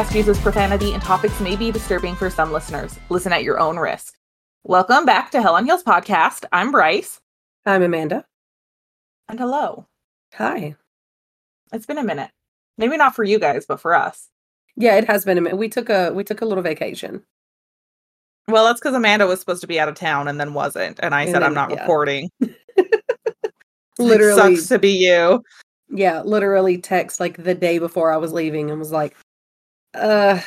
[0.00, 2.98] podcast uses profanity and topics may be disturbing for some listeners.
[3.10, 4.14] Listen at your own risk.
[4.64, 6.46] Welcome back to Hell on Heels podcast.
[6.52, 7.20] I'm Bryce.
[7.66, 8.24] I'm Amanda.
[9.28, 9.86] And hello.
[10.36, 10.74] Hi.
[11.74, 12.30] It's been a minute.
[12.78, 14.30] Maybe not for you guys, but for us.
[14.74, 15.58] Yeah, it has been a minute.
[15.58, 17.22] We took a we took a little vacation.
[18.48, 21.14] Well, that's because Amanda was supposed to be out of town and then wasn't, and
[21.14, 21.80] I And said I'm not yeah.
[21.82, 22.30] recording.
[23.98, 25.42] Literally, it sucks to be you.
[25.90, 29.14] yeah, literally text like the day before I was leaving and was like,
[29.94, 30.40] "Uh,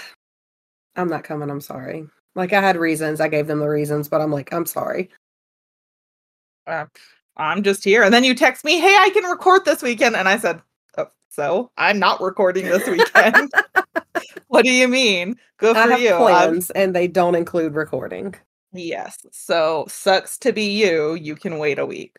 [0.95, 1.49] I'm not coming.
[1.49, 3.21] I'm sorry." Like I had reasons.
[3.21, 5.09] I gave them the reasons, but I'm like, "I'm sorry."
[6.66, 6.85] Uh,
[7.38, 10.30] I'm just here, and then you text me, "Hey, I can record this weekend," and
[10.30, 10.61] I said,
[10.97, 13.52] oh, "So I'm not recording this weekend."
[14.47, 15.35] what do you mean?
[15.57, 16.16] Good for you.
[16.16, 18.35] Plans, and they don't include recording.
[18.73, 19.25] yes.
[19.31, 21.16] So sucks to be you.
[21.16, 22.17] You can wait a week.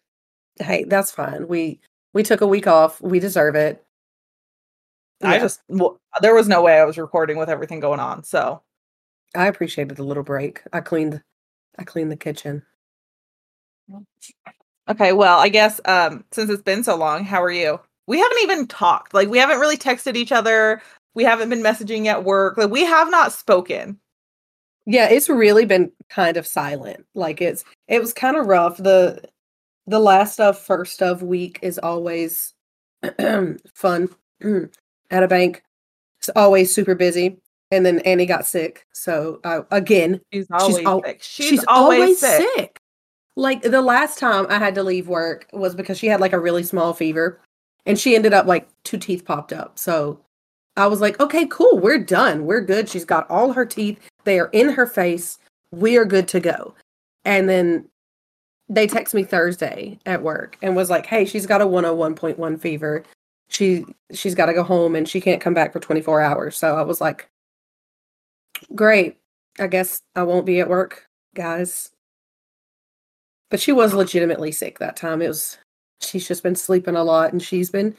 [0.61, 1.48] Hey, that's fine.
[1.48, 1.81] We
[2.12, 3.00] we took a week off.
[3.00, 3.84] We deserve it.
[5.23, 8.25] I just well, there was no way I was recording with everything going on.
[8.25, 8.62] So
[9.34, 10.62] I appreciated the little break.
[10.73, 11.23] I cleaned
[11.79, 12.62] I cleaned the kitchen.
[14.89, 17.81] okay, well, I guess um since it's been so long, how are you?
[18.06, 19.15] We haven't even talked.
[19.15, 20.83] Like we haven't really texted each other.
[21.15, 22.59] We haven't been messaging at work.
[22.59, 23.99] Like we have not spoken.
[24.87, 27.06] Yeah, it's really been kind of silent.
[27.15, 28.77] Like it's it was kind of rough.
[28.77, 29.23] The
[29.87, 32.55] the last of first of week is always
[33.75, 34.09] fun
[35.10, 35.62] at a bank.
[36.20, 37.38] It's always super busy.
[37.70, 38.86] And then Annie got sick.
[38.92, 41.22] So uh, again, She's always al- sick.
[41.22, 42.78] She's, always, sick.
[43.36, 46.38] Like the last time I had to leave work was because she had like a
[46.38, 47.41] really small fever
[47.84, 49.78] and she ended up like two teeth popped up.
[49.78, 50.20] So
[50.76, 51.78] I was like, okay, cool.
[51.78, 52.47] We're done.
[52.47, 52.88] We're good.
[52.88, 53.98] She's got all her teeth.
[54.25, 55.38] They are in her face.
[55.70, 56.75] We are good to go.
[57.25, 57.88] And then
[58.69, 63.04] they text me Thursday at work and was like, hey, she's got a 101.1 fever.
[63.54, 66.56] She she's got to go home and she can't come back for 24 hours.
[66.56, 67.28] So I was like,
[68.75, 69.16] great.
[69.60, 71.93] I guess I won't be at work, guys.
[73.50, 75.22] But she was legitimately sick that time.
[75.22, 75.59] It was
[76.00, 77.94] she's just been sleeping a lot and she's been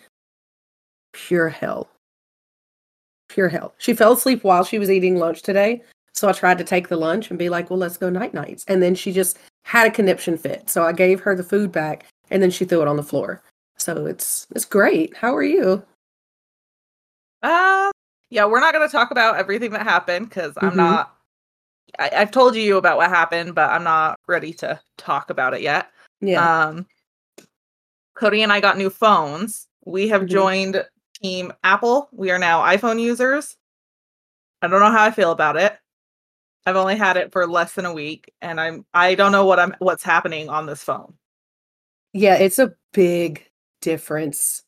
[1.14, 1.90] pure hell.
[3.30, 3.74] Pure hell.
[3.78, 5.82] She fell asleep while she was eating lunch today.
[6.12, 8.66] So I tried to take the lunch and be like, well, let's go night nights.
[8.68, 10.70] And then she just had a conniption fit.
[10.70, 13.42] So I gave her the food back and then she threw it on the floor.
[13.86, 15.16] So it's it's great.
[15.16, 15.84] How are you?
[17.44, 17.92] Um,
[18.32, 20.78] yeah, we're not going to talk about everything that happened because I'm Mhm.
[20.78, 21.16] not.
[22.00, 25.62] I, I've told you about what happened, but I'm not ready to talk about it
[25.62, 25.92] yet.
[26.20, 26.64] Yeah.
[26.70, 26.88] Um,
[28.16, 29.68] Cody and I got new phones.
[29.86, 30.30] We have Mhm.
[30.30, 30.86] joined
[31.22, 32.10] Team Apple.
[32.12, 33.56] We are now iPhone users.
[34.64, 35.78] I don't know how I feel about it.
[36.66, 39.60] I've only had it for less than a week, and I'm I don't know what
[39.60, 41.20] I'm what's happening on this phone.
[42.14, 43.46] Yeah, it's a big
[43.86, 44.64] difference.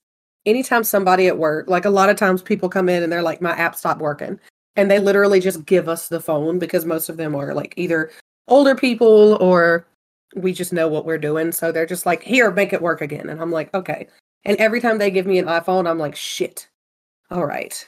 [0.46, 3.42] Anytime somebody at work, like a lot of times people come in and they're like,
[3.42, 4.40] my app stopped working.
[4.78, 8.12] And they literally just give us the phone because most of them are like either
[8.48, 9.88] older people or
[10.36, 11.52] we just know what we're doing.
[11.52, 13.28] So they're just like, here, make it work again.
[13.28, 14.08] And I'm like, okay.
[14.46, 16.70] And every time they give me an iPhone, I'm like, shit.
[17.32, 17.86] All right.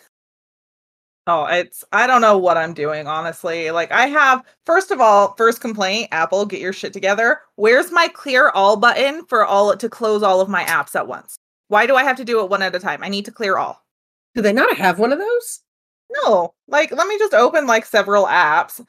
[1.30, 3.70] Oh, it's I don't know what I'm doing, honestly.
[3.72, 7.42] Like I have first of all, first complaint, Apple, get your shit together.
[7.56, 11.38] Where's my clear all button for all to close all of my apps at once?
[11.68, 13.04] Why do I have to do it one at a time?
[13.04, 13.86] I need to clear all.
[14.34, 15.62] Do they not have one of those?
[16.24, 18.84] No, like let me just open like several apps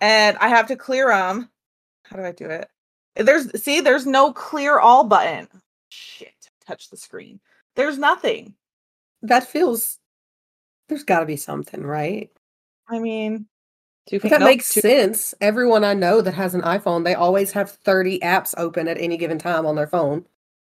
[0.00, 1.50] and I have to clear them.
[2.04, 2.68] How do I do it?
[3.16, 5.48] There's see, there's no clear all button.
[5.88, 7.40] Shit, touch the screen.
[7.74, 8.54] There's nothing.
[9.22, 9.98] That feels,
[10.88, 12.30] there's got to be something, right?
[12.88, 13.46] I mean,
[14.08, 15.34] two That nope, makes two- sense.
[15.40, 19.16] Everyone I know that has an iPhone, they always have 30 apps open at any
[19.16, 20.24] given time on their phone.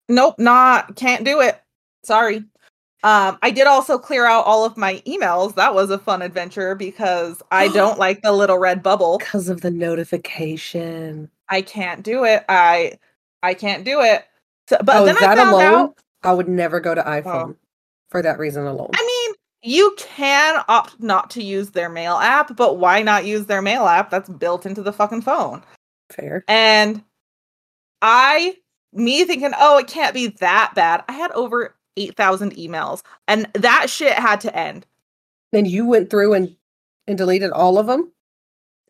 [0.07, 1.61] Nope, not can't do it.
[2.03, 2.43] Sorry.
[3.03, 5.55] Um, I did also clear out all of my emails.
[5.55, 9.17] That was a fun adventure because I don't like the little red bubble.
[9.19, 11.29] Because of the notification.
[11.49, 12.43] I can't do it.
[12.49, 12.97] I
[13.43, 14.25] I can't do it.
[14.67, 15.97] So, but oh, then I found alone, out.
[16.23, 17.55] I would never go to iPhone
[18.09, 18.89] for that reason alone.
[18.95, 19.14] I mean,
[19.65, 23.87] you can opt not to use their mail app, but why not use their mail
[23.87, 25.63] app that's built into the fucking phone?
[26.11, 26.43] Fair.
[26.47, 27.03] And
[28.01, 28.57] I,
[28.93, 31.03] me thinking, oh, it can't be that bad.
[31.09, 34.85] I had over 8,000 emails and that shit had to end.
[35.51, 36.55] Then you went through and,
[37.07, 38.11] and deleted all of them?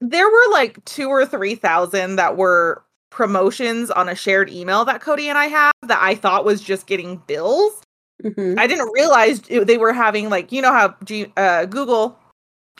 [0.01, 5.29] There were like two or 3,000 that were promotions on a shared email that Cody
[5.29, 7.81] and I have that I thought was just getting bills.
[8.23, 8.57] Mhm.
[8.57, 12.17] I didn't realize it- they were having like you know how G- uh, Google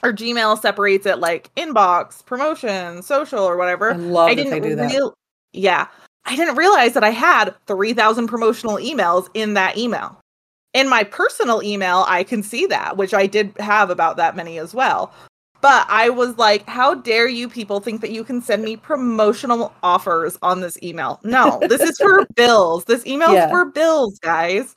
[0.04, 3.94] or Gmail separates it like inbox, promotion, social, or whatever.
[3.94, 4.92] I love I that didn't they do that.
[4.92, 5.14] real-
[5.54, 5.88] yeah,
[6.26, 10.18] I didn't realize that I had three thousand promotional emails in that email,
[10.74, 14.58] in my personal email, I can see that, which I did have about that many
[14.60, 15.14] as well.
[15.62, 19.74] But I was like, how dare you people think that you can send me promotional
[19.82, 21.20] offers on this email?
[21.24, 22.84] No, this is for bills.
[22.86, 23.50] This email is Yeah.
[23.50, 24.76] for bills, guys.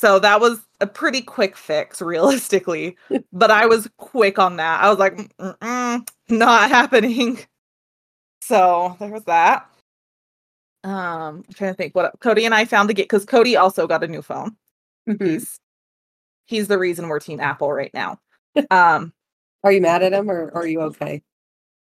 [0.00, 2.96] So that was a pretty quick fix, realistically.
[3.34, 4.82] but I was quick on that.
[4.82, 7.38] I was like, Mm-mm, not happening.
[8.42, 9.68] So there was that.
[10.82, 13.86] Um, I'm trying to think what Cody and I found the game because Cody also
[13.86, 14.56] got a new phone.
[15.08, 15.26] Mhm.
[15.28, 15.60] He's
[16.46, 18.18] he's the reason we're Team Apple right now.
[18.70, 19.12] Um,
[19.64, 21.22] Are you mad at him or are you okay?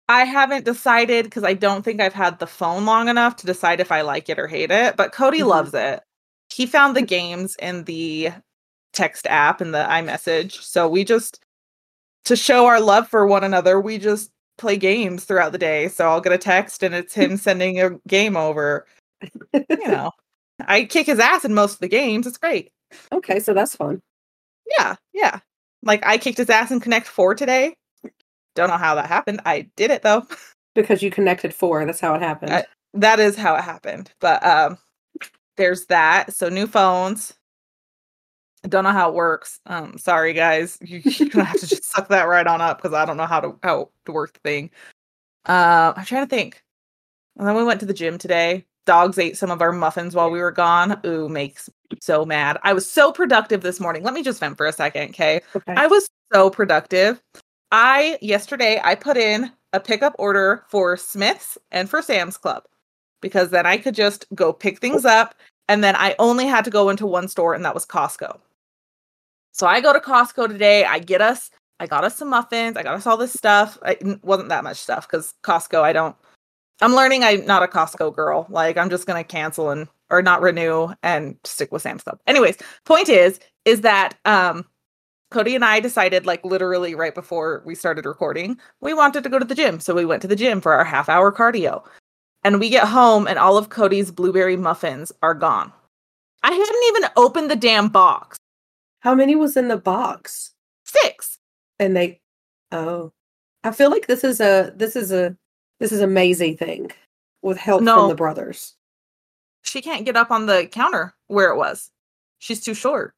[0.09, 3.79] I haven't decided because I don't think I've had the phone long enough to decide
[3.79, 4.97] if I like it or hate it.
[4.97, 5.47] But Cody Mhm.
[5.47, 6.01] loves it.
[6.59, 8.31] He found the games in the
[8.91, 10.61] text app and the iMessage.
[10.61, 11.39] So we just
[12.25, 15.87] to show our love for one another, we just play games throughout the day.
[15.87, 18.85] So I'll get a text and it's him sending a game over.
[19.53, 20.11] You know,
[20.67, 22.27] I kick his ass in most of the games.
[22.27, 22.73] It's great.
[23.13, 24.01] Okay, so that's fun.
[24.77, 25.39] Yeah, yeah.
[25.83, 27.73] Like I kicked his ass in Connect Four today.
[28.55, 29.39] Don't know how that happened.
[29.45, 30.27] I did it though.
[30.75, 31.85] Because you connected four.
[31.85, 32.51] That's how it happened.
[32.51, 32.65] I-
[32.95, 34.11] that is how it happened.
[34.19, 34.77] But um
[35.59, 36.33] there's that.
[36.33, 37.33] So new phones.
[38.63, 39.59] I don't know how it works.
[39.67, 40.79] Um sorry guys.
[40.81, 43.27] You, you're gonna have to just suck that right on up because I don't know
[43.27, 44.71] how to how to work the thing.
[45.47, 46.63] Uh, I'm trying to think.
[47.37, 48.65] And then we went to the gym today.
[48.85, 50.99] Dogs ate some of our muffins while we were gone.
[51.05, 52.57] Ooh, makes me so mad.
[52.63, 54.03] I was so productive this morning.
[54.03, 55.41] Let me just vent for a second, okay?
[55.55, 55.73] okay.
[55.75, 57.21] I was so productive.
[57.71, 62.63] I yesterday I put in a pickup order for Smith's and for Sam's Club
[63.21, 65.35] because then I could just go pick things up
[65.67, 68.39] and then I only had to go into one store and that was Costco.
[69.51, 71.51] So I go to Costco today, I get us
[71.81, 73.77] I got us some muffins, I got us all this stuff.
[73.85, 76.15] It wasn't that much stuff cuz Costco I don't
[76.81, 78.47] I'm learning I'm not a Costco girl.
[78.49, 82.19] Like I'm just going to cancel and or not renew and stick with Sam's Club.
[82.25, 84.65] Anyways, point is is that um
[85.31, 89.37] Cody and I decided, like literally right before we started recording, we wanted to go
[89.37, 89.79] to the gym.
[89.79, 91.83] So we went to the gym for our half hour cardio.
[92.43, 95.71] And we get home, and all of Cody's blueberry muffins are gone.
[96.43, 98.37] I hadn't even opened the damn box.
[99.01, 100.53] How many was in the box?
[100.85, 101.37] Six.
[101.79, 102.21] And they
[102.71, 103.11] oh.
[103.63, 105.35] I feel like this is a this is a
[105.79, 106.91] this is a Maisie thing
[107.41, 107.95] with help No.
[107.97, 108.75] from the brothers.
[109.63, 111.91] She can't get up on the counter where it was.
[112.39, 113.13] She's too short.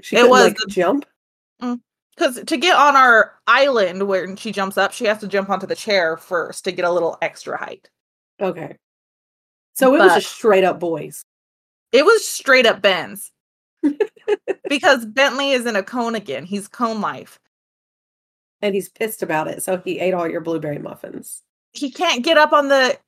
[0.00, 1.04] She It was like, the- jump.
[1.60, 1.80] Mm,
[2.16, 5.66] because to get on our island where she jumps up, she has to jump onto
[5.66, 7.90] the chair first to get a little extra height.
[8.40, 8.76] Okay.
[9.74, 11.24] So it was just straight up boys.
[11.92, 13.32] It was straight up Ben's.
[14.68, 16.44] because Bentley is in a cone again.
[16.44, 17.38] He's cone life.
[18.62, 19.62] And he's pissed about it.
[19.62, 21.42] So he ate all your blueberry muffins.
[21.72, 22.98] he can't get up on the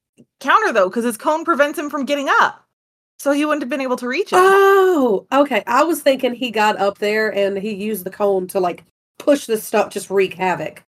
[0.41, 2.65] counter though because his cone prevents him from getting up.
[3.19, 4.39] So he wouldn't have been able to reach it.
[4.39, 5.65] Oh, okay.
[5.67, 8.85] I was thinking he got up there and he used the cone to like
[9.19, 10.85] push the stuff, just wreak havoc.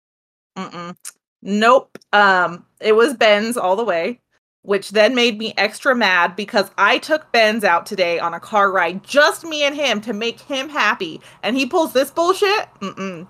[0.57, 0.95] Mm-mm.
[1.41, 1.97] Nope.
[2.13, 4.21] Um, it was Ben's all the way,
[4.63, 8.71] which then made me extra mad because I took Ben's out today on a car
[8.71, 12.69] ride, just me and him, to make him happy, and he pulls this bullshit.
[12.81, 13.27] Mm-mm.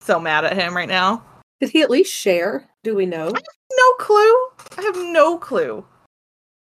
[0.00, 1.22] So mad at him right now.
[1.60, 2.68] Did he at least share?
[2.84, 3.30] Do we know?
[3.30, 4.34] No clue.
[4.76, 5.84] I have no clue.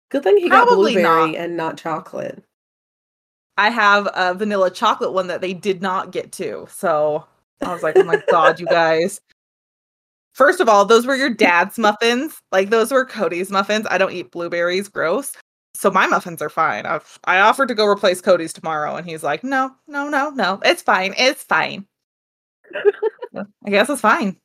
[0.09, 1.35] Good thing he got blueberry not.
[1.35, 2.43] and not chocolate.
[3.57, 6.67] I have a vanilla chocolate one that they did not get to.
[6.69, 7.25] So
[7.61, 9.19] I was like, oh my God, you guys.
[10.35, 12.41] First of all, those were your dad's muffins.
[12.51, 13.87] Like those were Cody's muffins.
[13.89, 15.31] I don't eat blueberries, gross.
[15.73, 16.85] So my muffins are fine.
[16.85, 20.59] I've, I offered to go replace Cody's tomorrow, and he's like, no, no, no, no.
[20.65, 21.13] It's fine.
[21.17, 21.87] It's fine.
[23.33, 24.37] I guess it's fine.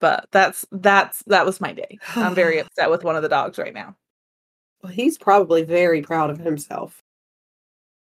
[0.00, 1.98] But that's that's that was my day.
[2.16, 3.94] I'm very upset with one of the dogs right now.
[4.82, 7.00] Well, he's probably very proud of himself.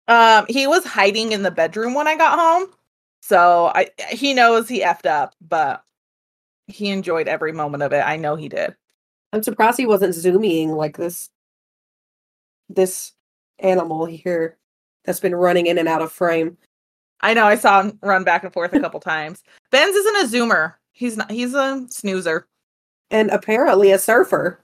[0.08, 2.74] Um, he was hiding in the bedroom when I got home.
[3.22, 5.84] So I he knows he effed up, but
[6.70, 8.02] he enjoyed every moment of it.
[8.02, 8.76] I know he did.
[9.34, 11.30] I'm surprised he wasn't zooming like this.
[12.70, 13.14] This
[13.60, 14.58] animal here
[15.06, 16.58] that's been running in and out of frame.
[17.22, 19.44] I know I saw him run back and forth a couple times.
[19.72, 20.76] Ben's isn't a zoomer.
[20.92, 22.48] He's not he's a snoozer.
[23.12, 24.64] And apparently a surfer,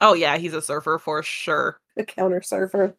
[0.00, 1.80] Oh yeah, he's a surfer for sure.
[1.96, 2.94] a counter surfer.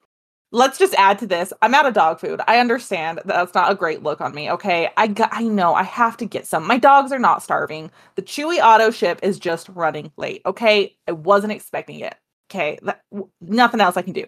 [0.51, 1.53] Let's just add to this.
[1.61, 2.41] I'm out of dog food.
[2.47, 4.49] I understand that that's not a great look on me.
[4.49, 6.65] Okay, I got, I know I have to get some.
[6.65, 7.91] My dogs are not starving.
[8.15, 10.41] The Chewy auto ship is just running late.
[10.47, 12.15] Okay, I wasn't expecting it.
[12.49, 14.25] Okay, that, w- nothing else I can do.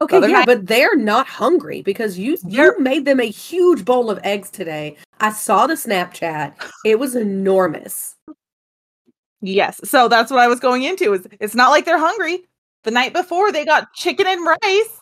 [0.00, 4.10] Okay, yeah, night- but they're not hungry because you you made them a huge bowl
[4.10, 4.96] of eggs today.
[5.20, 6.54] I saw the Snapchat.
[6.84, 8.16] It was enormous.
[9.42, 11.12] Yes, so that's what I was going into.
[11.12, 12.42] Is it's not like they're hungry.
[12.82, 15.01] The night before they got chicken and rice.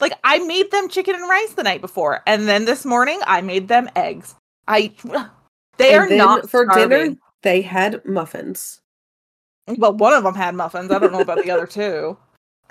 [0.00, 3.40] Like I made them chicken and rice the night before, and then this morning I
[3.40, 4.34] made them eggs.
[4.66, 4.92] I
[5.76, 7.16] they And are not for dinner.
[7.42, 8.80] They had muffins.
[9.66, 10.90] Well, one of them had muffins.
[10.90, 12.16] I don't know about the other two.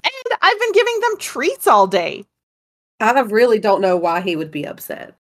[0.03, 2.25] And I've been giving them treats all day.
[2.99, 5.15] I really don't know why he would be upset.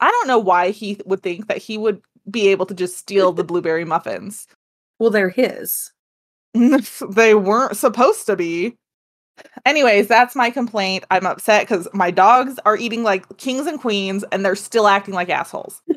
[0.00, 3.32] I don't know why he would think that he would be able to just steal
[3.32, 4.46] the blueberry muffins.
[5.00, 5.92] Well, they're his.
[6.54, 8.74] they weren't supposed to be.
[9.66, 11.04] Anyways, that's my complaint.
[11.10, 15.14] I'm upset because my dogs are eating like kings and queens and they're still acting
[15.14, 15.82] like assholes.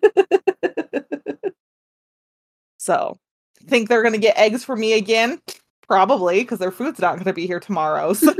[2.77, 3.19] So,
[3.67, 5.41] think they're going to get eggs for me again?
[5.88, 8.13] Probably because their food's not going to be here tomorrow.
[8.21, 8.33] So,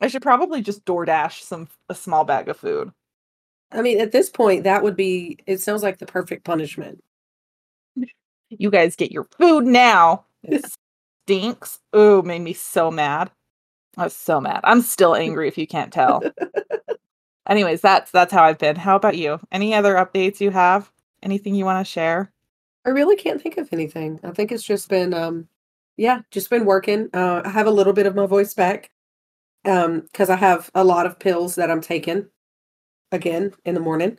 [0.00, 2.90] I should probably just DoorDash some a small bag of food.
[3.72, 5.38] I mean, at this point, that would be.
[5.46, 7.00] It sounds like the perfect punishment.
[8.50, 10.26] You guys get your food now.
[10.42, 10.64] It
[11.26, 11.78] stinks.
[11.96, 13.30] Ooh, made me so mad.
[13.96, 14.60] I was so mad.
[14.64, 16.22] I'm still angry if you can't tell.
[17.48, 18.76] Anyways, that's that's how I've been.
[18.76, 19.40] How about you?
[19.50, 20.90] Any other updates you have?
[21.22, 22.32] Anything you want to share?
[22.84, 24.18] I really can't think of anything.
[24.24, 25.48] I think it's just been, um,
[25.96, 27.08] yeah, just been working.
[27.12, 28.90] Uh, I have a little bit of my voice back
[29.64, 32.26] um, because I have a lot of pills that I'm taking
[33.12, 34.18] again in the morning.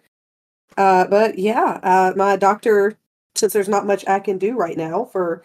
[0.77, 2.98] Uh, but yeah, uh, my doctor,
[3.36, 5.44] since there's not much I can do right now for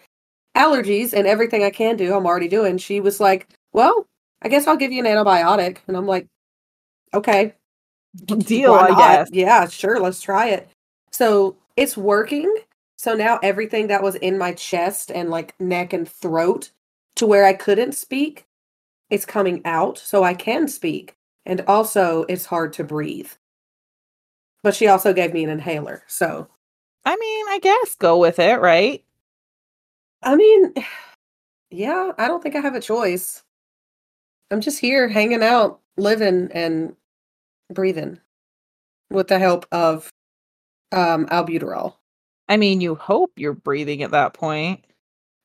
[0.55, 2.77] allergies and everything I can do, I'm already doing.
[2.77, 4.07] She was like, "Well,
[4.41, 6.27] I guess I'll give you an antibiotic," and I'm like,
[7.13, 7.53] "Okay,
[8.25, 9.29] Deal, I guess.
[9.31, 10.69] Yeah, sure, let's try it.
[11.11, 12.53] So it's working.
[12.97, 16.71] So now everything that was in my chest and like neck and throat
[17.15, 18.45] to where I couldn't speak,
[19.09, 21.15] it's coming out so I can speak.
[21.45, 23.31] And also, it's hard to breathe.
[24.61, 26.03] But she also gave me an inhaler.
[26.07, 26.47] So,
[27.05, 29.03] I mean, I guess go with it, right?
[30.21, 30.73] I mean,
[31.71, 33.43] yeah, I don't think I have a choice.
[34.51, 36.95] I'm just here hanging out, living and
[37.71, 38.19] breathing
[39.09, 40.09] with the help of
[40.91, 41.95] um albuterol.
[42.47, 44.83] I mean, you hope you're breathing at that point.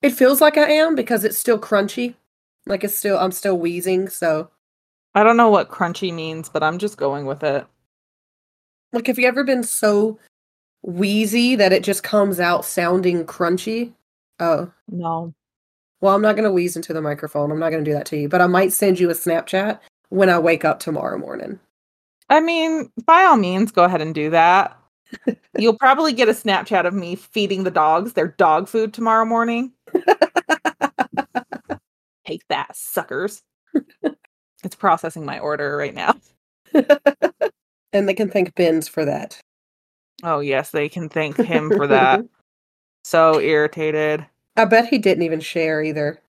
[0.03, 2.15] It feels like I am because it's still crunchy.
[2.67, 4.51] Like it's still I'm still wheezing, so
[5.15, 7.67] I don't know what crunchy means, but I'm just going with it.
[8.93, 10.19] like have you ever been so
[10.83, 13.93] wheezy that it just comes out sounding crunchy?
[14.41, 14.73] Oh.
[14.89, 15.35] No.
[16.05, 17.51] Well, I'm not going to wheeze into the microphone.
[17.51, 19.81] I'm not going to do that to you, but I might send you a Snapchat
[20.11, 21.59] when I wake up tomorrow morning.
[22.29, 24.79] I mean, by all means, go ahead and do that.
[25.59, 29.73] You'll probably get a Snapchat of me feeding the dogs their dog food tomorrow morning.
[32.27, 33.41] Take that, suckers.
[34.63, 36.17] it's processing my order right now.
[37.95, 39.41] and they can thank Ben's for that.
[40.23, 42.27] Oh, yes, they can thank him for that.
[43.05, 44.27] so irritated.
[44.57, 46.21] I bet he didn't even share either.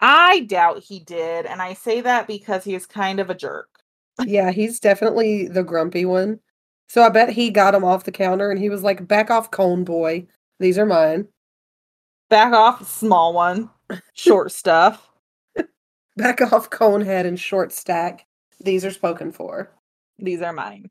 [0.00, 1.46] I doubt he did.
[1.46, 3.68] And I say that because he is kind of a jerk.
[4.24, 6.40] Yeah, he's definitely the grumpy one.
[6.88, 9.50] So I bet he got him off the counter and he was like, back off,
[9.50, 10.26] cone boy.
[10.60, 11.26] These are mine.
[12.28, 13.70] Back off, small one.
[14.14, 15.10] Short stuff.
[16.16, 18.26] Back off, cone head and short stack.
[18.60, 19.70] These are spoken for.
[20.18, 20.90] These are mine.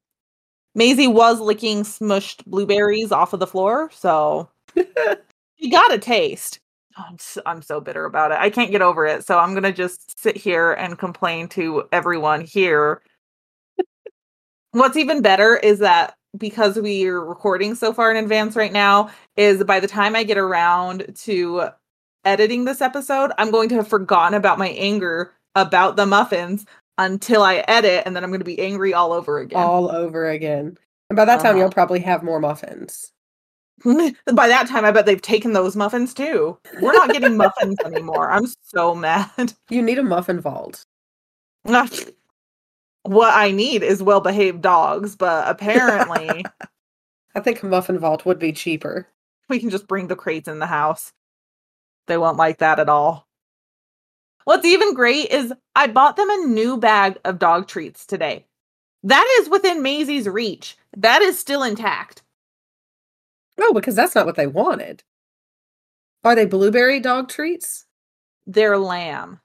[0.75, 4.49] Maisie was licking smushed blueberries off of the floor, so
[5.63, 6.59] you got a taste.
[6.97, 8.37] Oh, I'm so, I'm so bitter about it.
[8.39, 9.25] I can't get over it.
[9.25, 13.01] So I'm gonna just sit here and complain to everyone here.
[14.71, 19.09] What's even better is that because we are recording so far in advance right now,
[19.37, 21.69] is by the time I get around to
[22.25, 26.65] editing this episode, I'm going to have forgotten about my anger about the muffins
[26.97, 29.59] until I edit, and then I'm going to be angry all over again.
[29.61, 30.77] All over again.
[31.09, 31.59] And by that time, Uh-huh.
[31.59, 33.12] you'll probably have more muffins.
[34.33, 36.57] By that time, I bet they've taken those muffins too.
[36.81, 38.31] We're not getting muffins anymore.
[38.31, 39.53] I'm so mad.
[39.69, 40.85] You need a muffin vault.
[41.65, 46.45] what I need is well behaved dogs, but apparently
[47.35, 49.07] I think a muffin vault would be cheaper.
[49.49, 51.11] we can just bring the crates in the house.
[52.07, 53.27] They won't like that at all.
[54.45, 58.45] What's even great is I bought them a new bag of dog treats today.
[59.03, 60.77] That is within Maisie's reach.
[60.95, 62.22] That is still intact.
[63.59, 65.03] Oh, because that's not what they wanted.
[66.23, 67.85] Are they blueberry dog treats?
[68.47, 69.39] They're lamb,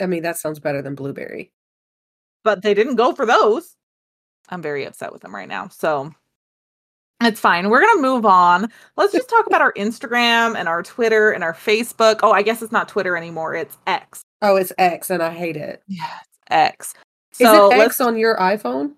[0.00, 1.52] I mean, that sounds better than blueberry.
[2.44, 3.74] but they didn't go for those.
[4.48, 5.68] I'm very upset with them right now.
[5.68, 6.14] So
[7.22, 7.70] it's fine.
[7.70, 8.68] We're going to move on.
[8.96, 12.20] Let's just talk about our Instagram and our Twitter and our Facebook.
[12.22, 13.54] Oh, I guess it's not Twitter anymore.
[13.54, 14.22] It's X.
[14.42, 15.82] Oh, it's X and I hate it.
[15.88, 16.94] Yeah, it's X.
[17.32, 18.92] Is So it let's X on your iPhone?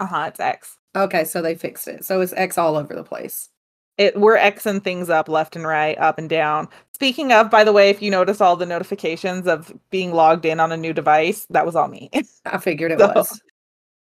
[0.00, 0.76] uh-huh, it's X.
[0.96, 2.04] Okay, so they fixed it.
[2.04, 3.48] So it's X all over the place.
[3.96, 6.68] It we're Xing things up left and right, up and down.
[6.94, 10.58] Speaking of, by the way, if you notice all the notifications of being logged in
[10.60, 12.10] on a new device, that was all me.
[12.46, 13.40] I figured it So- was.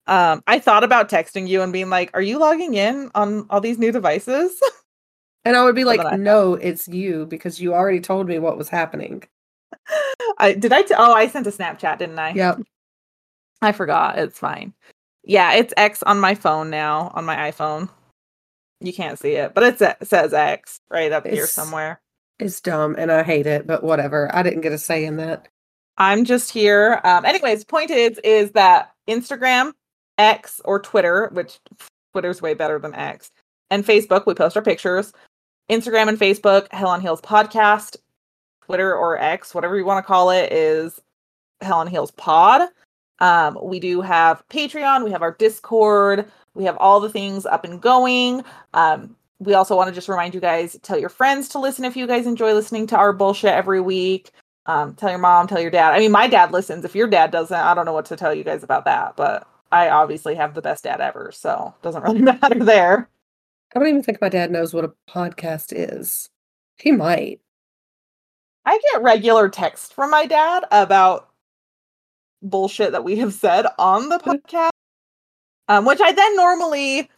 [0.07, 3.61] um, I thought about texting you and being like, "Are you logging in on all
[3.61, 4.61] these new devices?"
[5.45, 8.57] And I would be like, I- no, it's you because you already told me what
[8.57, 9.25] was happening.
[10.39, 10.73] I did.
[10.73, 12.33] I t- oh, I sent a Snapchat, didn't I?
[12.33, 12.61] Yep.
[13.61, 14.21] I forgot.
[14.21, 14.73] It's fine.
[15.25, 17.89] Yeah, it's X on my phone now, on my iPhone.
[18.83, 22.01] You can't see it, but it says X right up here somewhere.
[22.39, 24.29] It's dumb and I hate it, but whatever.
[24.35, 25.47] I didn't get a say in that.
[25.99, 27.01] I'm just here.
[27.05, 29.73] Um, anyways, point is is that Instagram,
[30.19, 31.61] X, or Twitter, which
[32.13, 33.31] Twitter's way better than X,
[33.71, 35.13] and Facebook, we post our pictures.
[35.71, 37.97] Instagram and Facebook, Hell on Heels podcast.
[38.65, 41.01] Twitter or X, whatever you want to call it, is
[41.61, 42.69] Hell on Heels Pod.
[43.19, 47.65] Um, we do have Patreon, we have our Discord, we have all the things up
[47.65, 48.45] and going.
[48.75, 51.97] Um, we also want to just remind you guys, tell your friends to listen if
[51.97, 54.31] you guys enjoy listening to our bullshit every week.
[54.67, 55.93] Um, tell your mom, tell your dad.
[55.93, 56.85] I mean, my dad listens.
[56.85, 59.47] If your dad doesn't, I don't know what to tell you guys about that, but
[59.73, 63.09] I obviously have the best dad ever, so it doesn't really matter there.
[63.75, 66.29] I don't even think my dad knows what a podcast is.
[66.77, 67.41] He might.
[68.65, 71.31] I get regular text from my dad about
[72.43, 74.71] bullshit that we have said on the podcast,
[75.73, 77.09] um, which I then normally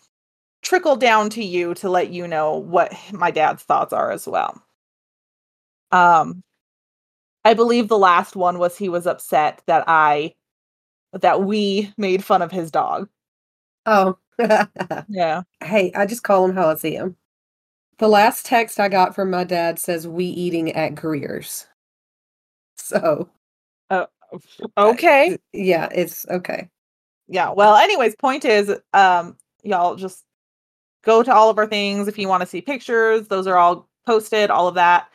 [0.63, 4.63] trickle down to you to let you know what my dad's thoughts are as well.
[5.91, 6.43] Um,
[7.45, 10.35] I believe the last one was he was upset that I
[11.13, 13.09] that we made fun of his dog.
[13.87, 14.19] Oh.
[15.09, 15.43] Yeah.
[15.63, 17.17] hey, I just call him how I see him.
[17.99, 21.67] The last text I got from my dad says we eating at Greer's.
[22.77, 23.29] So
[24.79, 25.39] Okay.
[25.53, 26.69] yeah, it's okay.
[27.29, 30.25] Yeah well anyways point is um y'all just
[31.03, 33.89] go to all of our things if you want to see pictures those are all
[34.07, 35.09] posted all of that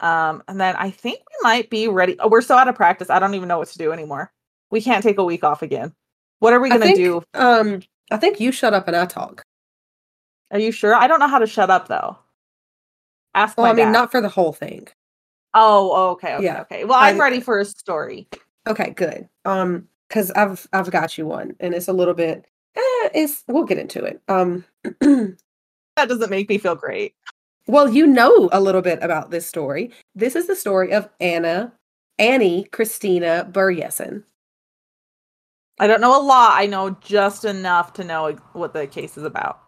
[0.00, 3.10] um and then i think we might be ready oh, we're so out of practice
[3.10, 4.32] i don't even know what to do anymore
[4.70, 5.92] we can't take a week off again
[6.38, 9.42] what are we gonna think, do Um, I think you shut up and I talk.
[10.52, 12.16] are you sure i don't know how to shut up though
[13.34, 13.92] ask Well, I mean, dad.
[13.92, 14.86] not for the whole thing.
[15.54, 16.60] oh oh, okay okay Yeah.
[16.60, 18.28] okay well i'm I- ready for a story
[18.68, 19.28] Okay, good.
[19.44, 22.46] Um, because I've I've got you one, and it's a little bit.
[22.76, 24.20] Eh, it's we'll get into it.
[24.28, 24.64] Um,
[25.00, 25.36] that
[26.08, 27.14] doesn't make me feel great
[27.68, 29.90] well, you know a little bit about this story.
[30.14, 31.72] This is the story of Anna,
[32.18, 34.22] Annie Christina Borjesson.
[35.80, 39.24] i don't know a lot i know just enough to know what the case is
[39.24, 39.60] about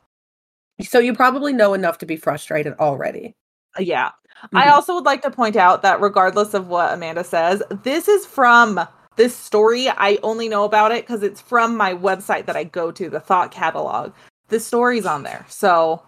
[0.82, 3.34] So you probably know enough to be frustrated already.
[3.78, 4.12] Uh, yeah
[4.54, 4.72] I Mhm.
[4.72, 8.80] also would like to point out that regardless of what Amanda says, this is from
[9.18, 9.88] this story.
[9.90, 13.20] I only know about it because it's from my website that I go to, the
[13.20, 14.14] Thought Catalog.
[14.48, 15.44] The story's on there.
[15.48, 16.02] So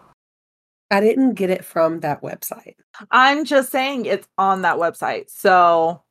[0.90, 2.76] I didn't get it from that website,
[3.10, 5.28] I'm just saying it's on that website.
[5.28, 6.02] So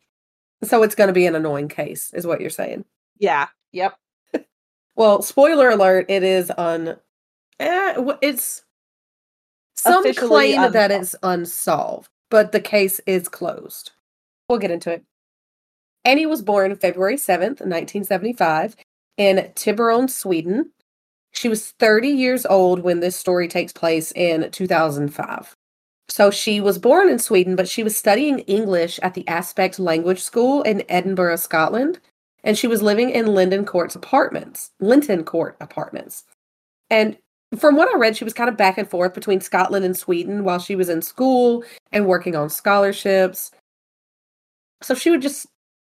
[0.64, 2.86] so it's going to be an annoying case, is what you're saying.
[3.18, 3.48] yeah.
[3.72, 3.96] Yep.
[4.96, 6.98] Well, spoiler alert, it is un
[7.62, 8.64] eh, it's
[9.76, 13.92] some Officially claim that it's unsolved, but the case is closed.
[14.50, 15.06] We'll get into it.
[16.06, 18.76] Annie was born February 7th, 1975,
[19.18, 20.72] in Tiburon, Sweden.
[21.32, 25.56] She was 30 years old when this story takes place in 2005.
[26.08, 30.22] So she was born in Sweden, but she was studying English at the Aspect Language
[30.22, 32.00] School in Edinburgh, Scotland
[32.44, 36.24] and she was living in Linden Court's apartments, Linton Court apartments.
[36.90, 37.18] And
[37.58, 40.44] from what I read, she was kind of back and forth between Scotland and Sweden
[40.44, 43.52] while she was in school and working on scholarships.
[44.82, 45.48] So she would just,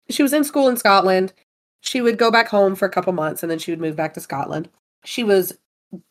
[0.09, 1.33] she was in school in Scotland.
[1.81, 4.13] She would go back home for a couple months and then she would move back
[4.13, 4.69] to Scotland.
[5.03, 5.53] She was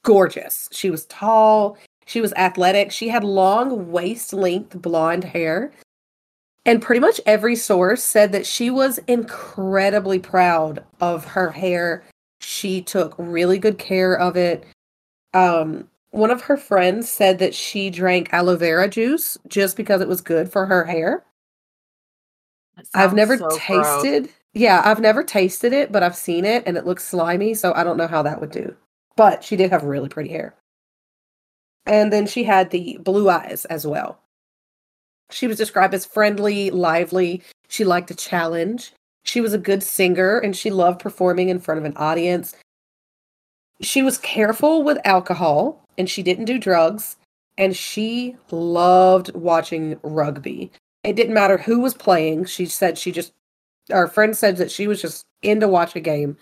[0.02, 0.68] gorgeous.
[0.72, 1.76] She was tall.
[2.06, 2.90] She was athletic.
[2.90, 5.72] She had long waist length blonde hair.
[6.66, 12.02] And pretty much every source said that she was incredibly proud of her hair.
[12.40, 14.64] She took really good care of it.
[15.32, 20.08] Um, one of her friends said that she drank aloe vera juice just because it
[20.08, 21.24] was good for her hair.
[22.94, 23.58] I've never so gross.
[24.02, 24.30] tasted.
[24.52, 27.84] Yeah, I've never tasted it, but I've seen it and it looks slimy, so I
[27.84, 28.74] don't know how that would do.
[29.16, 30.54] But she did have really pretty hair.
[31.86, 34.20] And then she had the blue eyes as well.
[35.30, 37.42] She was described as friendly, lively.
[37.68, 38.92] She liked a challenge.
[39.24, 42.56] She was a good singer and she loved performing in front of an audience.
[43.80, 47.16] She was careful with alcohol and she didn't do drugs.
[47.58, 50.70] And she loved watching rugby.
[51.02, 52.44] It didn't matter who was playing.
[52.44, 53.32] She said she just,
[53.92, 56.36] our friend said that she was just into watch a game.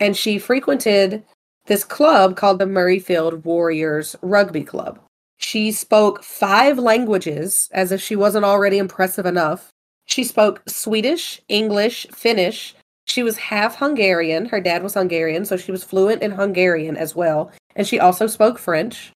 [0.00, 1.24] And she frequented
[1.66, 4.98] this club called the Murrayfield Warriors Rugby Club.
[5.38, 9.70] She spoke five languages as if she wasn't already impressive enough.
[10.06, 12.74] She spoke Swedish, English, Finnish.
[13.06, 14.46] She was half Hungarian.
[14.46, 17.50] Her dad was Hungarian, so she was fluent in Hungarian as well.
[17.74, 19.12] And she also spoke French.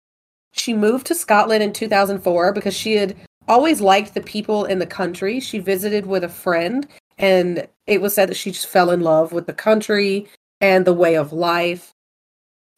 [0.53, 3.17] She moved to Scotland in 2004 because she had
[3.49, 5.41] always liked the people in the country.
[5.41, 6.87] She visited with a friend,
[7.19, 10.29] and it was said that she just fell in love with the country
[10.61, 11.95] and the way of life.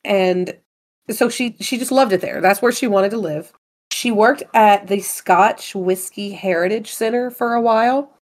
[0.04, 0.56] And
[1.10, 2.40] so she she just loved it there.
[2.40, 3.52] That's where she wanted to live.
[3.92, 8.12] She worked at the Scotch Whisky Heritage Center for a while.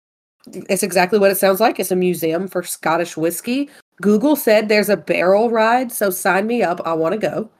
[0.47, 1.81] It's exactly what it sounds like.
[1.81, 3.69] It's a museum for Scottish whiskey.
[4.01, 6.81] Google said there's a barrel ride, so sign me up.
[6.85, 7.51] I want to go.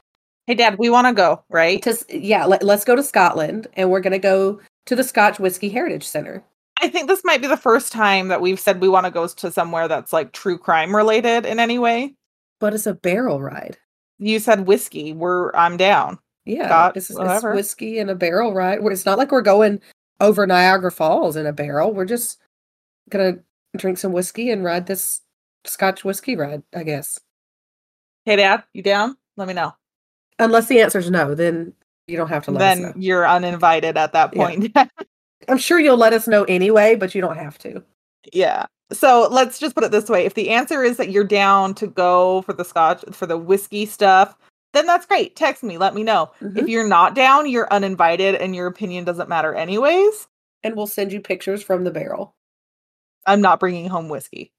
[0.45, 1.81] Hey, Dad, we want to go, right?
[1.81, 5.39] To, yeah, let, let's go to Scotland and we're going to go to the Scotch
[5.39, 6.43] Whisky Heritage Center.
[6.81, 9.27] I think this might be the first time that we've said we want to go
[9.27, 12.15] to somewhere that's like true crime related in any way.
[12.59, 13.77] But it's a barrel ride.
[14.19, 15.13] You said whiskey.
[15.13, 16.19] We're I'm down.
[16.45, 17.53] Yeah, Scott, it's, it's whatever.
[17.53, 18.79] whiskey and a barrel ride.
[18.81, 19.81] It's not like we're going
[20.21, 21.93] over Niagara Falls in a barrel.
[21.93, 22.39] We're just
[23.09, 23.39] gonna
[23.75, 25.21] drink some whiskey and ride this
[25.65, 27.19] Scotch whiskey ride, I guess.
[28.25, 29.17] Hey, Dad, you down?
[29.35, 29.73] Let me know.
[30.39, 31.73] Unless the answer is no, then
[32.07, 33.01] you don't have to let then us know.
[33.01, 34.45] you're uninvited at that Yeah.
[34.45, 34.75] point.
[35.49, 37.83] I'm sure you'll let us know anyway, but you don't have to.
[38.33, 38.65] yeah.
[38.91, 41.87] So let's just put it this way: if the answer is that you're down to
[41.87, 44.35] go for the Scotch for the whiskey stuff,
[44.73, 45.35] then that's great.
[45.35, 46.31] Text me, let me know.
[46.41, 46.57] Mhm.
[46.57, 50.27] If you're not down, you're uninvited, and your opinion doesn't matter anyways.
[50.63, 52.33] And we'll send you pictures from the barrel.
[53.25, 54.53] I'm not bringing home whiskey.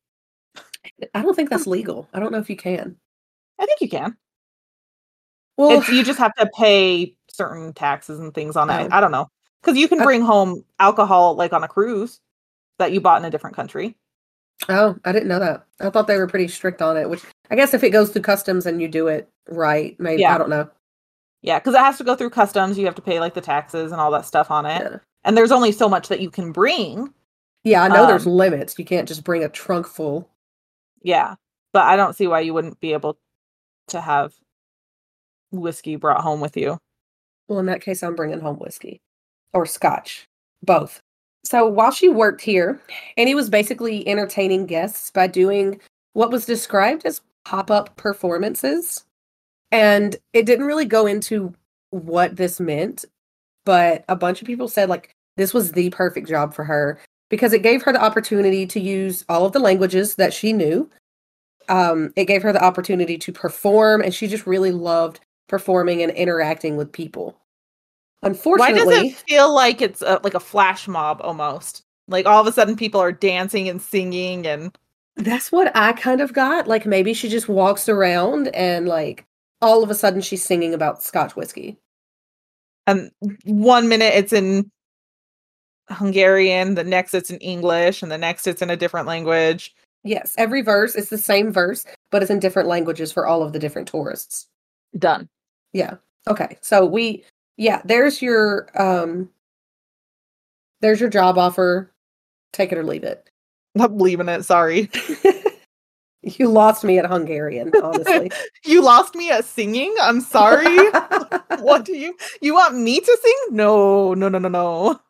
[1.15, 2.07] I don't think that's legal.
[2.13, 2.97] I don't know if you can.
[3.59, 4.17] I think you can.
[5.59, 8.79] Well, It's, you just have to pay certain taxes and things on Oh.
[8.79, 8.93] it.
[8.93, 9.29] I don't know
[9.61, 12.21] because you can I- bring home alcohol like on a cruise
[12.79, 13.97] that you bought in a different country.
[14.69, 15.65] oh, I didn't know that.
[15.81, 17.09] I thought they were pretty strict on it.
[17.11, 20.35] Which I guess if it goes through customs and you do it right, maybe Yeah.
[20.35, 20.69] I don't know.
[21.43, 22.77] Yeah, because it has to go through customs.
[22.79, 24.83] You have to pay like the taxes and all that stuff on it.
[24.83, 24.99] Yeah.
[25.25, 27.13] And there's only so much that you can bring.
[27.65, 28.77] Yeah, I know there's Um, limits.
[28.79, 30.29] You can't just bring a trunk full.
[31.03, 31.37] Yeah,
[31.73, 33.19] but I don't see why you wouldn't be able
[33.89, 34.33] to have
[35.51, 36.79] whiskey brought home with you.
[37.49, 39.01] Well, in that case, I'm bringing home whiskey
[39.53, 40.27] or scotch,
[40.63, 41.01] both.
[41.45, 42.81] So while she worked here,
[43.17, 45.81] Annie was basically entertaining guests by doing
[46.13, 49.05] what was described as pop up performances.
[49.73, 51.55] And it didn't really go into
[51.91, 53.05] what this meant,
[53.65, 56.99] but a bunch of people said like this was the perfect job for her
[57.31, 60.91] because it gave her the opportunity to use all of the languages that she knew.
[61.69, 66.13] Um, it gave her the opportunity to perform, and she just really loved performing and
[66.13, 67.37] interacting with people.
[68.23, 71.85] Unfortunately, why does it feel like it's a, like a flash mob almost?
[72.09, 74.77] Like all of a sudden people are dancing and singing and
[75.17, 76.67] that's what I kind of got.
[76.69, 79.25] Like maybe she just walks around and like
[79.61, 81.79] all of a sudden she's singing about Scotch whiskey.
[82.87, 83.11] and
[83.45, 84.71] one minute it's in
[85.91, 89.75] Hungarian, the next it's in English, and the next it's in a different language.
[90.05, 93.53] Yes, every verse is the same verse, but it's in different languages for all of
[93.53, 94.47] the different tourists.
[94.99, 95.29] Done.
[95.73, 95.97] Yeah.
[96.29, 96.59] Okay.
[96.61, 97.25] So we
[97.57, 99.31] yeah, there's your um
[100.81, 101.93] there's your job offer.
[102.53, 103.31] Take it or leave it.
[103.79, 104.45] I'm leaving it.
[104.45, 104.91] Sorry.
[106.23, 108.31] you lost me at Hungarian, honestly.
[108.65, 109.95] You lost me at singing.
[110.01, 110.77] I'm sorry.
[111.61, 113.57] what do you you want me to sing?
[113.57, 115.01] No, no, no, no, no.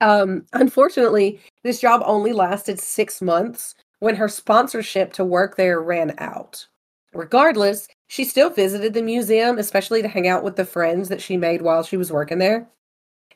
[0.00, 6.14] Um, unfortunately, this job only lasted six months when her sponsorship to work there ran
[6.18, 6.66] out.
[7.12, 11.36] Regardless, she still visited the museum, especially to hang out with the friends that she
[11.36, 12.66] made while she was working there.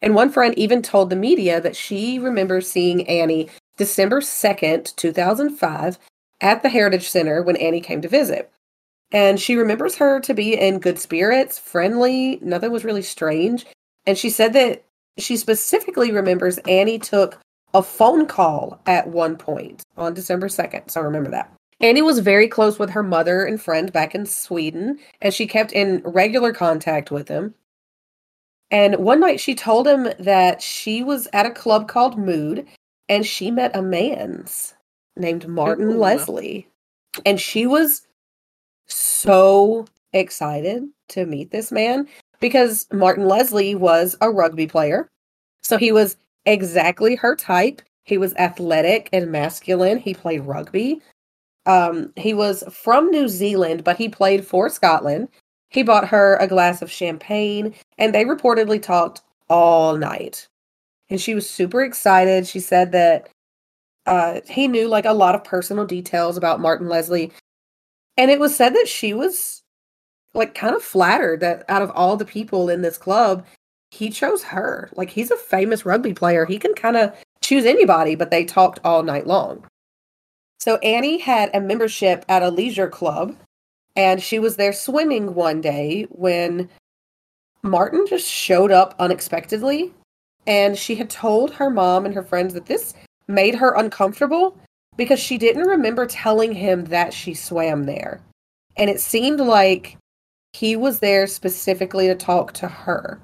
[0.02, 5.98] And one friend even told the media that she remembers seeing Annie December 2nd, 2005,
[6.40, 8.50] at the Heritage Center when Annie came to visit.
[9.12, 13.66] And she remembers her to be in good spirits, friendly, nothing was really strange.
[14.06, 14.82] And she said that
[15.18, 17.38] she specifically remembers Annie took
[17.72, 20.90] a phone call at one point on December 2nd.
[20.90, 21.52] So remember that.
[21.80, 25.72] Annie was very close with her mother and friend back in Sweden, and she kept
[25.72, 27.54] in regular contact with him.
[28.70, 32.66] And one night she told him that she was at a club called Mood
[33.08, 34.74] and she met a man's
[35.16, 35.98] named Martin Ooh.
[35.98, 36.66] Leslie.
[37.24, 38.06] And she was
[38.86, 42.08] so excited to meet this man
[42.40, 45.08] because Martin Leslie was a rugby player.
[45.62, 47.82] So he was exactly her type.
[48.04, 49.98] He was athletic and masculine.
[49.98, 51.00] He played rugby.
[51.66, 55.28] Um, he was from New Zealand, but he played for Scotland.
[55.70, 60.48] He bought her a glass of champagne, and they reportedly talked all night.
[61.10, 62.46] And she was super excited.
[62.46, 63.28] She said that
[64.06, 67.32] uh, he knew like a lot of personal details about Martin Leslie.
[68.16, 69.62] And it was said that she was
[70.34, 73.44] like kind of flattered that out of all the people in this club,
[73.90, 74.90] he chose her.
[74.94, 76.44] Like he's a famous rugby player.
[76.44, 79.64] He can kind of choose anybody, but they talked all night long.
[80.64, 83.36] So Annie had a membership at a leisure club
[83.96, 86.70] and she was there swimming one day when
[87.62, 89.92] Martin just showed up unexpectedly
[90.46, 92.94] and she had told her mom and her friends that this
[93.28, 94.56] made her uncomfortable
[94.96, 98.22] because she didn't remember telling him that she swam there.
[98.78, 99.98] And it seemed like
[100.54, 103.20] he was there specifically to talk to her.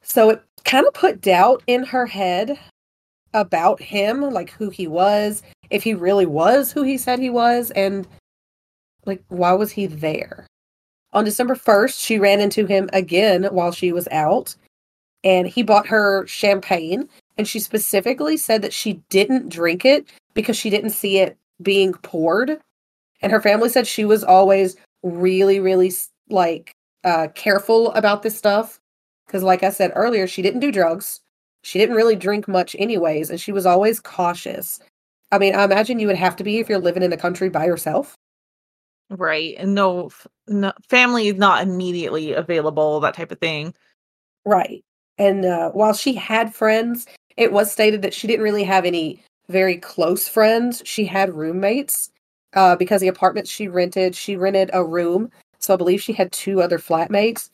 [0.00, 2.58] So it kind of put doubt in her head
[3.34, 7.70] about him, like who he was, if he really was who he said he was,
[7.72, 8.06] and
[9.06, 10.46] like why was he there?
[11.12, 14.54] On December 1st, she ran into him again while she was out,
[15.24, 17.08] and he bought her champagne.
[17.38, 21.94] And she specifically said that she didn't drink it because she didn't see it being
[21.94, 22.60] poured.
[23.22, 25.92] And her family said she was always really, really
[26.28, 28.78] like uh, careful about this stuff.
[29.26, 31.20] Because, like I said earlier, she didn't do drugs.
[31.62, 34.80] She didn't really drink much, anyways, and she was always cautious.
[35.32, 37.48] I mean, I imagine you would have to be if you're living in the country
[37.48, 38.14] by yourself.
[39.10, 39.54] Right.
[39.58, 40.10] And no,
[40.46, 43.74] no family is not immediately available, that type of thing.
[44.44, 44.84] Right.
[45.18, 49.22] And uh, while she had friends, it was stated that she didn't really have any
[49.48, 50.82] very close friends.
[50.84, 52.10] She had roommates
[52.54, 55.30] uh, because the apartment she rented, she rented a room.
[55.58, 57.50] So I believe she had two other flatmates,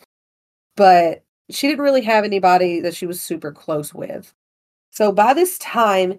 [0.77, 4.33] but she didn't really have anybody that she was super close with.
[4.91, 6.19] So by this time,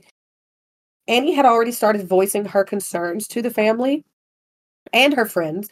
[1.10, 4.06] Annie had already started voicing her concerns to the family
[4.94, 5.70] and her friends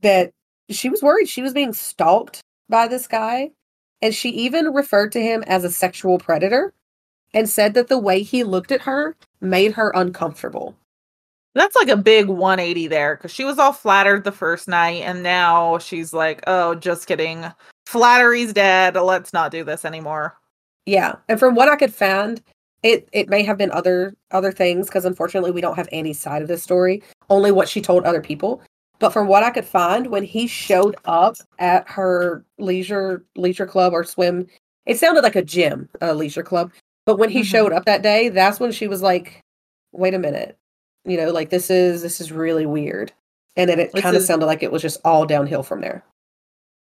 [0.00, 0.32] that
[0.70, 3.50] she was worried she was being stalked by this guy.
[4.00, 6.72] And she even referred to him as a sexual predator
[7.32, 10.74] and said that the way he looked at her made her uncomfortable.
[11.54, 15.22] That's like a big 180 there because she was all flattered the first night and
[15.22, 17.44] now she's like, oh, just kidding.
[17.86, 18.96] Flattery's dead.
[18.96, 20.36] Let's not do this anymore.
[20.86, 21.16] Yeah.
[21.28, 22.42] And from what I could find,
[22.82, 26.42] it it may have been other other things because unfortunately we don't have any side
[26.42, 28.62] of this story, only what she told other people.
[28.98, 33.92] But from what I could find, when he showed up at her leisure leisure club
[33.92, 34.46] or swim,
[34.86, 36.72] it sounded like a gym, a leisure club.
[37.04, 37.46] But when he mm-hmm.
[37.46, 39.40] showed up that day, that's when she was like,
[39.92, 40.56] "Wait a minute,
[41.04, 43.12] you know, like this is this is really weird."
[43.56, 46.02] And then it kind of sounded like it was just all downhill from there.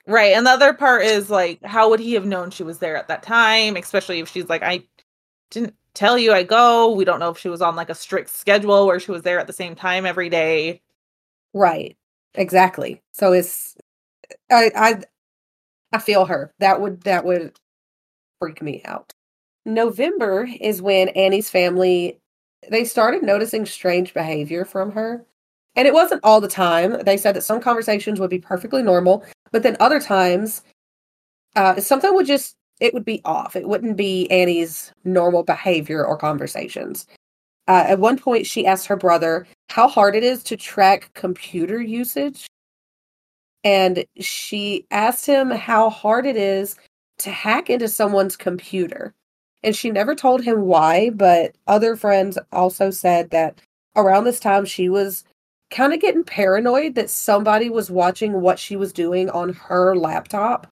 [0.07, 0.33] Right.
[0.33, 3.07] And the other part is like, how would he have known she was there at
[3.07, 3.75] that time?
[3.75, 4.83] Especially if she's like, I
[5.51, 6.91] didn't tell you I go.
[6.91, 9.39] We don't know if she was on like a strict schedule where she was there
[9.39, 10.81] at the same time every day.
[11.53, 11.97] Right.
[12.35, 13.01] Exactly.
[13.13, 13.77] So it's
[14.51, 15.01] I I
[15.93, 16.53] I feel her.
[16.59, 17.59] That would that would
[18.39, 19.13] freak me out.
[19.65, 22.19] November is when Annie's family
[22.69, 25.25] they started noticing strange behavior from her.
[25.75, 27.03] And it wasn't all the time.
[27.03, 30.63] They said that some conversations would be perfectly normal, but then other times
[31.55, 33.55] uh, something would just it would be off.
[33.55, 37.07] It wouldn't be Annie's normal behavior or conversations.
[37.67, 41.81] Uh, at one point, she asked her brother how hard it is to track computer
[41.81, 42.45] usage.
[43.63, 46.75] And she asked him how hard it is
[47.19, 49.13] to hack into someone's computer.
[49.63, 53.59] And she never told him why, but other friends also said that
[53.95, 55.23] around this time she was
[55.71, 60.67] kind of getting paranoid that somebody was watching what she was doing on her laptop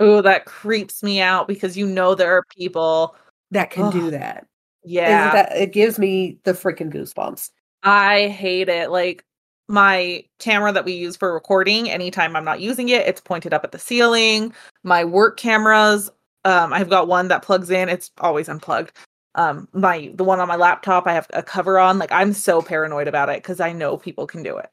[0.00, 3.14] Oh, that creeps me out because you know there are people
[3.50, 4.46] that can do that.
[4.82, 5.32] Yeah.
[5.32, 7.50] That, it gives me the freaking goosebumps.
[7.82, 8.90] I hate it.
[8.90, 9.24] Like
[9.68, 13.62] my camera that we use for recording, anytime I'm not using it, it's pointed up
[13.62, 14.54] at the ceiling.
[14.82, 16.10] My work cameras,
[16.44, 18.92] um, I've got one that plugs in, it's always unplugged.
[19.36, 21.98] Um, my the one on my laptop, I have a cover on.
[21.98, 24.70] Like I'm so paranoid about it because I know people can do it.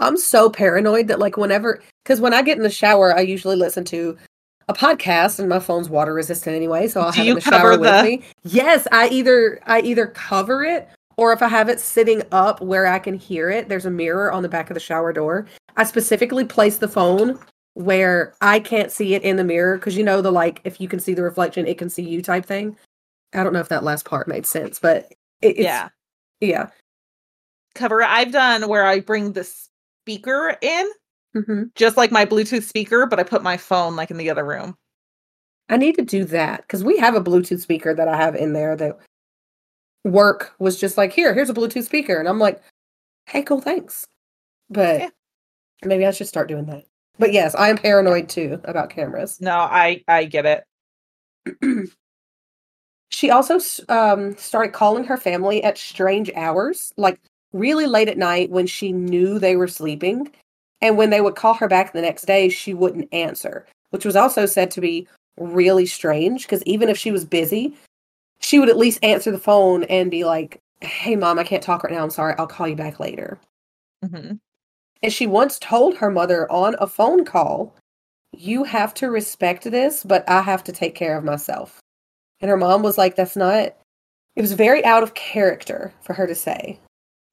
[0.00, 3.56] I'm so paranoid that like whenever because when I get in the shower, I usually
[3.56, 4.16] listen to
[4.70, 7.40] a podcast and my phone's water resistant anyway, so I'll Do have it in the
[7.40, 7.80] shower the...
[7.80, 8.22] with me.
[8.44, 12.86] Yes, I either I either cover it or if I have it sitting up where
[12.86, 15.46] I can hear it, there's a mirror on the back of the shower door.
[15.76, 17.38] I specifically place the phone
[17.74, 20.88] where I can't see it in the mirror because you know the like if you
[20.88, 22.76] can see the reflection, it can see you type thing.
[23.34, 25.88] I don't know if that last part made sense, but it, yeah,
[26.40, 26.70] yeah.
[27.74, 28.02] Cover.
[28.02, 30.90] I've done where I bring the speaker in
[31.36, 31.64] Mm-hmm.
[31.74, 34.76] Just like my Bluetooth speaker, but I put my phone like in the other room.
[35.68, 38.52] I need to do that because we have a Bluetooth speaker that I have in
[38.52, 38.98] there that
[40.04, 42.18] work was just like, here, here's a Bluetooth speaker.
[42.18, 42.60] And I'm like,
[43.26, 44.06] hey, cool, thanks.
[44.68, 45.08] But yeah.
[45.84, 46.84] maybe I should start doing that.
[47.18, 49.40] But yes, I am paranoid too about cameras.
[49.40, 50.64] No, I I get
[51.62, 51.88] it.
[53.10, 57.20] she also um, started calling her family at strange hours, like
[57.52, 60.32] really late at night when she knew they were sleeping
[60.82, 64.16] and when they would call her back the next day, she wouldn't answer, which was
[64.16, 65.06] also said to be
[65.38, 67.74] really strange because even if she was busy,
[68.40, 71.84] she would at least answer the phone and be like, Hey, mom, I can't talk
[71.84, 72.02] right now.
[72.02, 72.34] I'm sorry.
[72.38, 73.38] I'll call you back later.
[74.02, 74.32] hmm
[75.02, 77.74] And she once told her mother on a phone call,
[78.32, 81.80] You have to respect this, but I have to take care of myself.
[82.40, 83.74] And her mom was like, That's not,
[84.36, 86.78] it was very out of character for her to say.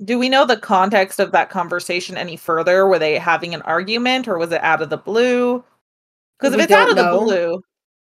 [0.04, 2.86] Do we know the context of that conversation any further?
[2.88, 5.64] Were they having an argument or was it out of the blue?
[6.40, 7.64] Because if it's out of the blue,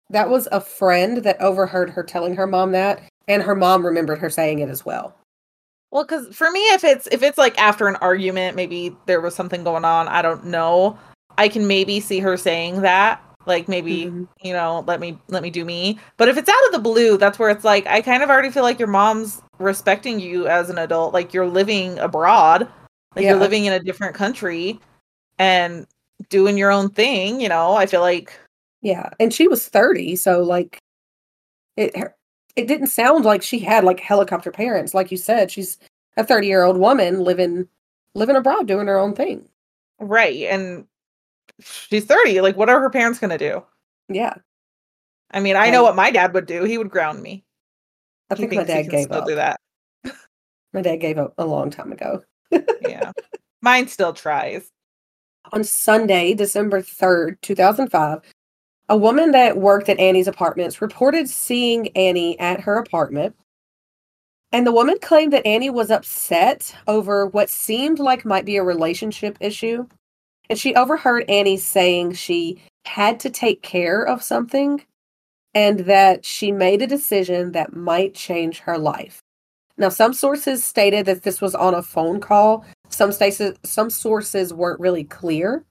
[0.10, 4.20] That was a friend that overheard her telling her mom that, and her mom remembered
[4.20, 5.16] her saying it as well.
[5.92, 9.36] well, because for me, if it's if it's like after an argument, maybe there was
[9.36, 10.08] something going on.
[10.08, 10.98] I don't know.
[11.38, 14.28] I can maybe see her saying that, like maybe Mhm.
[14.42, 16.00] you know, let me let me do me.
[16.18, 18.50] But if it's out of the blue, that's where it's like I kind of already
[18.52, 21.14] feel like your mom's respecting you as an adult.
[21.14, 22.68] Like you're living abroad,
[23.16, 24.80] like you're living in a different country,
[25.40, 25.86] and
[26.30, 27.40] doing your own thing.
[27.42, 28.34] You know, I feel like
[28.82, 30.80] Yeah, and she was 30, so like
[31.78, 32.16] it her,
[32.56, 35.52] it didn't sound like she had like helicopter parents like you said.
[35.52, 35.80] She's
[36.18, 37.68] a 30-year-old woman living
[38.16, 39.48] living abroad doing her own thing.
[40.00, 40.86] right, and
[41.62, 42.42] she's thirty.
[42.42, 43.64] Like, what are her parents gonna do?
[44.10, 44.36] Yeah.
[45.32, 46.64] I mean, I know what my dad would do.
[46.64, 47.44] He would ground me.
[48.30, 49.28] I think my dad can gave still up.
[49.28, 49.60] do that.
[50.74, 52.24] My dad gave up a long time ago.
[52.82, 53.12] Yeah,
[53.62, 54.70] mine still tries.
[55.52, 58.22] On Sunday, December 3rd, 2005,
[58.90, 63.36] a woman that worked at Annie's apartments reported seeing Annie at her apartment.
[64.52, 68.64] And the woman claimed that Annie was upset over what seemed like might be a
[68.64, 69.88] relationship issue.
[70.50, 74.84] And she overheard Annie saying she had to take care of something
[75.54, 79.22] and that she made a decision that might change her life.
[79.78, 82.66] Now, some sources stated that this was on a phone call.
[82.90, 85.66] Some staces, some sources weren't really clear,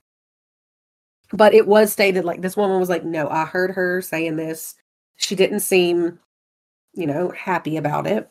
[1.32, 4.74] but it was stated like this woman was like, "No, I heard her saying this.
[5.16, 6.18] She didn't seem,
[6.94, 8.28] you know, happy about it."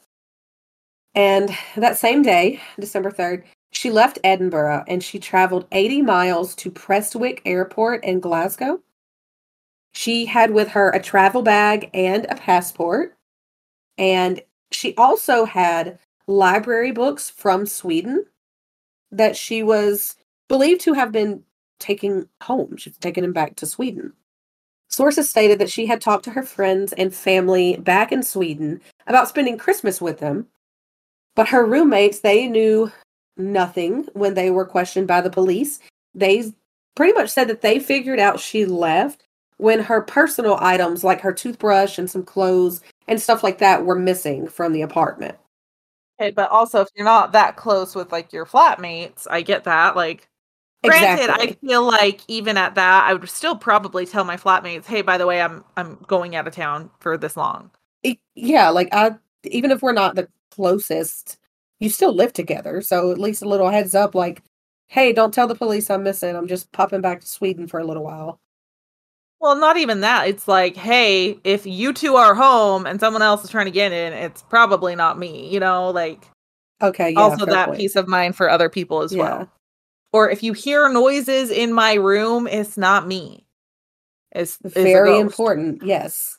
[1.15, 6.69] And that same day, December third, she left Edinburgh and she traveled 80 miles to
[6.69, 8.81] Prestwick Airport in Glasgow.
[9.93, 13.17] She had with her a travel bag and a passport.
[13.97, 18.25] And she also had library books from Sweden
[19.11, 20.15] that she was
[20.47, 21.43] believed to have been
[21.79, 22.77] taking home.
[22.77, 24.13] She's taken them back to Sweden.
[24.87, 29.29] Sources stated that she had talked to her friends and family back in Sweden about
[29.29, 30.47] spending Christmas with them,
[31.35, 32.91] but her roommates, they knew
[33.37, 35.79] nothing when they were questioned by the police.
[36.13, 36.51] They
[36.95, 39.23] pretty much said that they figured out she left
[39.57, 43.95] when her personal items, like her toothbrush and some clothes and stuff like that, were
[43.97, 45.37] missing from the apartment.
[46.19, 49.95] Okay, but also if you're not that close with like your flatmates, I get that.
[49.95, 50.29] Like,
[50.83, 55.01] granted, I feel like even at that, I would still probably tell my flatmates, "Hey,
[55.01, 57.71] by the way, I'm I'm going out of town for this long."
[58.03, 59.15] it- yeah, like I
[59.45, 61.37] even if we're not the closest,
[61.81, 62.79] you still live together.
[62.81, 64.43] So at least a little heads up like,
[64.87, 66.35] hey, don't tell the police I'm missing.
[66.35, 68.39] I'm just popping back to Sweden for a little while.
[69.39, 70.27] Well, not even that.
[70.27, 73.91] It's like, hey, if you two are home and someone else is trying to get
[73.91, 75.51] in, it's probably not me.
[75.51, 76.23] You know, like
[76.81, 77.19] Okay, yeah.
[77.19, 77.79] also that point.
[77.79, 79.23] peace of mind for other people as Yeah.
[79.23, 79.49] well.
[80.13, 83.45] Or if you hear noises in my room, it's not me.
[84.33, 85.83] It's, it's Very important.
[85.83, 86.37] Yes.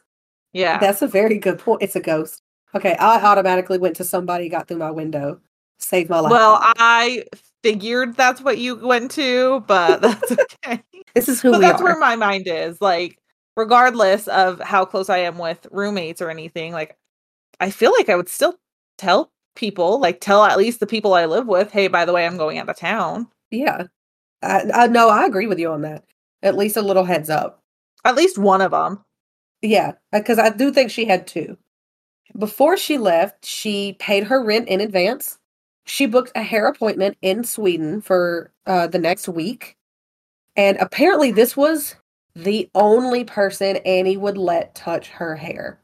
[0.53, 0.79] Yeah.
[0.79, 1.83] That's a very good point.
[1.83, 2.43] It's a ghost.
[2.75, 5.41] Okay, I automatically went to somebody got through my window.
[5.79, 6.31] Saved my life.
[6.31, 7.25] well, I
[7.63, 10.83] figured that's what you went to, but that's okay.
[11.15, 11.85] this is who but that's are.
[11.85, 12.81] where my mind is.
[12.81, 13.19] Like,
[13.57, 16.97] regardless of how close I am with roommates or anything, like,
[17.61, 18.59] I feel like I would still
[18.99, 22.27] tell people, like, tell at least the people I live with, hey, by the way,
[22.27, 23.29] I'm going out of town.
[23.51, 23.85] yeah.
[24.43, 26.05] I, I no, I agree with you on that.
[26.43, 27.63] At least a little heads up.
[28.05, 29.05] At least one of them.
[29.63, 31.57] Yeah, because I do think she had two.
[32.39, 35.39] Before she left, she paid her rent in advance.
[35.85, 39.77] She booked a hair appointment in Sweden for uh, the next week.
[40.57, 41.97] And apparently, this was
[42.35, 45.79] the only person Annie would let touch her hair.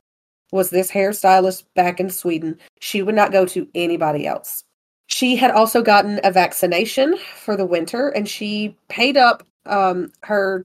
[0.53, 2.59] Was this hairstylist back in Sweden?
[2.81, 4.65] She would not go to anybody else.
[5.09, 10.65] She had also gotten a vaccination for the winter, and she paid up um, her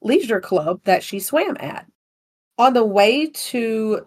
[0.00, 1.86] leisure club that she swam at.
[2.58, 4.06] On the way to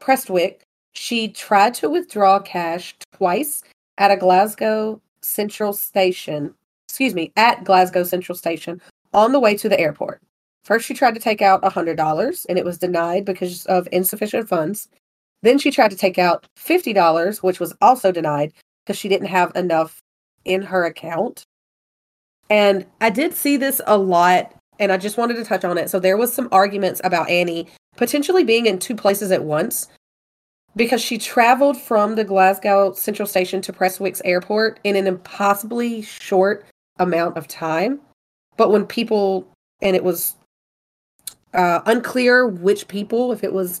[0.00, 3.62] Prestwick, she tried to withdraw cash twice
[3.98, 6.54] at a Glasgow Central Station.
[6.88, 8.80] Excuse me, at Glasgow Central Station
[9.12, 10.22] on the way to the airport.
[10.64, 14.88] First, she tried to take out $100 and it was denied because of insufficient funds.
[15.42, 18.52] Then she tried to take out $50, which was also denied
[18.84, 20.00] because she didn't have enough
[20.44, 21.44] in her account.
[22.50, 25.88] And I did see this a lot and I just wanted to touch on it.
[25.90, 29.88] So there was some arguments about Annie potentially being in two places at once
[30.76, 36.66] because she traveled from the Glasgow Central Station to Prestwick's airport in an impossibly short
[36.98, 38.00] amount of time.
[38.56, 39.48] But when people,
[39.80, 40.36] and it was
[41.54, 43.80] uh, unclear which people, if it was,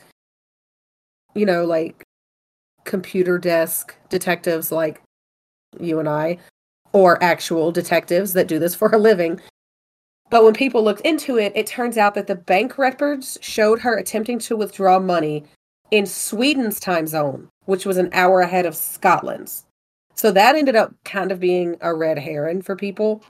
[1.34, 2.02] you know, like
[2.84, 5.02] computer desk detectives like
[5.78, 6.38] you and I,
[6.92, 9.40] or actual detectives that do this for a living.
[10.30, 13.96] But when people looked into it, it turns out that the bank records showed her
[13.96, 15.44] attempting to withdraw money
[15.90, 19.64] in Sweden's time zone, which was an hour ahead of Scotland's.
[20.14, 23.22] So that ended up kind of being a red herring for people.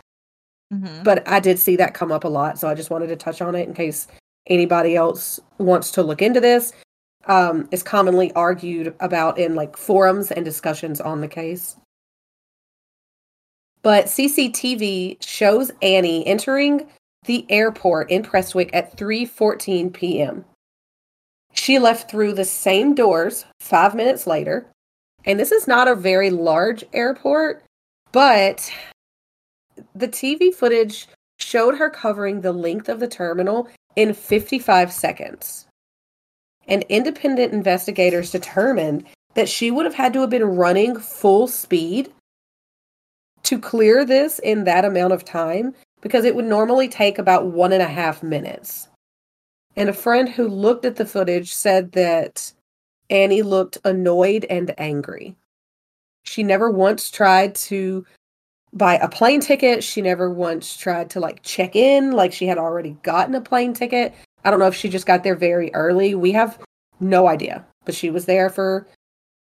[0.73, 1.03] Mm-hmm.
[1.03, 2.59] But I did see that come up a lot.
[2.59, 4.09] So I just wanted to touch on it in case
[4.47, 6.73] anybody else wants to look into this.
[7.27, 11.77] Um, it's commonly argued about in like forums and discussions on the case.
[13.87, 16.89] But CCTV shows Annie entering
[17.27, 20.45] the airport in Prestwick at 3:14 p.m.
[21.53, 24.67] She left through the same doors 5 minutes later.
[25.25, 27.63] And this is not a very large airport,
[28.11, 28.69] but
[29.95, 31.07] the TV footage
[31.39, 35.69] showed her covering the length of the terminal in 55 seconds.
[36.67, 42.13] And independent investigators determined that she would have had to have been running full speed
[43.47, 47.73] to clear this in that amount of time because it would normally take about one
[47.73, 48.89] and a half minutes.
[49.77, 52.53] And a friend who looked at the footage said that
[53.09, 55.37] Annie looked annoyed and angry.
[56.25, 58.05] She never once tried to
[58.73, 59.85] buy a plane ticket.
[59.85, 63.75] She never once tried to like check in like she had already gotten a plane
[63.75, 64.13] ticket.
[64.45, 66.15] I don't know if she just got there very early.
[66.15, 66.59] We have
[66.99, 67.65] no idea.
[67.85, 68.89] But she was there for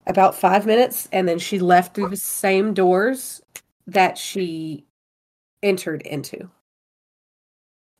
[0.07, 3.41] about five minutes and then she left through the same doors
[3.87, 4.85] that she
[5.63, 6.49] entered into.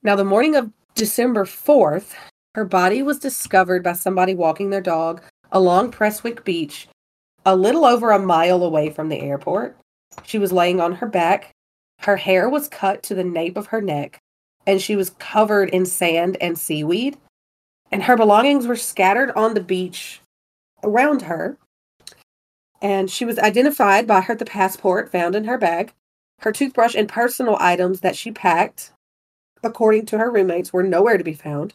[0.03, 2.13] Now, the morning of December 4th,
[2.55, 5.21] her body was discovered by somebody walking their dog
[5.51, 6.87] along Prestwick Beach,
[7.45, 9.77] a little over a mile away from the airport.
[10.23, 11.51] She was laying on her back.
[11.99, 14.19] Her hair was cut to the nape of her neck,
[14.65, 17.17] and she was covered in sand and seaweed.
[17.91, 20.21] And her belongings were scattered on the beach
[20.83, 21.57] around her.
[22.81, 25.93] And she was identified by her the passport found in her bag,
[26.41, 28.91] her toothbrush, and personal items that she packed,
[29.63, 31.73] according to her roommates, were nowhere to be found.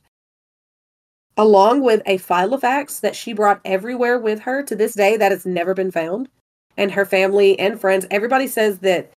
[1.36, 5.46] Along with a Filofax that she brought everywhere with her to this day that has
[5.46, 6.28] never been found.
[6.76, 9.12] And her family and friends, everybody says that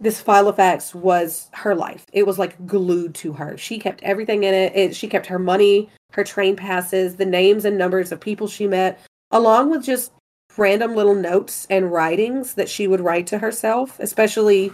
[0.00, 2.06] this Filofax was her life.
[2.12, 3.56] It was like glued to her.
[3.58, 4.74] She kept everything in it.
[4.74, 4.96] it.
[4.96, 9.00] She kept her money, her train passes, the names and numbers of people she met,
[9.30, 10.12] along with just
[10.56, 14.72] random little notes and writings that she would write to herself, especially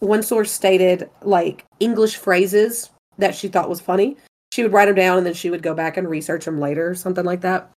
[0.00, 4.16] one source stated like English phrases that she thought was funny.
[4.52, 6.90] She would write them down and then she would go back and research them later,
[6.90, 7.70] or something like that.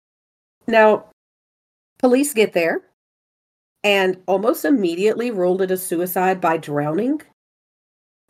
[0.67, 1.05] Now,
[1.97, 2.81] police get there
[3.83, 7.21] and almost immediately ruled it a suicide by drowning.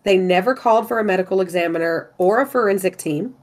[0.03, 3.35] They never called for a medical examiner or a forensic team.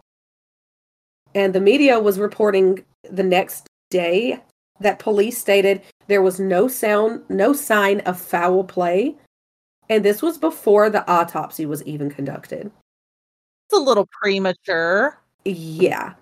[1.34, 4.40] And the media was reporting the next day
[4.81, 9.16] that police stated there was no sound, no sign of foul play,
[9.89, 12.70] and this was before the autopsy was even conducted.
[13.68, 15.20] It's a little premature.
[15.45, 16.14] Yeah,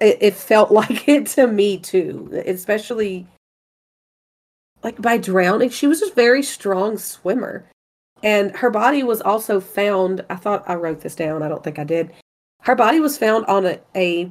[0.00, 3.26] it, it felt like it to me too, especially
[4.82, 5.70] like by drowning.
[5.70, 7.66] She was a very strong swimmer,
[8.22, 10.24] and her body was also found.
[10.28, 11.42] I thought I wrote this down.
[11.42, 12.12] I don't think I did.
[12.62, 14.30] Her body was found on a, a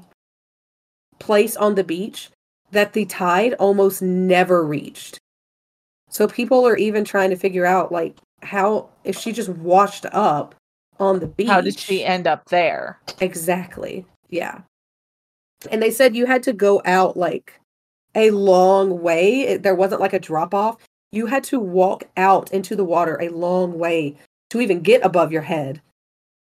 [1.20, 2.30] place on the beach
[2.72, 5.20] that the tide almost never reached.
[6.10, 10.56] So people are even trying to figure out like how if she just washed up
[11.00, 11.48] on the beach.
[11.48, 13.00] How did she end up there?
[13.20, 14.06] Exactly.
[14.30, 14.62] Yeah.
[15.70, 17.60] And they said you had to go out like
[18.16, 19.58] a long way.
[19.58, 20.78] There wasn't like a drop off.
[21.12, 24.16] You had to walk out into the water a long way
[24.50, 25.82] to even get above your head.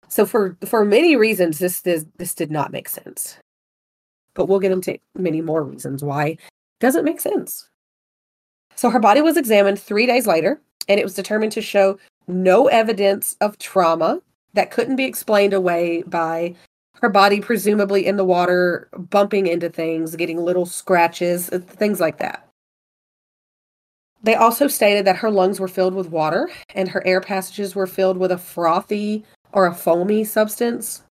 [0.07, 3.37] So for for many reasons this this this did not make sense
[4.39, 6.37] but we'll get into many more reasons why
[6.79, 7.67] doesn't make sense.
[8.73, 12.67] So her body was examined three days later, and it was determined to show no
[12.67, 14.21] evidence of trauma
[14.53, 16.55] that couldn't be explained away by
[17.01, 22.17] her body presumably in the water bumping into things, getting little scratches, uh, things like
[22.19, 22.47] that.
[24.23, 27.87] They also stated that her lungs were filled with water and her air passages were
[27.87, 31.03] filled with a frothy or a foamy substance.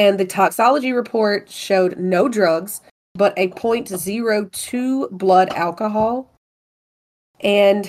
[0.00, 2.80] And the toxology report showed no drugs,
[3.14, 6.32] but a 0.02 blood alcohol.
[7.40, 7.86] And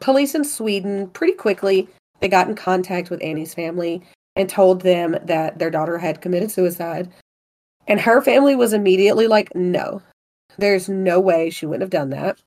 [0.00, 1.88] police in Sweden pretty quickly
[2.20, 4.02] they got in contact with Annie's family
[4.36, 7.10] and told them that their daughter had committed suicide.
[7.88, 10.02] And her family was immediately like, no,
[10.58, 12.38] there's no way she wouldn't have done that.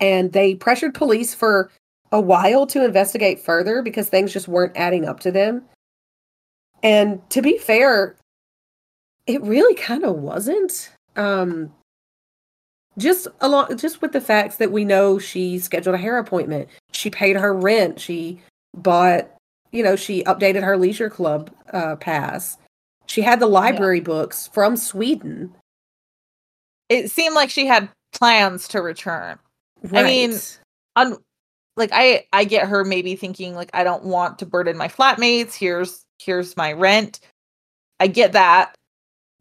[0.00, 1.70] And they pressured police for
[2.10, 5.62] a while to investigate further because things just weren't adding up to them.
[6.82, 8.16] And to be fair,
[9.26, 10.90] it really kind of wasn't.
[11.16, 11.72] Um,
[12.96, 17.10] just along, just with the facts that we know she scheduled a hair appointment, she
[17.10, 18.40] paid her rent, she
[18.76, 19.30] bought,
[19.72, 22.58] you know, she updated her leisure club uh, pass,
[23.08, 24.04] she had the library yeah.
[24.04, 25.54] books from Sweden.
[26.88, 29.38] It seemed like she had plans to return.
[29.82, 30.04] Right.
[30.04, 30.38] I mean,
[30.94, 31.16] on
[31.76, 35.54] like I I get her maybe thinking like I don't want to burden my flatmates.
[35.54, 37.20] Here's here's my rent.
[38.00, 38.74] I get that.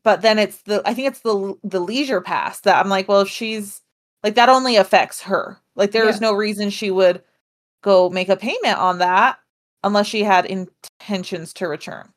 [0.03, 3.21] But then it's the I think it's the the leisure pass that I'm like, well,
[3.21, 3.81] if she's
[4.23, 5.59] like that only affects her.
[5.75, 6.09] Like there yeah.
[6.09, 7.21] is no reason she would
[7.83, 9.37] go make a payment on that
[9.83, 12.09] unless she had intentions to return.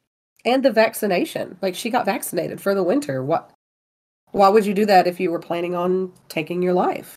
[0.45, 1.59] And the vaccination.
[1.61, 3.25] Like she got vaccinated for the winter.
[3.25, 3.51] What
[4.33, 7.17] why would you do that if you were planning on taking your life?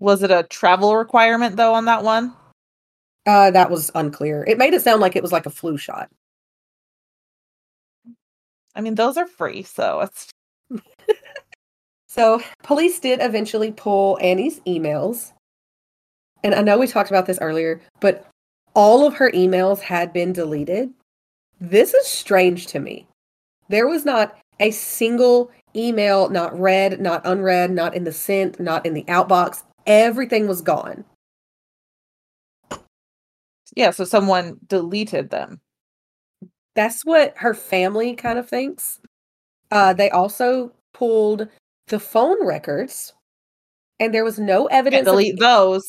[0.00, 2.34] Was it a travel requirement though on that one?
[3.24, 4.44] Uh that was unclear.
[4.48, 6.10] It made it sound like it was like a flu shot.
[8.78, 10.30] I mean, those are free, so it's.
[12.06, 15.32] so, police did eventually pull Annie's emails.
[16.44, 18.24] And I know we talked about this earlier, but
[18.74, 20.90] all of her emails had been deleted.
[21.60, 23.08] This is strange to me.
[23.68, 28.86] There was not a single email not read, not unread, not in the sent, not
[28.86, 29.64] in the outbox.
[29.86, 31.04] Everything was gone.
[33.74, 35.60] Yeah, so someone deleted them
[36.78, 39.00] that's what her family kind of thinks.
[39.72, 41.48] Uh, they also pulled
[41.88, 43.14] the phone records,
[43.98, 45.04] and there was no evidence.
[45.04, 45.82] Can't delete of, those.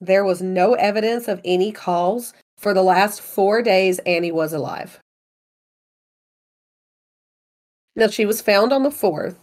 [0.00, 3.98] There was no evidence of any calls for the last four days.
[4.06, 5.00] Annie was alive.
[7.94, 9.38] Now she was found on the fourth,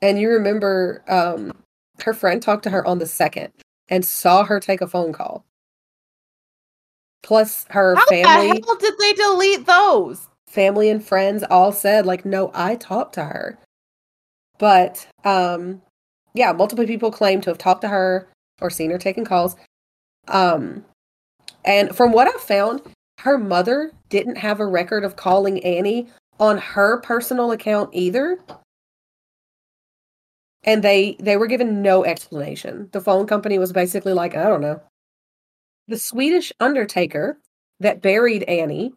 [0.00, 1.52] and you remember um,
[2.00, 3.52] her friend talked to her on the second
[3.90, 5.44] and saw her take a phone call.
[7.22, 8.62] Plus, her How family.
[8.64, 10.28] Hell did they delete those?
[10.48, 13.58] Family and friends all said, like, no, I talked to her.
[14.58, 15.82] But, um,
[16.34, 18.28] yeah, multiple people claim to have talked to her
[18.60, 19.56] or seen her taking calls.
[20.28, 20.84] Um,
[21.64, 22.82] and from what I found,
[23.20, 26.08] her mother didn't have a record of calling Annie
[26.38, 28.38] on her personal account either.
[30.64, 32.88] And they they were given no explanation.
[32.92, 34.80] The phone company was basically like, I don't know.
[35.88, 37.38] The Swedish undertaker
[37.80, 38.92] that buried Annie,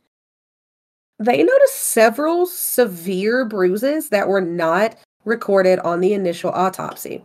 [1.20, 7.24] they noticed several severe bruises that were not recorded on the initial autopsy,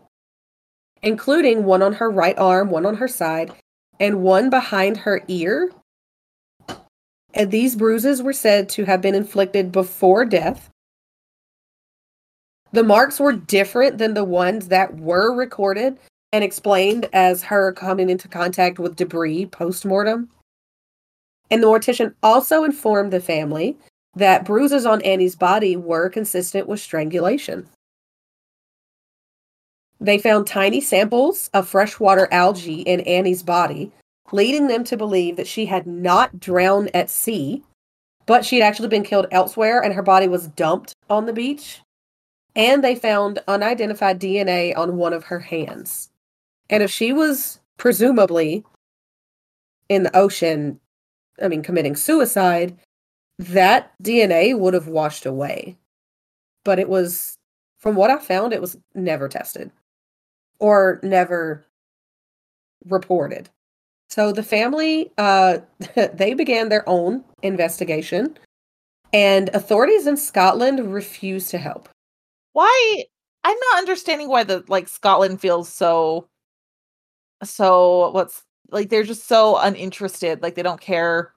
[1.02, 3.52] including one on her right arm, one on her side,
[4.00, 5.70] and one behind her ear.
[7.32, 10.70] And these bruises were said to have been inflicted before death.
[12.72, 15.98] The marks were different than the ones that were recorded
[16.34, 20.28] and explained as her coming into contact with debris post mortem.
[21.48, 23.76] And the mortician also informed the family
[24.16, 27.68] that bruises on Annie's body were consistent with strangulation.
[30.00, 33.92] They found tiny samples of freshwater algae in Annie's body,
[34.32, 37.62] leading them to believe that she had not drowned at sea,
[38.26, 41.80] but she had actually been killed elsewhere and her body was dumped on the beach.
[42.56, 46.10] And they found unidentified DNA on one of her hands.
[46.70, 48.64] And if she was presumably
[49.88, 50.80] in the ocean,
[51.42, 52.76] I mean, committing suicide,
[53.38, 55.76] that DNA would have washed away.
[56.64, 57.36] But it was,
[57.78, 59.70] from what I found, it was never tested
[60.58, 61.66] or never
[62.86, 63.50] reported.
[64.08, 65.58] So the family, uh,
[66.14, 68.38] they began their own investigation,
[69.12, 71.88] and authorities in Scotland refused to help.
[72.52, 73.04] Why?
[73.42, 76.26] I'm not understanding why the like Scotland feels so
[77.44, 81.32] so what's like they're just so uninterested like they don't care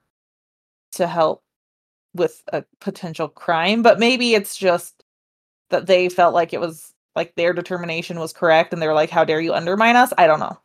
[0.92, 1.42] to help
[2.14, 5.04] with a potential crime but maybe it's just
[5.70, 9.24] that they felt like it was like their determination was correct and they're like how
[9.24, 10.12] dare you undermine us?
[10.18, 10.58] I don't know.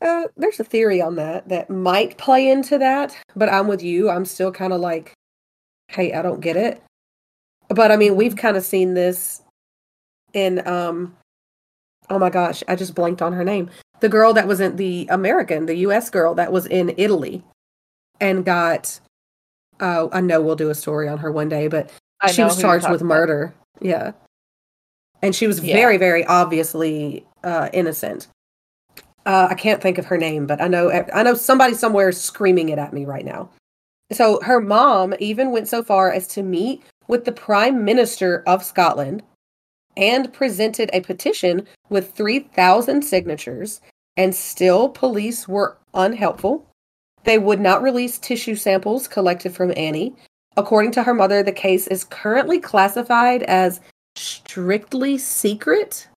[0.00, 4.10] Uh, there's a theory on that that might play into that but i'm with you
[4.10, 5.12] i'm still kind of like
[5.88, 6.82] hey i don't get it.
[7.68, 9.42] But i mean we've kind of seen this
[10.34, 11.16] in um
[12.10, 13.70] oh my gosh i just blanked on her name
[14.02, 17.42] the girl that was in the American, the US girl that was in Italy
[18.20, 19.00] and got
[19.80, 21.90] uh, I know we'll do a story on her one day, but
[22.20, 23.54] I she was charged with murder.
[23.76, 23.86] About.
[23.86, 24.12] Yeah.
[25.22, 25.74] And she was yeah.
[25.74, 28.26] very, very obviously uh, innocent.
[29.24, 32.20] Uh, I can't think of her name, but I know I know somebody somewhere is
[32.20, 33.50] screaming it at me right now.
[34.10, 38.64] So her mom even went so far as to meet with the Prime Minister of
[38.64, 39.22] Scotland
[39.96, 43.80] and presented a petition with 3,000 signatures,
[44.16, 46.66] and still police were unhelpful.
[47.24, 50.14] They would not release tissue samples collected from Annie.
[50.56, 53.80] According to her mother, the case is currently classified as
[54.16, 56.08] strictly secret,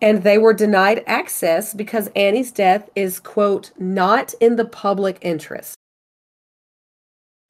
[0.00, 5.76] and they were denied access because Annie's death is, quote, not in the public interest.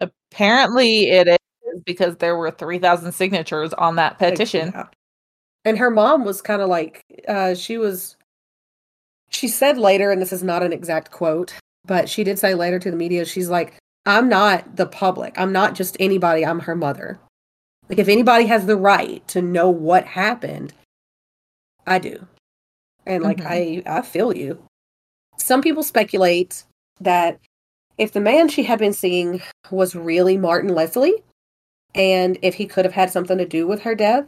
[0.01, 1.39] Apparently, it is
[1.85, 4.73] because there were 3,000 signatures on that petition.
[4.75, 4.87] Yeah.
[5.69, 8.17] And her mom was kind of like, uh, she was,
[9.29, 11.53] she said later, and this is not an exact quote,
[11.85, 13.75] but she did say later to the media, she's like,
[14.07, 15.39] I'm not the public.
[15.39, 16.47] I'm not just anybody.
[16.47, 17.21] I'm her mother.
[17.91, 20.73] Like, if anybody has the right to know what happened,
[21.87, 22.27] I do.
[23.05, 23.87] And like, mm-hmm.
[23.87, 24.63] I, I feel you.
[25.37, 26.65] Some people speculate
[26.99, 27.39] that
[27.99, 31.23] if the man she had been seeing was really Martin Leslie,
[31.95, 34.25] and if he could have had something to do with her death,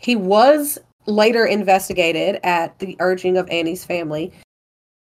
[0.00, 4.32] he was later investigated at the urging of Annie's family.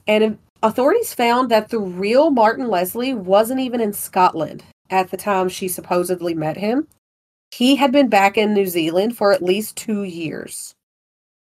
[0.07, 5.49] And authorities found that the real Martin Leslie wasn't even in Scotland at the time
[5.49, 6.87] she supposedly met him.
[7.51, 10.75] He had been back in New Zealand for at least two years.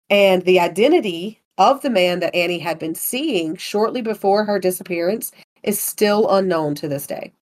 [0.08, 5.32] And the identity of the man that Annie had been seeing shortly before her disappearance
[5.64, 7.32] is still unknown to this day.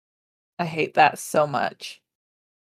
[0.59, 2.01] I hate that so much.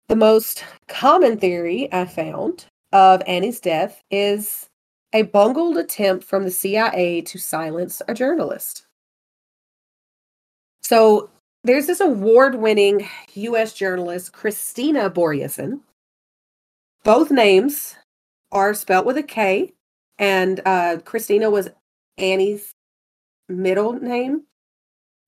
[0.09, 4.69] The most common theory I found of Annie's death is
[5.13, 8.87] a bungled attempt from the CIA to silence a journalist.
[10.83, 11.31] So
[11.65, 15.81] there's this award winning US journalist, Kristina Borjesson.
[17.05, 17.97] Both names
[18.53, 19.73] are spelt with a K,
[20.19, 21.69] and uh, Kristina was
[22.19, 22.75] Annie's
[23.49, 24.45] middle name.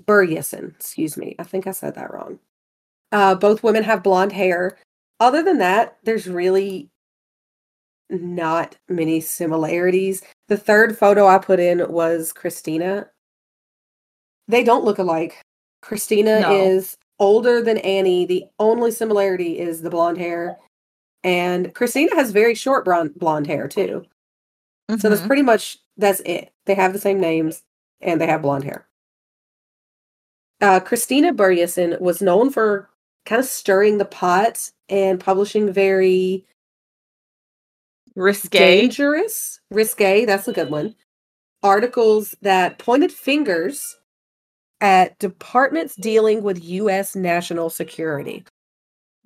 [0.05, 1.37] Börjesson, excuse me.
[1.39, 2.39] I think I said that wrong.
[3.13, 4.79] Uh, both women have blonde hair.
[5.21, 6.89] Other than that, there's really
[8.13, 10.23] not many similarities.
[10.49, 13.09] The third photo I put in was Kristina.
[14.49, 15.41] They don't look alike.
[15.83, 16.53] Kristina no.
[16.53, 18.27] is older than Annie.
[18.27, 20.59] The only similarity is the blonde hair.
[21.25, 24.05] And Kristina has very short blonde, blonde hair too.
[24.91, 25.01] Mm-hmm.
[25.01, 25.29] So that's mm-hmm.
[25.29, 26.53] pretty much that's it.
[26.67, 27.63] They have the same names
[28.01, 28.87] and they have blonde hair.
[30.61, 32.89] Uh, Kristina Börjesson was known for
[33.25, 36.47] kind of stirring the pot and publishing very
[38.15, 40.25] risque, dangerous, risque.
[40.25, 40.95] That's a good one.
[41.63, 43.97] Articles that pointed fingers
[44.81, 47.15] at departments dealing with U.S.
[47.15, 48.45] national security.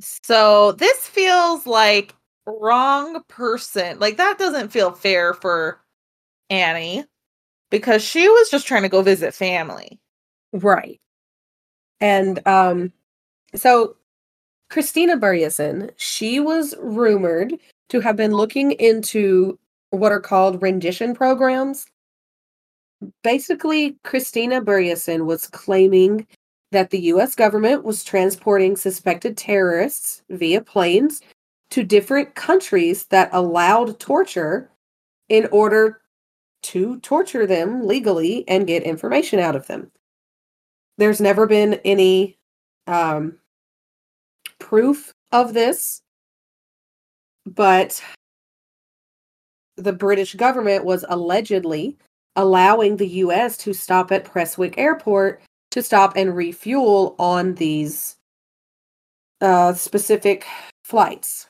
[0.01, 2.14] So this feels like
[2.47, 3.99] wrong person.
[3.99, 5.80] Like that doesn't feel fair for
[6.51, 7.05] Annie
[7.70, 9.99] because she was just trying to go visit family.
[10.53, 11.01] Right.
[12.01, 12.93] And um,
[13.55, 13.97] so
[14.70, 17.55] Kristina Börjesson, she was rumored
[17.89, 19.59] to have been looking into
[19.91, 21.87] what are called rendition programs.
[23.22, 26.26] Basically, Kristina Börjesson was claiming
[26.72, 31.20] that the US government was transporting suspected terrorists via planes
[31.70, 34.70] to different countries that allowed torture
[35.28, 36.01] in order
[36.62, 39.91] to torture them legally and get information out of them
[40.99, 42.39] there's never been any
[42.87, 43.39] um,
[44.59, 46.03] proof of this,
[47.47, 48.03] but
[49.76, 51.97] the British government was allegedly
[52.34, 55.40] allowing the US to stop at Prestwick Airport
[55.70, 58.16] to stop and refuel on these
[59.40, 60.47] uh, specific
[60.84, 61.49] flights.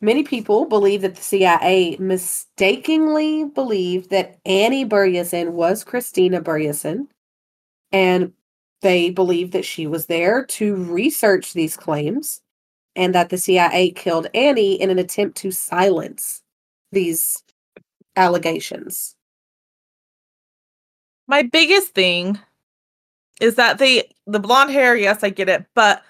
[0.00, 7.06] Many people believe that the CIA mistakenly believed that Annie Börjesson was Kristina Börjesson
[7.92, 8.32] and
[8.80, 12.40] they believe that she was there to research these claims
[12.96, 16.42] and that the CIA killed Annie in an attempt to silence
[16.90, 17.42] these
[18.16, 19.14] allegations.
[21.26, 22.38] My biggest thing
[23.40, 26.02] is that the the blonde hair, yes, I get it, but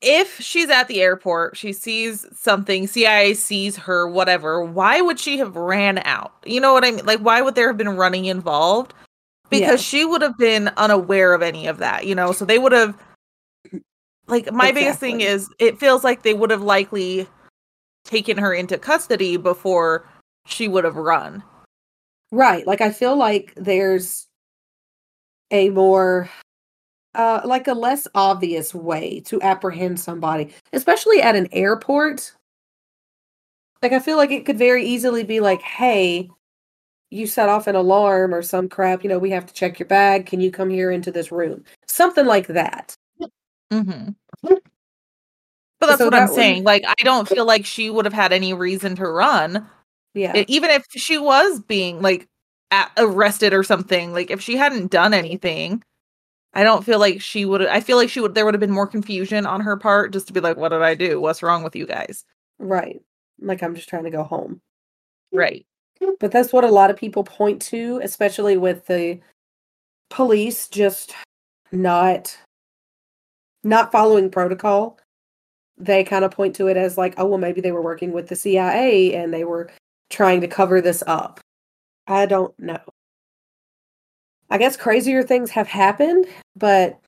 [0.00, 5.38] if she's at the airport, she sees something, CIA sees her, whatever, why would she
[5.38, 6.32] have ran out?
[6.44, 7.06] You know what I mean?
[7.06, 8.94] Like, why would there have been running involved?
[9.52, 9.98] because yeah.
[9.98, 12.32] she would have been unaware of any of that, you know.
[12.32, 12.96] So they would have
[14.26, 14.80] like my exactly.
[14.80, 17.26] biggest thing is it feels like they would have likely
[18.04, 20.08] taken her into custody before
[20.46, 21.42] she would have run.
[22.30, 22.66] Right.
[22.66, 24.26] Like I feel like there's
[25.50, 26.30] a more
[27.14, 32.32] uh like a less obvious way to apprehend somebody, especially at an airport.
[33.82, 36.30] Like I feel like it could very easily be like, "Hey,
[37.12, 39.86] you set off an alarm or some crap, you know, we have to check your
[39.86, 40.24] bag.
[40.24, 41.62] Can you come here into this room?
[41.86, 42.96] Something like that.
[43.72, 44.10] Mm-hmm.
[44.42, 44.60] But
[45.80, 46.64] that's So what that I'm would- saying.
[46.64, 49.66] Like, I don't feel like she would have had any reason to run,
[50.14, 50.36] Yeah.
[50.36, 52.28] E- even if she was being like
[52.70, 54.12] a- arrested or something.
[54.12, 55.82] Like, if she hadn't done anything,
[56.54, 57.66] I don't feel like she would.
[57.66, 58.34] I feel like she would.
[58.34, 60.82] There would have been more confusion on her part, just to be like, "What did
[60.82, 61.18] I do?
[61.20, 62.24] What's wrong with you guys?"
[62.58, 63.00] right.
[63.40, 64.60] Like I'm just trying to go home.
[65.32, 65.66] Right.
[66.20, 69.18] But that's what a lot of people point to, especially with the
[70.10, 71.12] police just
[71.72, 72.36] not
[73.64, 74.98] not following protocol.
[75.78, 78.28] They kind of point to it as like, oh well, maybe they were working with
[78.28, 79.70] the CIA and they were
[80.10, 81.40] trying to cover this up.
[82.06, 82.80] I don't know.
[84.50, 87.00] I guess crazier things have happened, but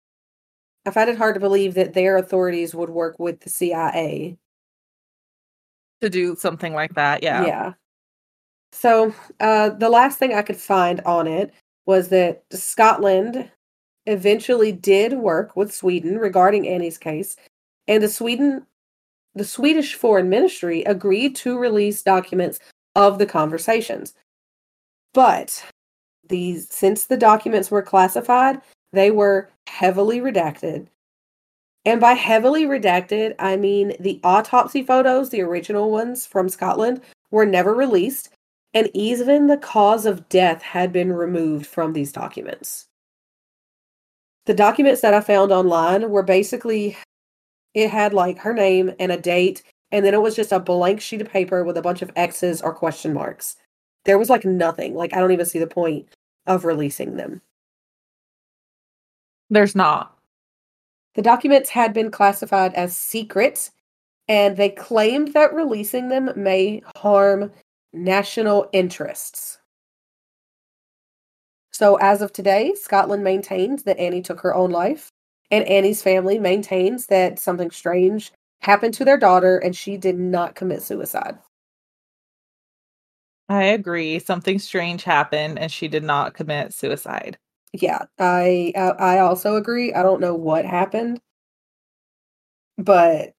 [0.87, 4.37] I find it hard to believe that their authorities would work with the CIA.
[6.01, 7.45] To do something like that, yeah.
[7.45, 7.73] Yeah.
[8.73, 11.53] So uh, the last thing I could find on it
[11.87, 13.51] was that Scotland
[14.07, 17.37] eventually did work with Sweden regarding Annie's case,
[17.89, 18.67] and the Sweden,
[19.35, 22.61] the Swedish Foreign Ministry agreed to release documents
[22.95, 24.15] of the conversations.
[25.13, 25.65] But
[26.29, 28.61] these, since the documents were classified,
[28.93, 30.87] they were heavily redacted.
[31.85, 37.45] And by heavily redacted, I mean the autopsy photos, the original ones from Scotland, were
[37.45, 38.31] never released,
[38.73, 42.87] and even the cause of death had been removed from these documents.
[44.47, 46.97] The documents that I found online were basically
[47.74, 51.01] it had like her name and a date, and then it was just a blank
[51.01, 53.57] sheet of paper with a bunch of X's or question marks.
[54.05, 54.95] There was like nothing.
[54.95, 56.09] Like I don't even see the point
[56.47, 57.40] of releasing them.
[59.51, 60.16] There's not.
[61.14, 63.70] The documents had been classified as secret,
[64.28, 67.53] and they claimed that releasing them may harm
[67.92, 69.59] national interests.
[71.75, 75.11] So, as of today, Scotland maintains that Annie took her own life,
[75.51, 80.55] and Annie's family maintains that something strange happened to their daughter and she did not
[80.55, 81.37] commit suicide.
[83.49, 84.20] I agree.
[84.20, 87.39] Something strange happened, and she did not commit suicide.
[87.72, 89.93] Yeah, I I I also agree.
[89.93, 91.20] I don't know what happened,
[92.79, 93.35] but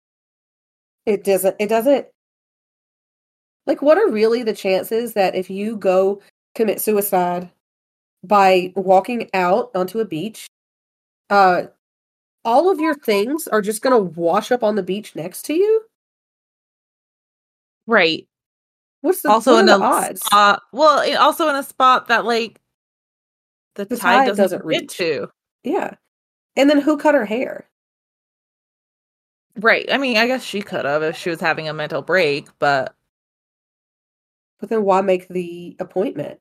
[1.05, 2.07] it doesn't it doesn't
[3.65, 6.21] like what are really the chances that if you go
[6.53, 7.49] commit suicide
[8.27, 10.47] by walking out onto a beach,
[11.29, 11.63] uh
[12.45, 15.53] all of your things are just going to wash up on the beach next to
[15.55, 15.81] you?
[17.87, 18.27] Right.
[19.01, 20.21] What's the also what in a odds?
[20.21, 20.61] spot.
[20.71, 22.61] Well, also in a spot that like
[23.75, 24.97] the, The tide, tide doesn't, doesn't reach.
[24.97, 25.29] to.
[25.63, 25.95] Yeah.
[26.55, 27.67] And then who cut her hair?
[29.57, 29.85] Right.
[29.91, 32.95] I mean, I guess she could have if she was having a mental break, but
[34.59, 36.39] But then why make the appointment?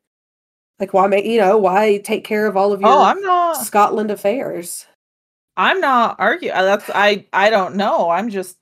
[0.80, 3.20] Like why make you know, why take care of all of oh, your oh, I'm
[3.20, 3.64] not.
[3.64, 4.86] Scotland affairs?
[5.56, 6.54] I'm not arguing.
[6.54, 7.26] Uh, that's I.
[7.32, 8.10] I don't know.
[8.10, 8.56] I'm just.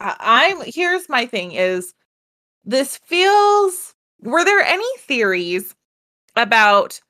[0.00, 0.62] I, I'm.
[0.66, 1.94] Here's my thing: is
[2.64, 3.94] this feels?
[4.20, 5.74] Were there any theories
[6.36, 7.00] about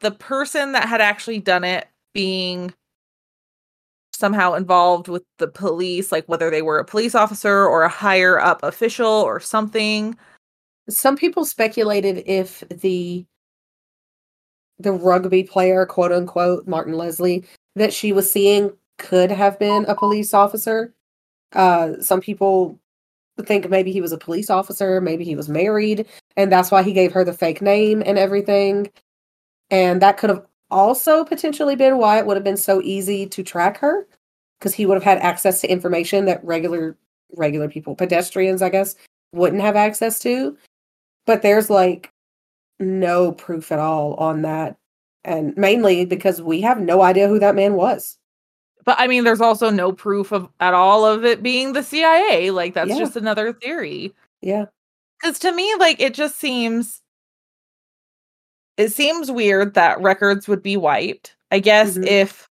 [0.00, 2.72] the person that had actually done it being
[4.12, 8.38] somehow involved with the police, like whether they were a police officer or a higher
[8.38, 10.14] up official or something?
[10.88, 13.26] Some people speculated if the
[14.78, 17.44] the rugby player, quote unquote, Martin Leslie,
[17.76, 20.92] that she was seeing could have been a police officer.
[21.52, 22.78] Uh, some people
[23.42, 26.06] think maybe he was a police officer, maybe he was married,
[26.36, 28.90] and that's why he gave her the fake name and everything.
[29.70, 33.42] And that could have also potentially been why it would have been so easy to
[33.42, 34.06] track her,
[34.58, 36.96] because he would have had access to information that regular
[37.36, 38.94] regular people, pedestrians, I guess,
[39.32, 40.56] wouldn't have access to.
[41.26, 42.12] But there's like
[42.80, 44.76] no proof at all on that.
[45.24, 48.18] And mainly because we have no idea who that man was.
[48.84, 52.50] But I mean, there's also no proof of at all of it being the CIA.
[52.50, 52.98] Like that's Yeah.
[52.98, 54.12] just another theory.
[54.42, 54.66] Yeah.
[55.20, 57.00] Because to me, like it just seems
[58.76, 61.36] it seems weird that records would be wiped.
[61.52, 62.06] I guess Mhm.
[62.06, 62.48] if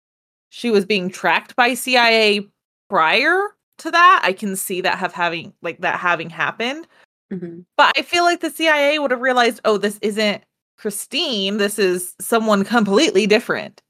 [0.49, 2.45] she was being tracked by CIA
[2.89, 6.87] prior to that, I can see that have having like that having happened.
[7.31, 7.65] Mhm.
[7.77, 10.43] But I feel like the CIA would have realized, oh, this isn't
[10.77, 11.57] Christine.
[11.57, 13.81] This is someone completely different.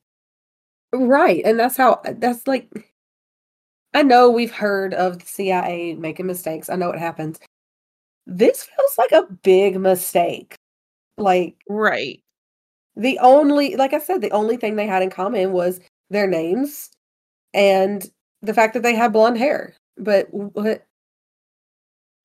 [0.94, 1.42] Right.
[1.46, 2.70] And that's how that's like
[3.94, 6.70] I know we've heard of the CIA making mistakes.
[6.70, 7.40] I know it happens.
[8.28, 10.56] This feels like a big mistake.
[11.18, 12.22] Like Right.
[12.96, 15.82] the only like I said, the only thing they had in common was
[16.12, 16.92] their names
[17.54, 18.10] and
[18.44, 19.76] the fact that they had blonde hair.
[19.98, 20.86] But what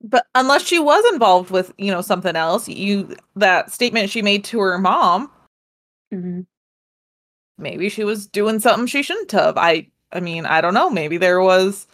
[0.03, 4.45] But unless she was involved with, you know, something else, you that statement she made
[4.45, 5.31] to her mom,
[6.13, 6.43] Mm-hmm.
[7.59, 9.57] maybe she was doing something she shouldn't have.
[9.59, 10.91] I I mean, I don't know.
[10.91, 11.87] Maybe there was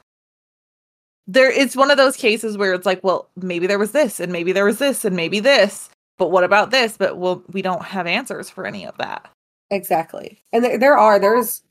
[1.26, 4.32] there it's one of those cases where it's like, well, maybe there was this and
[4.32, 5.88] maybe there was this and maybe this.
[6.18, 6.96] But what about this?
[6.96, 9.30] But well, we don't have answers for any of that.
[9.70, 10.42] Exactly.
[10.52, 11.62] And there, there are, there's,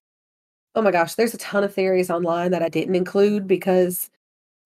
[0.76, 4.10] oh my gosh, there's a ton of theories online that I didn't include because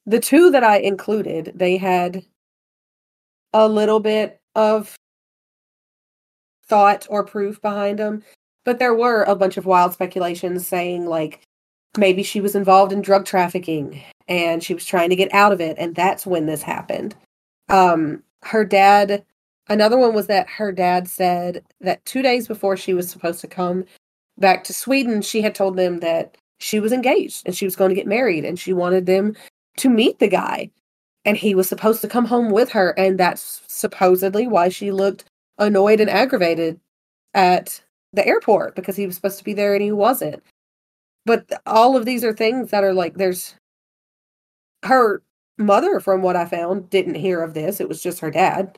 [0.06, 2.24] the two that I included, they had
[3.54, 4.96] a little bit of
[6.66, 8.24] thought or proof behind them.
[8.66, 11.42] But there were a bunch of wild speculations saying, like,
[11.98, 15.62] maybe she was involved in drug trafficking and she was trying to get out of
[15.62, 15.76] it.
[15.78, 17.16] And that's when this happened.
[17.70, 19.24] Um, her dad
[19.70, 23.48] Another one was that her dad said that two days before she was supposed to
[23.48, 23.86] come
[24.38, 27.90] back to Sweden, she had told them that she was engaged and she was going
[27.90, 29.36] to get married and she wanted them
[29.78, 30.70] to meet the guy.
[31.26, 32.92] And he was supposed to come home with her.
[32.98, 35.26] And that's supposedly why she looked
[35.58, 36.80] annoyed and aggravated
[37.34, 40.44] at the airport because he was supposed to be there and he wasn't.
[41.26, 43.56] But all of these are things that are like, there's
[44.84, 45.22] her
[45.58, 47.80] mother, from what I found, didn't hear of this.
[47.80, 48.78] It was just her dad.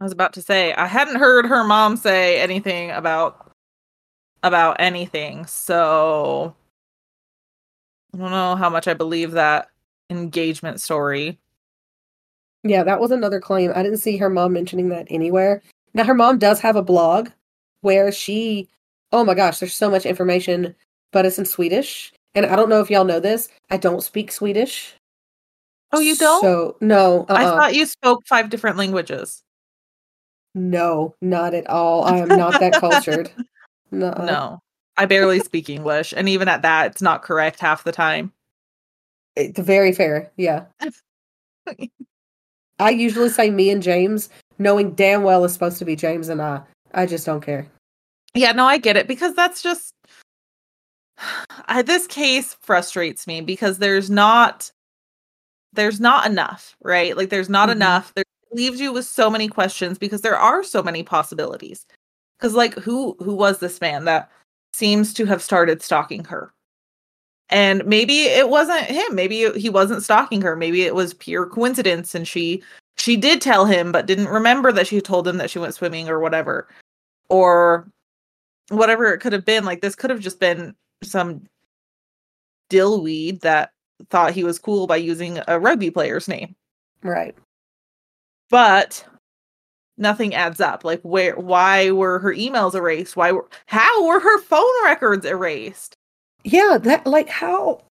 [0.00, 3.50] I was about to say I hadn't heard her mom say anything about
[4.42, 6.54] about anything, so
[8.14, 9.68] I don't know how much I believe that
[10.10, 11.38] engagement story.
[12.62, 13.72] Yeah, that was another claim.
[13.74, 15.62] I didn't see her mom mentioning that anywhere.
[15.92, 17.28] Now her mom does have a blog
[17.80, 18.68] where she
[19.12, 20.74] oh my gosh, there's so much information,
[21.12, 22.12] but it's in Swedish.
[22.34, 23.48] And I don't know if y'all know this.
[23.70, 24.94] I don't speak Swedish.
[25.92, 26.42] Oh, you don't?
[26.42, 27.24] So no.
[27.28, 27.56] I uh-uh.
[27.56, 29.42] thought you spoke five different languages.
[30.56, 32.04] No, not at all.
[32.04, 33.30] I am not that cultured.
[33.90, 34.10] No.
[34.10, 34.62] No.
[34.96, 38.32] I barely speak English, and even at that, it's not correct half the time.
[39.36, 40.30] It's very fair.
[40.36, 40.66] Yeah.
[42.78, 44.28] I usually say me and James,
[44.58, 46.60] knowing damn well it's supposed to be James and I.
[46.92, 47.66] I just don't care.
[48.34, 49.92] Yeah, no, I get it because that's just
[51.66, 54.70] I, this case frustrates me because there's not
[55.72, 57.16] there's not enough, right?
[57.16, 57.72] Like there's not Mhm.
[57.72, 58.12] enough.
[58.14, 61.86] There leaves you with so many questions because there are so many possibilities.
[62.40, 64.30] Cuz like who who was this man that
[64.74, 66.52] seems to have started stalking her?
[67.50, 69.14] And maybe it wasn't him.
[69.14, 70.56] Maybe he wasn't stalking her.
[70.56, 72.62] Maybe it was pure coincidence and she
[72.96, 76.08] she did tell him but didn't remember that she told him that she went swimming
[76.08, 76.68] or whatever.
[77.28, 77.88] Or
[78.70, 79.64] whatever it could have been.
[79.64, 81.46] Like this could have just been some
[82.70, 83.70] dillweed that
[84.10, 86.56] thought he was cool by using a rugby player's name.
[87.02, 87.36] Right.
[88.50, 89.04] But
[89.96, 90.84] nothing adds up.
[90.84, 93.16] Like where why were her emails erased?
[93.16, 95.94] Why were how were her phone records erased?
[96.44, 97.82] Yeah, that like how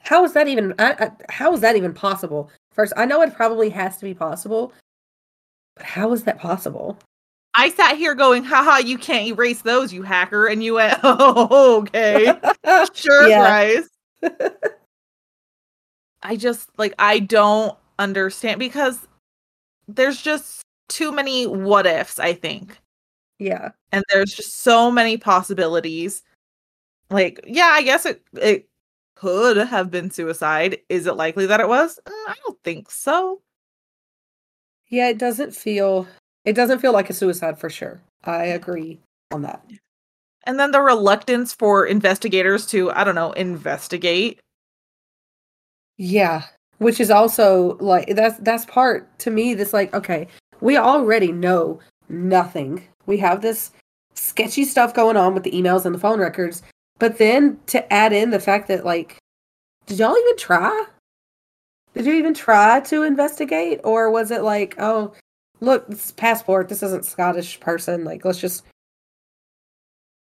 [0.00, 2.50] how is that even I, I, how is that even possible?
[2.72, 4.72] First, I know it probably has to be possible,
[5.76, 6.98] but how is that possible?
[7.54, 10.46] I sat here going, haha, you can't erase those, you hacker.
[10.46, 12.32] And you went, oh, okay.
[12.94, 13.28] sure.
[13.40, 13.88] Bryce.
[16.22, 19.06] I just like I don't understand because
[19.88, 20.62] there's just
[20.94, 22.78] too many what ifs, I think.
[23.38, 23.70] yeah.
[23.92, 26.22] And there's just so many possibilities.
[27.10, 28.68] Like, yeah, I guess it it
[29.16, 30.78] could have been suicide.
[30.88, 31.98] Is it likely that it was?
[32.06, 33.42] Mm, I don't think so.
[34.88, 36.06] Yeah, it doesn't feel
[36.44, 38.00] it doesn't feel like a suicide for sure.
[38.24, 39.00] I agree
[39.32, 39.64] on that.
[40.44, 44.40] And then the reluctance for investigators to, I don't know, investigate.
[45.96, 46.44] Yeah,
[46.78, 50.28] which is also like that's that's part to me that's like okay,
[50.62, 52.86] we already know nothing.
[53.06, 53.72] We have this
[54.14, 56.62] sketchy stuff going on with the emails and the phone records,
[56.98, 59.18] but then to add in the fact that like
[59.86, 60.86] did y'all even try?
[61.94, 65.12] Did you even try to investigate or was it like, oh,
[65.60, 68.64] look, this is passport, this isn't Scottish person, like let's just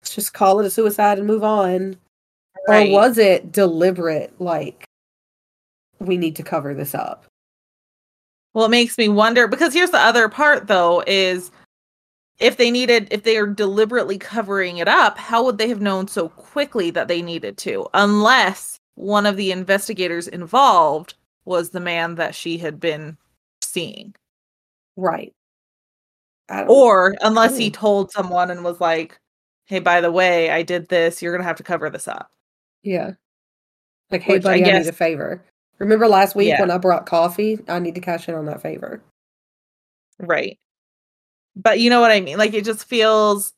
[0.02, 1.96] let's just call it a suicide and move on.
[2.66, 4.84] Or was it deliberate like
[5.98, 7.26] we need to cover this up?
[8.54, 11.50] Well, it makes me wonder because here's the other part though is
[12.38, 16.08] if they needed if they are deliberately covering it up, how would they have known
[16.08, 22.16] so quickly that they needed to unless one of the investigators involved was the man
[22.16, 23.16] that she had been
[23.62, 24.14] seeing
[24.96, 25.32] Right.
[26.48, 27.74] I or unless he hmm.
[27.74, 29.18] told someone and was like,
[29.66, 31.22] "Hey, by the way, I did this.
[31.22, 32.30] You're going to have to cover this up."
[32.82, 33.12] yeah.
[34.10, 35.44] Like, hey Which I buddy, I, guess- need a favor.
[35.80, 36.60] Remember last week Yeah.
[36.60, 37.58] when I brought coffee?
[37.68, 39.02] I need to cash in on that favor.
[40.18, 40.58] Right.
[41.56, 42.38] But you know what I mean?
[42.38, 43.52] Like it just feels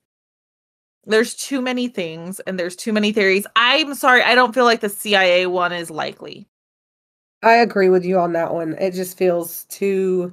[1.04, 3.46] there's too many things and there's too many theories.
[3.56, 6.46] I'm sorry, I don't feel like the CIA one is likely.
[7.42, 8.74] I agree with you on that one.
[8.80, 10.32] It just feels too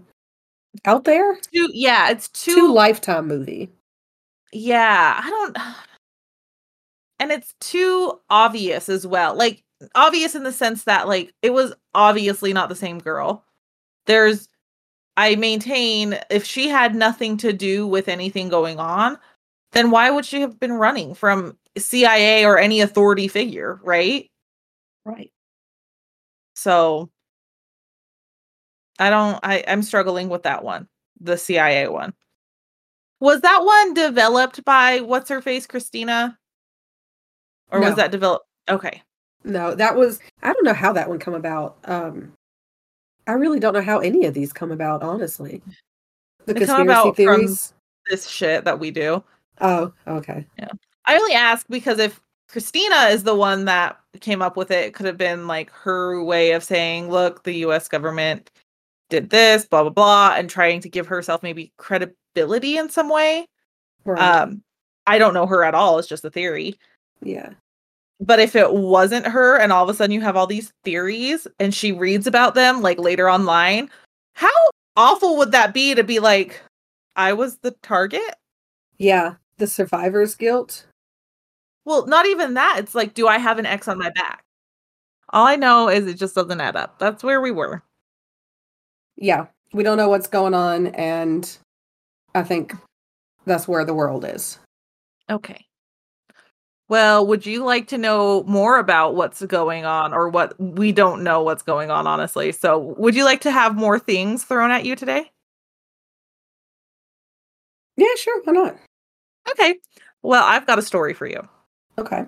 [0.86, 1.36] out there.
[1.52, 3.72] Too, yeah, it's too, Too lifetime movie.
[4.54, 5.58] yeah, I don't
[7.20, 9.36] and it's too obvious as well.
[9.36, 9.64] Like
[9.96, 13.44] obvious in the sense that like it was obviously not the same girl.
[14.06, 14.48] There's
[15.18, 19.18] I maintain if she had nothing to do with anything going on,
[19.74, 24.30] then why would she have been running from CIA or any authority figure, right?
[25.06, 25.32] Right.
[26.56, 27.10] So
[29.00, 30.88] I don't I I'm struggling with that one,
[31.20, 32.14] the CIA one.
[33.20, 36.38] Was that one developed by what's her face Kristina?
[37.72, 37.88] Or No.
[37.88, 39.02] was that developed Okay.
[39.44, 41.78] No, that was I don't know how that one come about.
[41.86, 42.34] Um
[43.28, 45.62] I really don't know how any of these come about, honestly.
[46.46, 47.74] The They come conspiracy about from- theories.
[48.10, 49.24] This shit that we do.
[49.62, 50.48] Oh, okay.
[50.58, 50.72] Yeah.
[51.06, 52.20] I only ask because if
[52.52, 56.24] Kristina is the one that came up with it, it could have been like her
[56.24, 58.50] way of saying, look, the US government
[59.10, 63.46] did this, blah blah blah, and trying to give herself maybe credibility in some way.
[64.06, 64.20] Right.
[64.20, 64.64] Um
[65.06, 66.76] I don't know her at all, it's just a theory.
[67.22, 67.52] yeah.
[68.20, 71.48] But if it wasn't her and all of a sudden you have all these theories
[71.60, 73.90] and she reads about them like later online,
[74.34, 74.52] how
[74.98, 76.62] awful would that be to be like,
[77.16, 78.36] I was the target?
[78.98, 79.36] Yeah.
[79.58, 80.86] The survivor's guilt.
[81.86, 82.76] Well, not even that.
[82.80, 84.44] It's like, do I have an X on my back?
[85.30, 87.00] All I know is it just doesn't add up.
[87.00, 87.84] That's where we were.
[89.16, 89.48] Yeah.
[89.74, 91.58] We don't know what's going on, and
[92.34, 92.74] I think
[93.46, 94.58] that's where the world is.
[95.30, 95.66] Okay.
[96.90, 101.24] Well, would you like to know more about what's going on or what we don't
[101.24, 102.52] know what's going on, honestly?
[102.52, 105.32] So, would you like to have more things thrown at you today?
[107.96, 108.42] Yeah, sure.
[108.44, 108.78] Why not?
[109.52, 109.76] Okay.
[110.24, 111.48] Well, I've got a story for you.
[112.00, 112.26] Okay.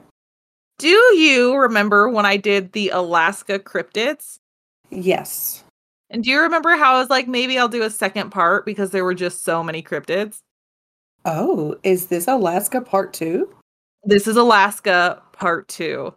[0.77, 4.37] Do you remember when I did the Alaska cryptids?
[4.91, 5.63] Yes.
[6.09, 8.91] And do you remember how I was like, maybe I'll do a second part because
[8.91, 10.39] there were just so many cryptids?
[11.25, 13.49] Oh, is this Alaska part two?
[14.03, 16.13] This is Alaska part two.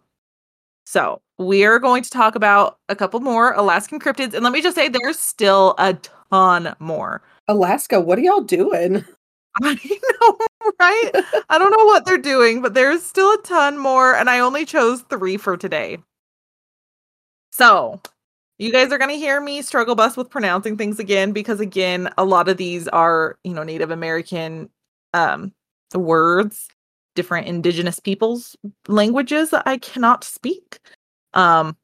[0.85, 4.33] So we are going to talk about a couple more Alaskan cryptids.
[4.33, 5.95] And let me just say, there's still a
[6.31, 7.21] ton more.
[7.47, 9.03] Alaska, what are y'all doing?
[9.63, 10.37] I know,
[10.79, 11.11] right?
[11.49, 14.15] I don't know what they're doing, but there's still a ton more.
[14.15, 15.99] And I only chose three for today.
[17.51, 18.01] So
[18.57, 22.09] you guys are going to hear me struggle bus with pronouncing things again because, again,
[22.17, 24.69] a lot of these are, you know, Native American
[25.13, 25.53] um,
[25.93, 26.67] words,
[27.15, 28.55] different indigenous peoples'
[28.87, 30.79] languages that I cannot speak.
[31.33, 31.75] Um,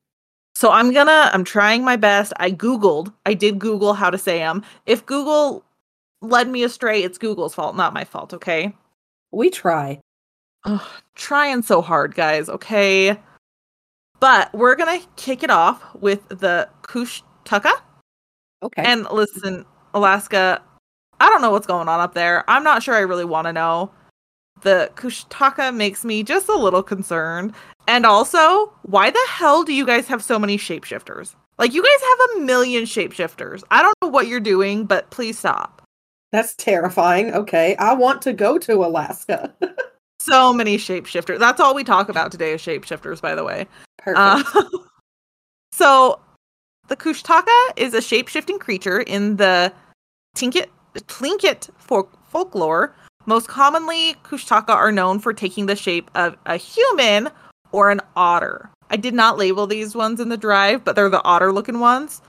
[0.54, 2.34] so I'm gonna, I'm trying my best.
[2.38, 4.64] I Googled, I did Google how to say them.
[4.86, 5.66] If Google
[6.22, 8.76] led me astray, it's Google's fault, not my fault, okay?
[9.32, 10.00] We try.
[10.66, 10.82] Ugh,
[11.16, 13.18] trying so hard, guys, okay?
[14.20, 17.74] But we're gonna kick it off with the Kushtaka.
[18.64, 18.84] Okay.
[18.84, 19.66] And listen,
[19.96, 20.62] Alaska,
[21.20, 22.48] I don't know what's going on up there.
[22.50, 23.92] I'm not sure I really want to know.
[24.62, 27.54] The Kushtaka makes me just a little concerned.
[27.88, 31.36] And also, why the hell do you guys have so many shapeshifters?
[31.58, 33.64] Like, you guys have a million shapeshifters.
[33.72, 35.82] I don't know what you're doing, but please stop.
[36.32, 37.34] That's terrifying.
[37.34, 37.76] Okay.
[37.78, 39.54] I want to go to Alaska.
[40.22, 41.40] So many shapeshifters.
[41.40, 43.66] That's all we talk about today is shapeshifters, by the way.
[43.98, 44.56] Perfect.
[44.56, 44.64] Uh,
[45.72, 46.20] so,
[46.90, 49.74] the Kushtaka is a shapeshifting creature in the
[50.38, 52.94] Tlingit, Tlingit folk- folklore.
[53.26, 57.30] Most commonly, Kushtaka are known for taking the shape of a human
[57.72, 58.70] or an otter.
[58.90, 62.22] I did not label these ones in the drive, but they're the otter looking ones.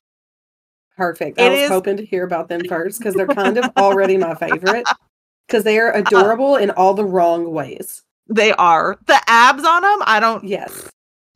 [0.96, 1.40] Perfect.
[1.40, 4.34] I was is- hoping to hear about them first because they're kind of already my
[4.34, 4.86] favorite
[5.46, 6.04] because they are uh-huh.
[6.06, 8.02] adorable in all the wrong ways.
[8.28, 8.98] They are.
[9.06, 10.88] The abs on them, I don't, Yes.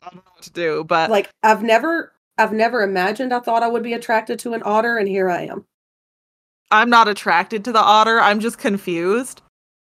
[0.02, 3.62] I don't know what to do, but Like I've never I've never imagined I thought
[3.62, 5.64] I would be attracted to an otter and here I am.
[6.70, 8.20] I'm not attracted to the otter.
[8.20, 9.42] I'm just confused.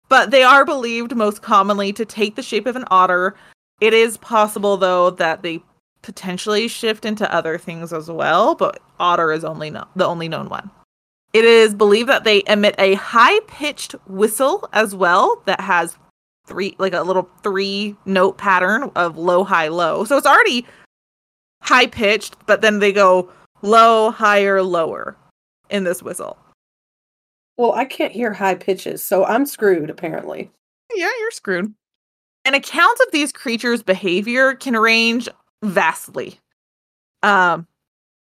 [0.09, 3.35] But they are believed most commonly to take the shape of an otter.
[3.81, 5.63] It is possible, though, that they
[6.03, 10.49] potentially shift into other things as well, but otter is only no- the only known
[10.49, 10.71] one.
[11.33, 15.99] It is believed that they emit a high pitched whistle as well that has
[16.47, 20.05] three, like a little three note pattern of low, high, low.
[20.05, 20.65] So it's already
[21.63, 23.29] high pitched, but then they go
[23.63, 25.17] low, higher, lower
[25.69, 26.39] in this whistle.
[27.57, 30.51] Well, I can't hear high pitches, so I'm screwed apparently.
[30.95, 31.73] Yeah, you're screwed.
[32.45, 35.29] And accounts of these creatures' behavior can range
[35.63, 36.39] vastly.
[37.23, 37.67] Um,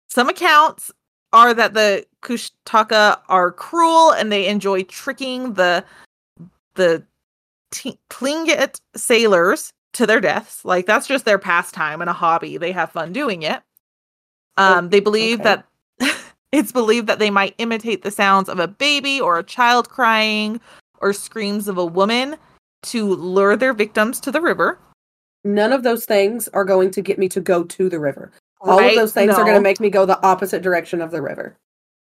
[0.08, 0.90] some accounts
[1.32, 5.84] are that the Kushtaka are cruel and they enjoy tricking the
[6.74, 7.04] the
[7.70, 10.64] T- Tlingit sailors to their deaths.
[10.64, 12.56] Like that's just their pastime and a hobby.
[12.56, 13.62] They have fun doing it.
[14.56, 15.62] Um, they believe okay.
[16.00, 16.16] that
[16.54, 20.60] it's believed that they might imitate the sounds of a baby or a child crying
[21.00, 22.36] or screams of a woman
[22.84, 24.78] to lure their victims to the river.
[25.42, 28.30] None of those things are going to get me to go to the river.
[28.60, 28.90] All Right?
[28.90, 31.56] of those things are going to make me go the opposite direction of the river.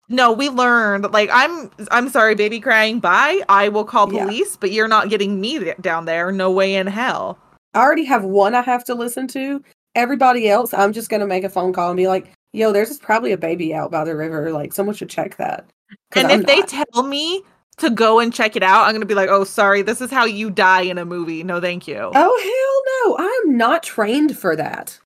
[0.08, 1.10] No, we learned.
[1.12, 3.00] Like, I'm, I'm sorry, baby crying.
[3.00, 3.40] Bye.
[3.48, 4.24] I will call Yeah.
[4.24, 6.30] police, but you're not getting me down there.
[6.30, 7.38] No way in hell.
[7.74, 9.62] I already have one I have to listen to.
[9.94, 12.98] Everybody else, I'm just going to make a phone call and be like, yo, there's
[12.98, 14.52] probably a baby out by the river.
[14.52, 15.66] Like, someone should check that.
[16.14, 17.42] And I'm if they tell me
[17.78, 20.24] to go and check it out, I'm gonna be like, "Oh, sorry, this is how
[20.24, 21.42] you die in a movie.
[21.42, 23.26] No, thank you." Oh, hell no.
[23.26, 24.98] I'm not trained for that.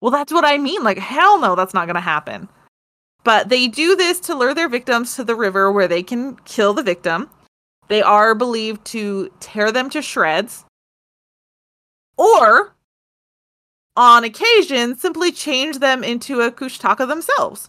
[0.00, 0.82] Well, that's what I mean.
[0.82, 2.48] Like, hell no, that's not gonna happen.
[3.24, 6.74] But they do this to lure their victims to the river where they can kill
[6.74, 7.30] the victim.
[7.88, 10.64] They are believed to tear them to shreds,
[12.16, 12.74] or
[13.96, 17.68] on occasion, simply change them into a kushtaka themselves.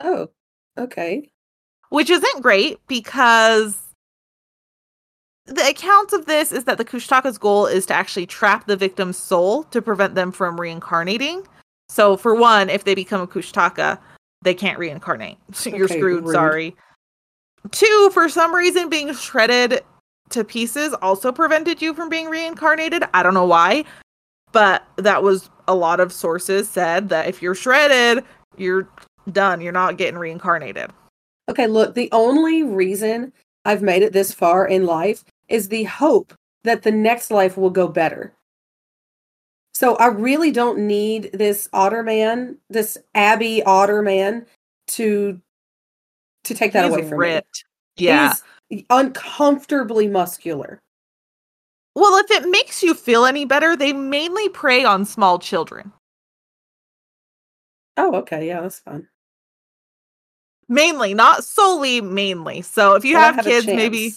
[0.00, 0.28] Oh,
[0.76, 1.30] okay.
[1.90, 3.78] which isn't great because
[5.46, 9.16] the account of this is that the Kushtaka's goal is to actually trap the victim's
[9.16, 11.46] soul to prevent them from reincarnating.
[11.88, 13.98] So, for one, if they become a Kushtaka,
[14.42, 15.36] they can't reincarnate.
[15.66, 16.32] You're Okay, screwed, rude.
[16.32, 16.76] sorry.
[17.72, 19.82] Two, for some reason, being shredded
[20.30, 23.04] to pieces also prevented you from being reincarnated.
[23.12, 23.84] I don't know why,
[24.52, 28.24] but that was a lot of sources said that if you're shredded,
[28.56, 28.88] you're
[29.30, 29.60] done.
[29.60, 30.90] You're not getting reincarnated.
[31.48, 33.32] Okay, look, the only reason
[33.64, 36.32] I've made it this far in life is the hope
[36.64, 38.32] that the next life will go better.
[39.74, 44.46] So I really don't need this otter man, this Abby otter man
[44.88, 45.40] to
[46.44, 47.64] to take that He's away from ripped.
[47.96, 48.34] Yeah.
[48.68, 50.80] He's uncomfortably muscular.
[51.94, 55.92] Well, if it makes you feel any better, they mainly prey on small children.
[57.96, 59.08] Oh, okay, yeah, that's fun.
[60.68, 62.62] Mainly, not solely, mainly.
[62.62, 64.12] So if you Well, I have kids, maybe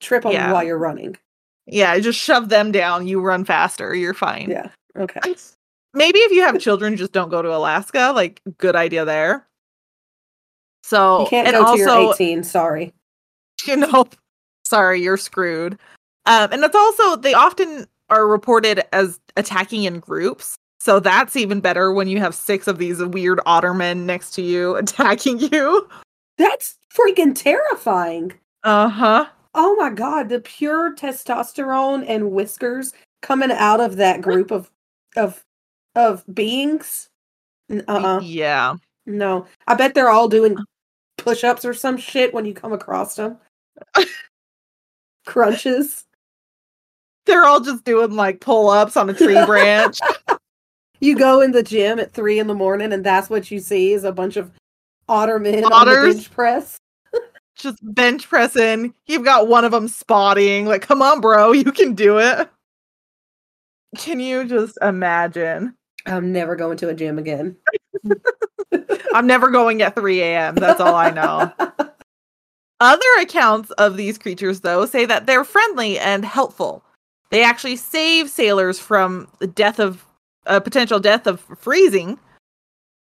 [0.00, 0.52] trip on Yeah.
[0.52, 1.16] while you're running.
[1.66, 3.06] yeah, just shove them down.
[3.06, 3.94] You run faster.
[3.94, 4.50] You're fine.
[4.50, 4.70] Yeah.
[4.96, 5.20] Okay.
[5.96, 8.10] Maybe if you have children, just don't go to Alaska.
[8.12, 9.46] Like, good idea there.
[10.82, 12.92] So You can't go also, to your 18, sorry.
[13.68, 14.04] you know,
[14.66, 15.78] sorry, you're screwed.
[16.26, 20.56] Um, and it's also they often are reported as attacking in groups.
[20.80, 24.76] So that's even better when you have six of these weird ottermen next to you
[24.76, 25.88] attacking you.
[26.36, 28.32] That's freaking terrifying.
[28.62, 29.26] Uh huh.
[29.54, 34.70] Oh my god, the pure testosterone and whiskers coming out of that group of
[35.16, 35.44] of
[35.94, 37.08] of beings.
[37.70, 38.20] N- Uh-uh.
[38.20, 38.74] Yeah.
[39.06, 39.46] No.
[39.66, 40.56] I bet they're all doing
[41.18, 43.38] push-ups or some shit when you come across them.
[45.26, 46.04] Crunches.
[47.26, 49.98] They're all just doing like pull ups on a tree branch.
[51.00, 53.92] You go in the gym at three in the morning and that's what you see
[53.92, 54.50] is a bunch of
[55.08, 56.78] otter men on the bench press.
[57.56, 58.94] just bench pressing.
[59.06, 60.66] You've got one of them spotting.
[60.66, 62.48] Like, come on, bro, you can do it.
[63.96, 65.74] Can you just imagine?
[66.06, 67.56] I'm never going to a gym again.
[69.14, 70.56] I'm never going at 3 a.m.
[70.56, 71.52] That's all I know.
[72.80, 76.84] Other accounts of these creatures, though, say that they're friendly and helpful.
[77.30, 80.04] They actually save sailors from the death of
[80.46, 82.18] a potential death of freezing.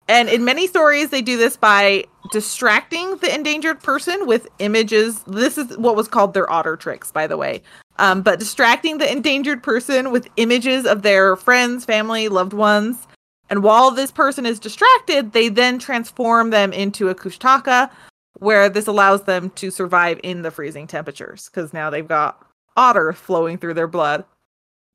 [0.09, 5.23] And in many stories, they do this by distracting the endangered person with images.
[5.23, 7.63] This is what was called their otter tricks, by the way.
[7.99, 13.07] Um, but distracting the endangered person with images of their friends, family, loved ones.
[13.49, 17.91] And while this person is distracted, they then transform them into a kushtaka,
[18.39, 22.45] where this allows them to survive in the freezing temperatures because now they've got
[22.81, 24.25] otter flowing through their blood.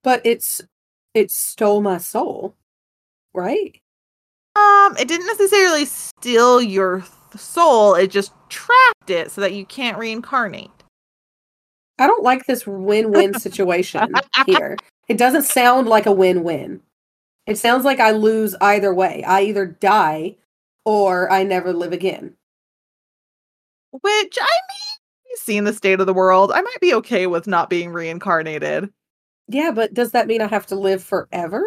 [0.04, 0.62] but it's
[1.14, 2.56] it stole my soul.
[3.34, 3.80] Right?
[4.56, 9.66] Um, it didn't necessarily steal your th- soul; it just trapped it so that you
[9.66, 10.72] can't reincarnate.
[12.00, 14.14] I don't like this win-win situation
[14.46, 14.78] here.
[15.08, 16.82] It doesn't sound like a win-win.
[17.48, 19.24] It sounds like I lose either way.
[19.24, 20.38] I either die
[20.86, 22.36] or I never live again.
[23.92, 24.95] Which I mean,
[25.38, 26.52] seen the state of the world.
[26.52, 28.92] I might be okay with not being reincarnated.
[29.48, 31.64] Yeah, but does that mean I have to live forever?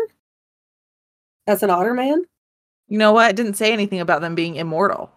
[1.47, 2.25] As an otter man?
[2.89, 3.31] You know what?
[3.31, 5.11] It didn't say anything about them being immortal.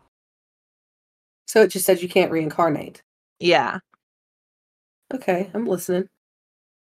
[1.47, 3.01] So it just said you can't reincarnate.
[3.39, 3.79] Yeah.
[5.13, 6.07] Okay, I'm listening.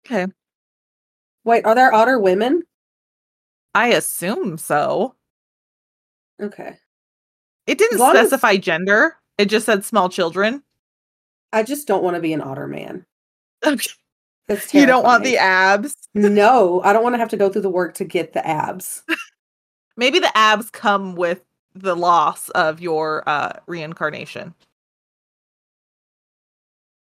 [0.06, 0.26] Okay.
[1.44, 2.62] Wait, are there otter women?
[3.74, 5.14] I assume so.
[6.42, 6.76] Okay.
[7.66, 9.16] It didn't long as- specify gender.
[9.38, 10.62] It just said small children.
[11.52, 13.04] I just don't want to be an otter man.
[13.64, 13.90] Okay.
[14.48, 15.96] That's You don't want the abs.
[16.14, 19.02] No, I don't want to have to go through the work to get the abs.
[19.96, 21.42] Maybe the abs come with
[21.74, 24.54] the loss of your uh reincarnation.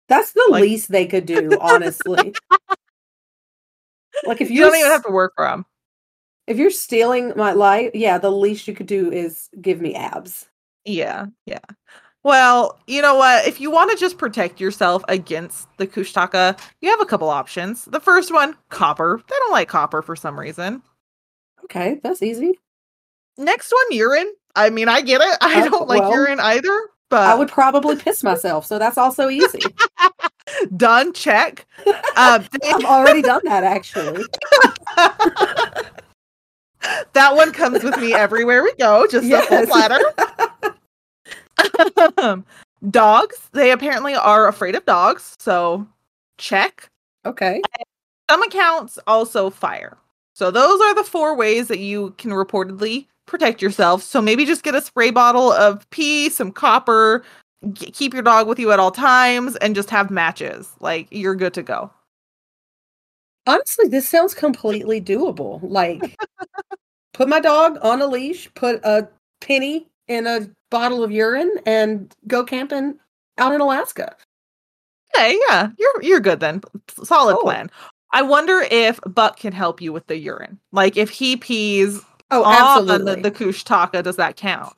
[0.07, 2.33] That's the Like- least they could do, honestly.
[4.25, 5.65] like if You don't even have to work for them.
[6.47, 10.47] if you're stealing my life, yeah, the least you could do is give me abs.
[10.85, 11.59] Yeah, yeah.
[12.23, 13.47] Well, you know what?
[13.47, 17.85] If you want to just protect yourself against the Kushtaka, you have a couple options.
[17.85, 19.21] The first one, copper.
[19.27, 20.81] They don't like copper for some reason.
[21.65, 22.59] Okay, that's easy.
[23.37, 24.33] Next one, urine.
[24.55, 25.37] I mean, I get it.
[25.41, 28.97] I Uh, don't like well, urine either, but I would probably piss myself, so that's
[28.97, 29.61] also easy.
[30.75, 31.13] done.
[31.13, 31.65] Check.
[32.17, 34.25] Uh, I've already done that actually.
[37.13, 39.07] that one comes with me everywhere we go.
[39.07, 39.69] Just a full Yes.
[39.69, 39.99] platter.
[42.89, 43.49] dogs.
[43.51, 45.87] They apparently are afraid of dogs, so
[46.37, 46.89] check.
[47.25, 47.61] Okay.
[48.29, 49.97] Some accounts also fire.
[50.33, 54.01] So those are the four ways that you can reportedly protect yourself.
[54.01, 57.23] So maybe just get a spray bottle of pee, some copper,
[57.73, 60.69] g- keep your dog with you at all times, and just have matches.
[60.79, 61.91] Like you're good to go.
[63.47, 65.59] Honestly, this sounds completely doable.
[65.63, 66.17] Like,
[67.13, 69.07] put my dog on a leash, put a
[69.41, 72.99] penny in a bottle of urine, and go camping
[73.37, 74.15] out in Alaska.
[75.15, 76.61] Okay, yeah, you're you're good then.
[77.03, 77.43] Solid Cool.
[77.43, 77.71] plan.
[78.11, 80.59] I wonder if Buck can help you with the urine.
[80.71, 83.21] Like if he pees Oh, on absolutely.
[83.23, 84.73] the, Kush Kushtaka, does that count?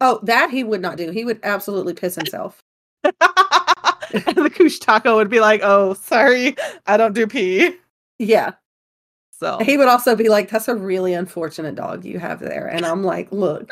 [0.00, 1.10] oh, that he would not do.
[1.10, 2.60] He would absolutely piss himself.
[3.04, 3.14] and
[4.36, 6.54] the Kushtaka would be like, "Oh, sorry,
[6.86, 7.76] I don't do pee."
[8.18, 8.52] Yeah.
[9.32, 12.66] So He would also be like, that's a really unfortunate dog you have there.
[12.68, 13.68] And I'm like, look,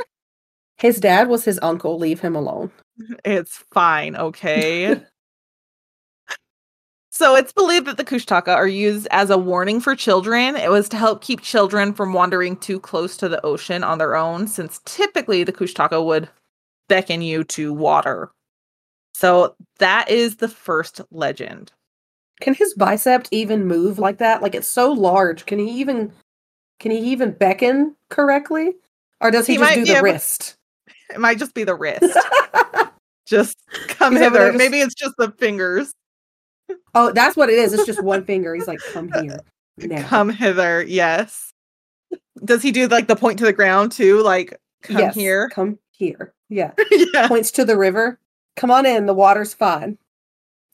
[0.77, 1.99] his dad was his uncle.
[1.99, 2.71] Leave him alone.
[3.25, 5.01] it's fine, okay.
[7.15, 10.57] So it's believed that the Kushtaka are used as a warning for children.
[10.57, 14.17] It was to help keep children from wandering too close to the ocean on their
[14.17, 16.29] own, since typically the Kushtaka would
[16.89, 18.33] beckon you to water.
[19.15, 21.71] So that is the first legend.
[22.41, 24.43] Can his bicep even move like that?
[24.43, 25.47] Like it's so large.
[25.47, 26.13] Can he even
[26.81, 28.73] can he even beckon correctly?
[29.21, 30.57] Or does he, He just might do the wrist?
[31.11, 32.03] It might just be the wrist.
[33.27, 33.59] just
[33.89, 34.49] come hither.
[34.49, 35.93] just- Maybe it's just the fingers.
[36.95, 37.73] oh, that's what it is.
[37.73, 38.55] It's just one finger.
[38.55, 39.41] He's like, come here.
[39.79, 40.07] Now.
[40.07, 40.83] Come hither.
[40.85, 41.53] Yes.
[42.45, 44.21] Does he do like the point to the ground too?
[44.23, 45.49] Like come Yes, here.
[45.51, 46.33] Come here.
[46.49, 46.73] Yeah.
[47.13, 47.27] yeah.
[47.29, 48.19] Points to the river.
[48.57, 49.07] Come on in.
[49.07, 49.99] The water's fine.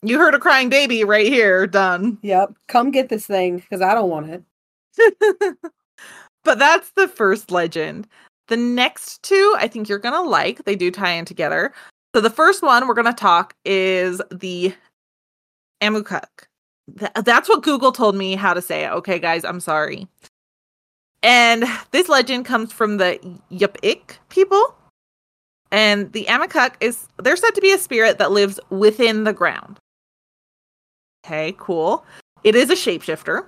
[0.03, 1.65] You heard a crying baby right here.
[1.67, 2.17] Done.
[2.21, 2.53] Yep.
[2.67, 4.43] Come get this thing because I don't want it.
[6.43, 8.07] but that's the first legend.
[8.51, 10.65] The next two, I think you're going to like.
[10.65, 11.71] They do tie in together.
[12.13, 14.75] So the first one we're going to talk is the
[15.81, 16.27] Amukuk.
[16.99, 18.91] Th- that's what Google told me how to say it.
[18.91, 20.05] Okay, guys, I'm sorry.
[21.23, 23.19] And this legend comes from the
[23.49, 24.75] Yupik people.
[25.71, 29.79] And the Amukuk is they're said to be a spirit that lives within the ground.
[31.25, 32.05] Okay, cool.
[32.43, 33.45] It is a shapeshifter.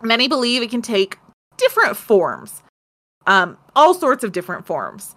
[0.00, 1.18] Many believe it can take
[1.58, 2.61] different forms.
[3.26, 5.14] Um, all sorts of different forms.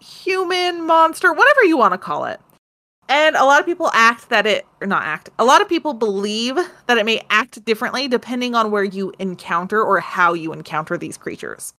[0.00, 2.40] Human, monster, whatever you want to call it.
[3.08, 5.30] And a lot of people act that it or not act.
[5.38, 6.56] A lot of people believe
[6.86, 11.16] that it may act differently depending on where you encounter or how you encounter these
[11.16, 11.72] creatures.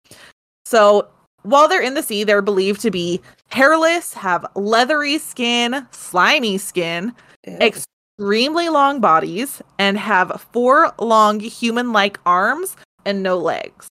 [0.65, 1.09] So,
[1.43, 7.13] while they're in the sea, they're believed to be hairless, have leathery skin, slimy skin,
[7.47, 7.59] Ew.
[7.61, 13.89] extremely long bodies and have four long human like arms and no legs.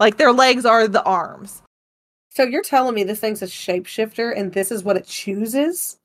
[0.00, 1.62] Like their legs are the arms.
[2.30, 5.96] so you're telling me this thing's a shapeshifter and this is what it chooses?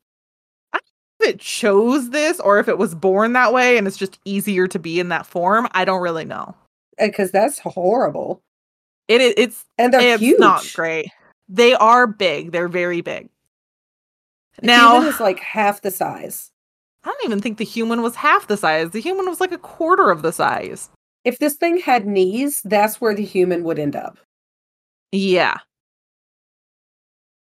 [0.74, 0.86] I don't
[1.22, 4.20] know if it chose this or if it was born that way and it's just
[4.26, 6.56] easier to be in that form, I don't really know.
[7.00, 8.42] Uh, because that's horrible.
[9.08, 10.40] It is it's And they're it's huge.
[10.40, 11.08] not great.
[11.50, 12.52] They are big.
[12.52, 13.30] They're very big.
[14.60, 16.52] The Now human is like half the size.
[17.04, 18.92] I don't even think the human was half the size.
[18.92, 20.90] The human was like a quarter of the size.
[21.24, 24.18] If this thing had knees, that's where the human would end up.
[25.12, 25.58] Yeah.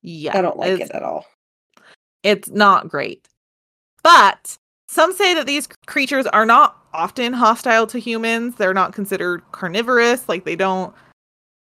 [0.02, 0.36] Yeah.
[0.36, 1.26] I don't like it's- it at all.
[2.22, 3.26] it's not great.
[4.02, 4.56] But
[4.88, 8.56] some say that these creatures are not often hostile to humans.
[8.56, 10.94] They're not considered carnivorous, like they don't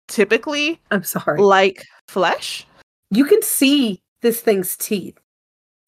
[0.09, 1.41] typically I'm sorry.
[1.41, 2.67] like flesh.
[3.11, 5.19] You can see this thing's teeth.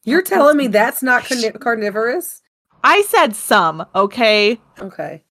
[0.03, 1.23] You're telling me that's not
[1.59, 2.41] carnivorous?
[2.83, 4.59] I said some, okay?
[4.79, 5.23] Okay.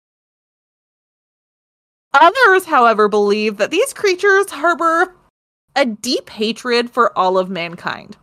[2.13, 5.15] Others, however, believe that these creatures harbor
[5.77, 8.17] a deep hatred for all of mankind.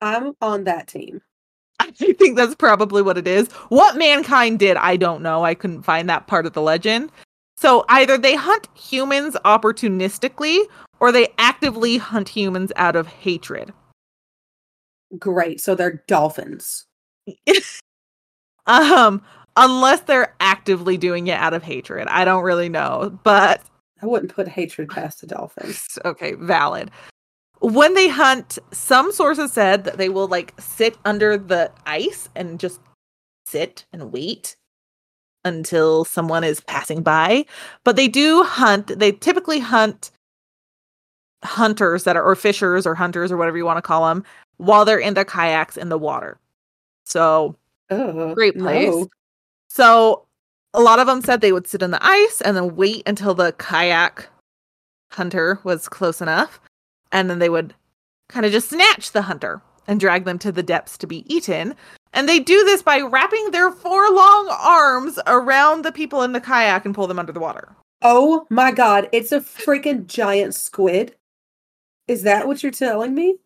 [0.00, 1.20] I'm on that team.
[1.80, 3.50] I think that's probably what it is.
[3.68, 5.44] What mankind did, I don't know.
[5.44, 7.10] I couldn't find that part of the legend.
[7.56, 10.64] So either they hunt humans opportunistically
[11.00, 13.72] or they actively hunt humans out of hatred.
[15.18, 15.60] Great.
[15.60, 16.86] So they're dolphins.
[18.66, 19.22] um
[19.56, 22.08] unless they're actively doing it out of hatred.
[22.08, 23.62] I don't really know, but
[24.02, 25.98] I wouldn't put hatred past the dolphins.
[26.04, 26.90] okay, valid.
[27.60, 32.60] When they hunt, some sources said that they will like sit under the ice and
[32.60, 32.80] just
[33.46, 34.56] sit and wait
[35.44, 37.44] until someone is passing by.
[37.84, 40.10] But they do hunt, they typically hunt
[41.44, 44.24] hunters that are or fishers or hunters or whatever you want to call them
[44.56, 46.38] while they're in their kayaks in the water.
[47.04, 47.56] So
[47.90, 48.88] Oh, great place.
[48.88, 49.06] no.
[49.74, 50.24] So
[50.72, 53.34] a lot of them said they would sit in the ice and then wait until
[53.34, 54.28] the kayak
[55.10, 56.60] hunter was close enough.
[57.10, 57.74] And then they would
[58.28, 61.74] kind of just snatch the hunter and drag them to the depths to be eaten.
[62.12, 66.40] And they do this by wrapping their four long arms around the people in the
[66.40, 67.74] kayak and pull them under the water.
[68.00, 71.16] Oh my god, it's a freaking giant squid.
[72.06, 73.38] Is that what you're telling me?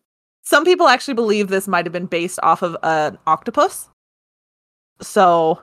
[0.43, 3.89] Some people actually believe this might have been based off of an octopus.
[5.01, 5.61] So,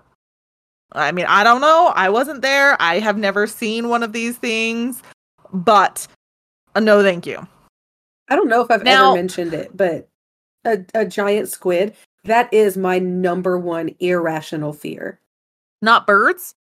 [0.92, 1.92] I mean, I don't know.
[1.94, 2.80] I wasn't there.
[2.80, 5.02] I have never seen one of these things,
[5.52, 6.06] but
[6.74, 7.46] uh, no, thank you.
[8.28, 10.08] I don't know if I've Now- ever mentioned it, but
[10.64, 11.94] a, a giant squid,
[12.24, 15.20] that is my number one irrational fear.
[15.82, 16.54] Not birds.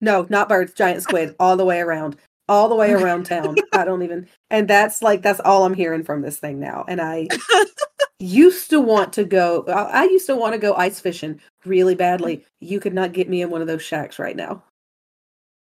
[0.00, 2.16] No, not birds, giant squid, all the way around,
[2.52, 3.56] all the way around town.
[3.72, 6.84] I don't even, and that's like, that's all I'm hearing from this thing now.
[6.86, 7.28] And I
[8.18, 11.94] used to want to go, I I used to want to go ice fishing really
[11.94, 12.36] badly.
[12.36, 12.44] Mm.
[12.60, 14.62] You could not get me in one of those shacks right now.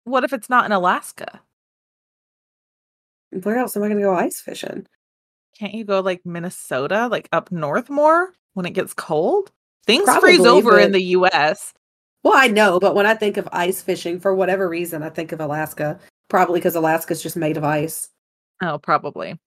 [0.04, 1.42] What if it's not in Alaska?
[3.32, 4.86] Where else am I going to go ice fishing?
[5.58, 9.52] Can't you go like Minnesota, like up north more when it gets cold?
[9.88, 11.74] Things freeze Probably, over in the US.
[12.24, 15.32] Well, I know, but when I think of ice fishing, for whatever reason, I think
[15.32, 16.00] of Alaska.
[16.30, 18.10] Probably because Alaska's just made of ice.
[18.62, 19.40] Oh, probably.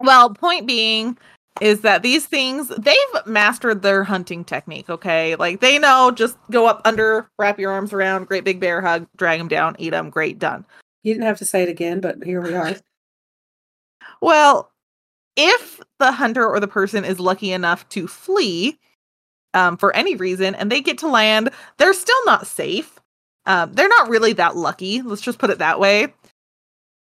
[0.00, 1.18] Well, point being
[1.60, 2.96] is that these things they've
[3.26, 5.36] mastered their hunting technique, okay?
[5.36, 9.06] Like they know just go up under, wrap your arms around, great big bear hug,
[9.16, 10.64] drag them down, eat them, great, done.
[11.02, 12.74] You didn't have to say it again, but here we are.
[14.20, 14.70] Well,
[15.36, 18.78] if the hunter or the person is lucky enough to flee
[19.52, 22.98] um, for any reason and they get to land, they're still not safe.
[23.46, 25.02] Um, they're not really that lucky.
[25.02, 26.12] Let's just put it that way.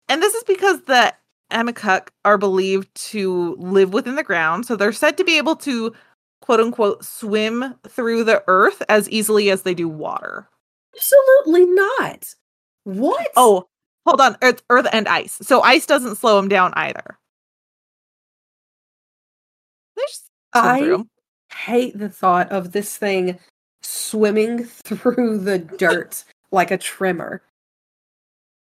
[0.08, 1.14] And this is because the
[1.52, 4.66] Amakuk are believed to live within the ground.
[4.66, 5.94] So they're said to be able to,
[6.42, 10.48] quote unquote, swim through the earth as easily as they do water.
[10.94, 12.34] Absolutely not.
[12.84, 13.28] What?
[13.36, 13.68] Oh,
[14.06, 14.36] hold on.
[14.42, 15.38] Earth, earth and ice.
[15.42, 17.18] So ice doesn't slow them down either.
[20.54, 23.38] I hate the thought of this thing
[23.86, 27.42] swimming through the dirt like a trimmer.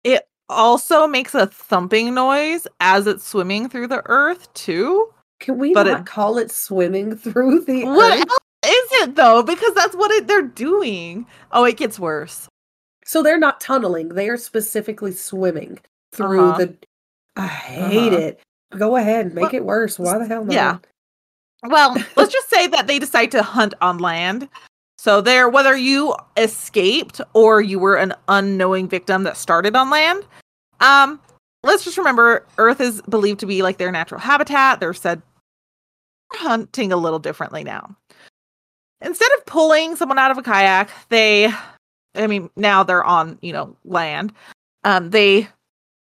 [0.04, 5.14] It also makes a thumping noise as it's swimming through the earth too.
[5.40, 8.30] Can we But it- not call it swimming through the What earth?
[8.30, 9.44] else is it though?
[9.44, 11.26] Because that's what it, they're doing.
[11.52, 12.48] Oh, it gets worse.
[13.06, 15.80] So they're not tunneling; they are specifically swimming
[16.14, 16.58] through Uh-huh.
[16.60, 16.78] the.
[17.36, 18.22] I hate Uh-huh.
[18.22, 18.40] it.
[18.78, 20.00] Go ahead, make Well, it worse.
[20.00, 20.54] Why the hell not?
[20.54, 20.78] yeah.
[21.64, 24.48] Well, let's just say that they decide to hunt on land.
[25.02, 30.28] So there, whether you escaped or you were an unknowing victim that started on land,
[30.80, 31.19] um,
[31.64, 34.80] let's just remember Earth is believed to be like their natural habitat.
[34.80, 35.23] They're said
[36.34, 37.98] hunting a little differently now.
[39.02, 41.52] Instead of pulling someone out of a kayak, they,
[42.14, 44.32] I mean, now they're on, you know, land.
[44.84, 45.48] Um, they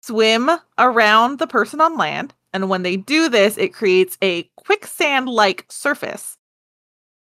[0.03, 2.35] swim around the person on land.
[2.53, 6.37] And when they do this, it creates a quicksand like surface.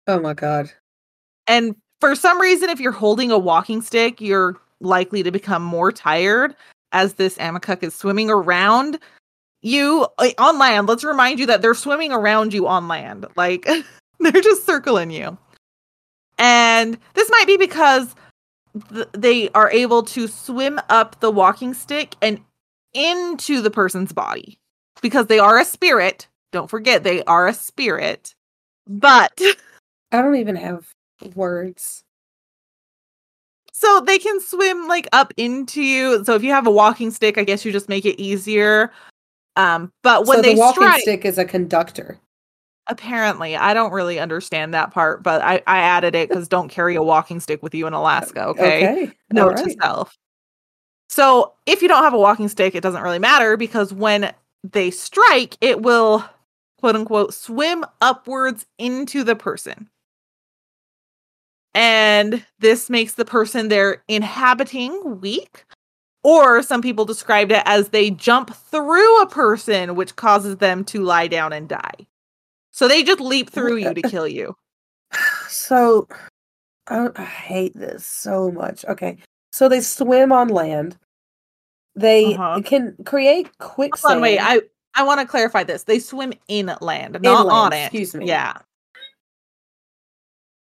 [0.05, 0.71] Oh my god.
[1.47, 5.91] And for some reason, if you're holding a walking stick, you're likely to become more
[5.91, 6.55] tired
[6.91, 8.99] as this Amakuk is swimming around
[9.61, 10.87] you uh, on land.
[10.87, 13.25] Let's remind you that they're swimming around you on land.
[13.35, 13.65] Like
[14.19, 15.37] they're just circling you.
[16.37, 18.15] And this might be because
[18.93, 22.41] th- they are able to swim up the walking stick and
[22.93, 24.59] into the person's body
[25.01, 26.27] because they are a spirit.
[26.51, 28.35] Don't forget, they are a spirit.
[28.87, 29.39] But
[30.11, 30.85] I don't even have
[31.35, 32.03] words.
[33.71, 36.23] So they can swim like up into you.
[36.25, 38.91] So if you have a walking stick, I guess you just make it easier.
[39.55, 42.19] Um, but when so they the walking strike, stick is a conductor.
[42.87, 46.95] apparently, I don't really understand that part, but I, I added it because don't carry
[46.95, 48.45] a walking stick with you in Alaska.
[48.47, 49.11] Okay, Okay.
[49.31, 50.17] note all to self.
[51.09, 54.33] So if you don't have a walking stick, it doesn't really matter because when
[54.63, 56.23] they strike, it will
[56.79, 59.89] quote unquote swim upwards into the person.
[61.75, 65.65] And this makes the person they're inhabiting weak.
[66.23, 71.01] Or some people described it as they jump through a person, which causes them to
[71.03, 72.07] lie down and die.
[72.71, 74.55] So they just leap through you to kill you.
[75.47, 76.07] So
[76.87, 78.83] I, I hate this so much.
[78.85, 79.17] Okay.
[79.51, 80.97] So they swim on land.
[81.95, 82.61] They Uh-huh.
[82.63, 84.13] can create quicksand.
[84.13, 84.39] Hold on, wait.
[84.39, 84.61] I
[84.95, 85.83] I want to clarify this.
[85.83, 87.85] They swim in land, not on it.
[87.85, 88.25] excuse me.
[88.27, 88.53] Yeah.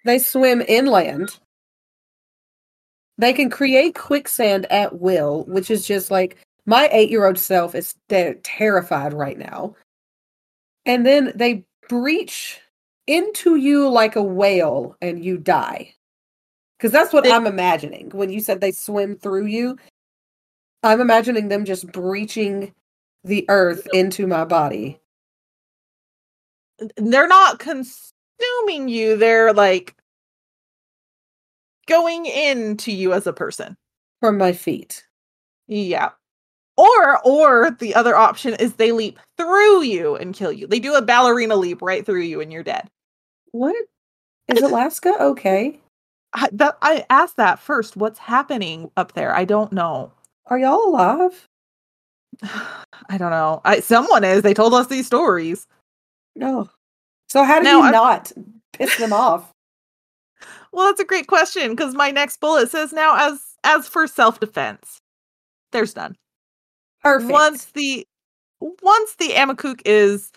[0.08, 1.38] They swim inland.
[3.18, 7.74] They can create quicksand at will, which is just like my eight year old self
[7.74, 9.76] is ter- terrified right now.
[10.86, 12.58] And then they breach
[13.06, 15.92] into you like a whale and you die.
[16.78, 18.08] Because that's what They- I'm imagining.
[18.08, 19.76] When you said they swim through you,
[20.82, 22.72] I'm imagining them just breaching
[23.24, 25.00] the earth into my body.
[26.96, 29.18] They're not consuming you.
[29.18, 29.94] They're like
[31.88, 33.76] going into you as a person.
[34.20, 35.04] From my feet.
[35.66, 36.10] Yeah.
[36.76, 40.66] Or or the other option is they leap through you and kill you.
[40.68, 42.88] They do a ballerina leap right through you and you're dead.
[43.50, 43.74] What?
[44.48, 45.78] Is Alaska okay?
[46.32, 47.96] I, that, I asked that first.
[47.96, 49.34] What's happening up there?
[49.34, 50.10] I don't know.
[50.46, 51.46] Are y'all alive?
[52.42, 53.60] I don't know.
[53.64, 54.42] I someone is.
[54.42, 55.66] They told us these stories.
[56.36, 56.68] No.
[57.28, 58.32] So how do Now, you I'm- not
[58.72, 59.52] piss them off?
[60.72, 64.40] Well, that's a great question because my next bullet says now as as for self
[64.40, 65.00] defense,
[65.72, 66.16] there's none.
[67.02, 67.32] Perfect.
[67.32, 68.06] Once the
[68.60, 70.32] once the Amakook is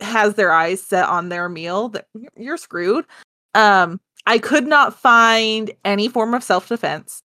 [0.00, 3.04] has their eyes set on their meal, that you're screwed.
[3.54, 7.22] Um, I could not find any form of self defense.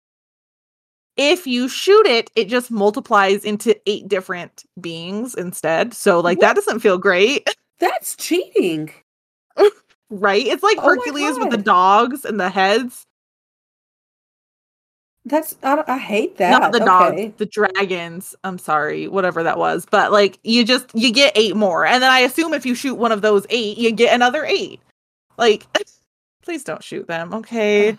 [1.16, 5.92] If you shoot it, it just multiplies into eight different beings instead.
[5.92, 7.48] So, like, that doesn't feel great,
[7.78, 8.90] That's cheating.
[10.10, 10.44] right?
[10.44, 13.04] It's like Oh Hercules with the dogs and the heads.
[15.24, 16.50] That's I, I hate that.
[16.50, 17.26] not the okay.
[17.26, 18.34] dogs, the dragons.
[18.42, 19.86] I'm sorry, whatever that was.
[19.90, 21.86] But like you just you get eight more.
[21.86, 24.80] And then I assume if you shoot one of those eight, you get another eight.
[25.36, 25.66] Like
[26.42, 27.96] please don't shoot them, okay?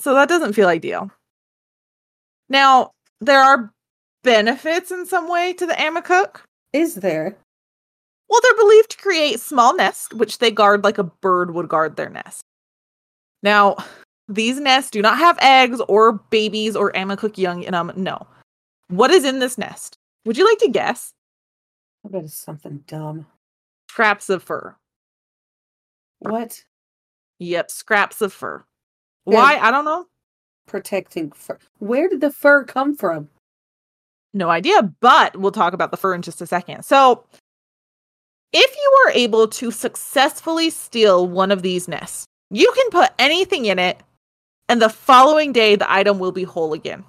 [0.00, 1.10] So that doesn't feel ideal.
[2.48, 2.90] Now,
[3.20, 3.72] there are
[4.22, 6.40] benefits in some way to the Amakook.
[6.72, 7.36] Is there?
[8.32, 11.96] Well, they're believed to create small nests, which they guard like a bird would guard
[11.96, 12.40] their nest.
[13.42, 13.76] Now,
[14.26, 17.90] these nests do not have eggs or babies or Amakook young in them.
[17.90, 18.26] Um, no.
[18.88, 19.98] What is in this nest?
[20.24, 21.12] Would you like to guess?
[22.06, 23.26] I bet it's something dumb.
[23.90, 24.76] Scraps of fur.
[26.20, 26.64] What?
[27.38, 28.64] Yep, scraps of fur.
[29.24, 29.58] Why?
[29.58, 30.06] I don't know.
[30.66, 31.58] Protecting fur.
[31.80, 33.28] Where did the fur come from?
[34.32, 36.86] No idea, but we'll talk about the fur in just a second.
[36.86, 37.26] So,
[38.52, 43.66] if you are able to successfully steal one of these nests, you can put anything
[43.66, 43.98] in it,
[44.68, 47.04] and the following day, the item will be whole again.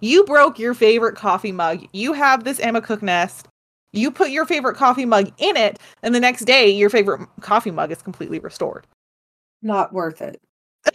[0.00, 1.86] You broke your favorite coffee mug.
[1.92, 3.48] You have this Amakook nest.
[3.92, 7.70] You put your favorite coffee mug in it, and the next day, your favorite coffee
[7.70, 8.86] mug is completely restored.
[9.62, 10.40] Not worth it.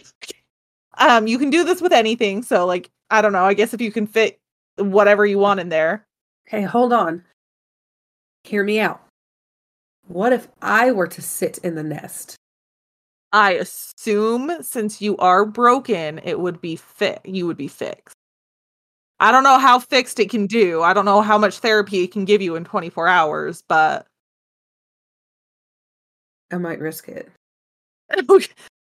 [0.98, 2.42] Um, you can do this with anything.
[2.42, 3.46] So, like, I don't know.
[3.46, 4.38] I guess if you can fit
[4.76, 6.04] whatever you want in there,
[6.52, 7.24] Okay, hold on.
[8.44, 9.00] Hear me out.
[10.08, 12.36] What if I were to sit in the nest?
[13.32, 17.20] I assume since you are broken, it would be fit.
[17.24, 18.14] You would be fixed.
[19.20, 20.82] I don't know how fixed it can do.
[20.82, 24.06] I don't know how much therapy it can give you in 24 hours, but
[26.50, 27.30] I might risk it.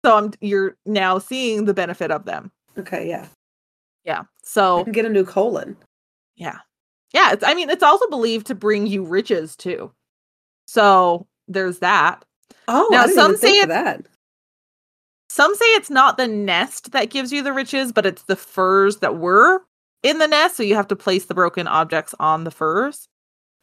[0.05, 2.51] so I'm you're now seeing the benefit of them.
[2.79, 3.29] Okay, yeah.
[4.05, 4.23] Yeah.
[4.43, 5.77] So can get a new colon.
[6.37, 6.59] yeah.
[7.13, 9.93] Yeah, it's I mean it's also believed to bring you riches too.
[10.67, 12.25] So there's that.
[12.69, 14.07] Oh, Now, I didn't some say that.
[15.29, 18.99] Some say it's not the nest that gives you the riches, but it's the furs
[18.99, 19.63] that were
[20.03, 20.57] in the nest.
[20.57, 23.09] So you have to place the broken objects on the furs.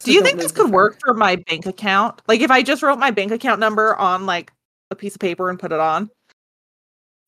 [0.00, 0.72] So Do you think this could fur.
[0.72, 2.22] work for my bank account?
[2.26, 4.52] Like if I just wrote my bank account number on like
[4.90, 6.10] a piece of paper and put it on,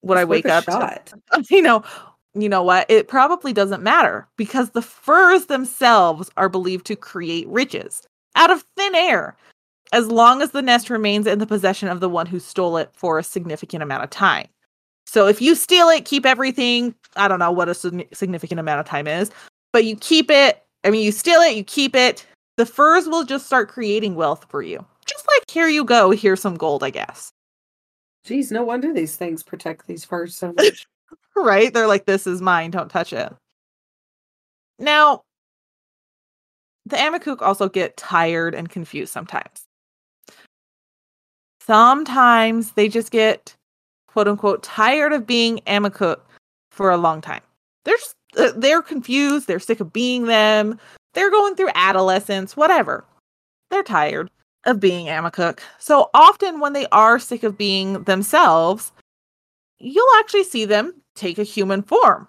[0.03, 0.65] would I wake up?
[0.65, 1.85] to- you know,
[2.35, 2.91] you know what?
[2.91, 8.03] It probably doesn't matter because the furs themselves are believed to create riches
[8.35, 9.37] out of thin air,
[9.93, 12.91] as long as the nest remains in the possession of the one who stole it
[12.95, 14.49] for a significant amount of time.
[15.07, 16.95] So if you steal it, keep everything.
[17.17, 19.31] I don't know what a significant amount of time is,
[19.73, 20.63] but you keep it.
[20.85, 22.27] I mean, you steal it, you keep it.
[22.57, 24.85] The furs will just start creating wealth for you.
[25.07, 27.31] Just like here you go, here's some gold, I guess.
[28.25, 30.87] Geez, no wonder these things protect these furs so much.
[31.37, 31.73] right?
[31.73, 33.33] They're like, this is mine, don't touch it.
[34.79, 35.23] Now,
[36.87, 39.67] the Amakook also get tired and confused sometimes.
[41.67, 43.55] Sometimes they just get
[44.09, 46.21] quote unquote tired of being Amakook
[46.71, 47.43] for a long time.
[47.85, 50.79] They're just uh, they're confused, they're sick of being them,
[51.15, 53.05] they're going through adolescence, whatever.
[53.71, 54.31] They're tired
[54.65, 55.61] of being Amakuk.
[55.79, 58.93] So often when they are sick of being themselves,
[59.79, 62.27] you'll actually see them take a human form.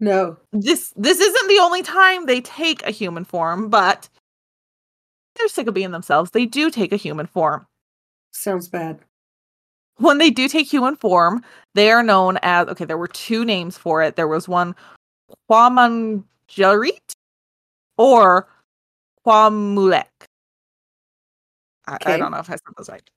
[0.00, 0.36] No.
[0.52, 4.08] This this isn't the only time they take a human form, but
[5.36, 6.30] they're sick of being themselves.
[6.32, 7.66] They do take a human form.
[8.34, 9.00] Sounds bad.
[9.98, 11.42] When they do take human form,
[11.74, 14.16] they are known as okay, there were two names for it.
[14.16, 14.74] There was one
[15.50, 17.12] Kwamanjarit
[17.96, 18.48] or
[19.24, 20.04] Kwamulek.
[21.86, 23.08] I, I don't know if I said those right.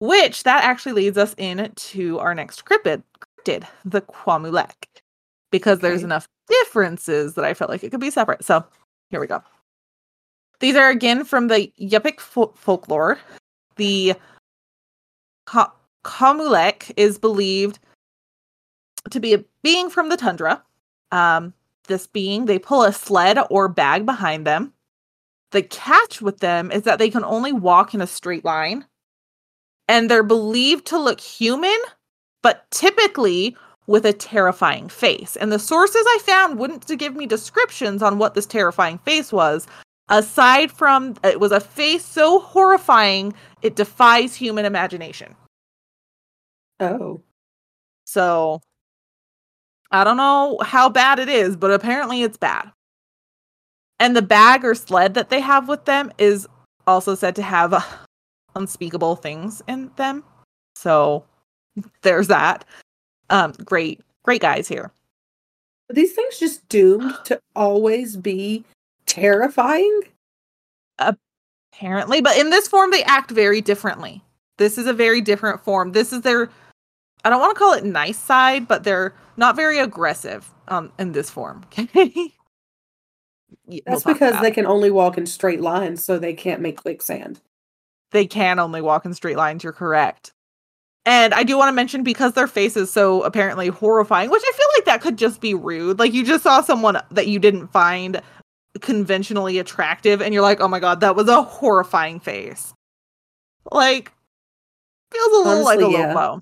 [0.00, 4.72] Which that actually leads us into our next cryptid, cryptid the Kwamulek,
[5.52, 8.44] because there's enough differences that I felt like it could be separate.
[8.44, 8.64] So
[9.10, 9.42] here we go.
[10.58, 13.18] These are again from the Yupik fol- folklore.
[13.76, 14.14] The
[15.46, 15.72] Ka-
[16.04, 17.78] Kamulek is believed
[19.10, 20.62] to be a being from the tundra.
[21.12, 21.52] Um,
[21.86, 24.72] this being, they pull a sled or bag behind them.
[25.50, 28.86] The catch with them is that they can only walk in a straight line,
[29.86, 31.76] and they're believed to look human,
[32.42, 33.56] but typically
[33.86, 35.36] with a terrifying face.
[35.36, 39.66] And the sources I found wouldn't give me descriptions on what this terrifying face was,
[40.08, 43.34] aside from it was a face so horrifying
[43.64, 45.34] it defies human imagination.
[46.78, 47.22] Oh.
[48.04, 48.60] So
[49.90, 52.70] I don't know how bad it is, but apparently it's bad.
[53.98, 56.46] And the bag or sled that they have with them is
[56.86, 57.80] also said to have uh,
[58.54, 60.22] unspeakable things in them.
[60.76, 61.24] So
[62.02, 62.64] there's that.
[63.30, 64.92] Um great great guys here.
[65.90, 68.64] Are these things just doomed to always be
[69.06, 70.02] terrifying?
[71.74, 74.22] Apparently, but in this form they act very differently.
[74.58, 75.92] This is a very different form.
[75.92, 76.48] This is their
[77.24, 81.12] I don't want to call it nice side, but they're not very aggressive um in
[81.12, 81.64] this form.
[81.78, 82.32] Okay.
[83.66, 84.54] We'll That's because they it.
[84.54, 87.40] can only walk in straight lines, so they can't make quicksand.
[88.10, 89.62] they can only walk in straight lines.
[89.64, 90.32] You're correct.
[91.06, 94.52] And I do want to mention because their face is so apparently horrifying, which I
[94.52, 95.98] feel like that could just be rude.
[95.98, 98.20] Like you just saw someone that you didn't find
[98.80, 102.74] conventionally attractive, and you're like, oh my god, that was a horrifying face.
[103.70, 104.12] Like,
[105.12, 106.40] feels a little like a Honestly, low blow.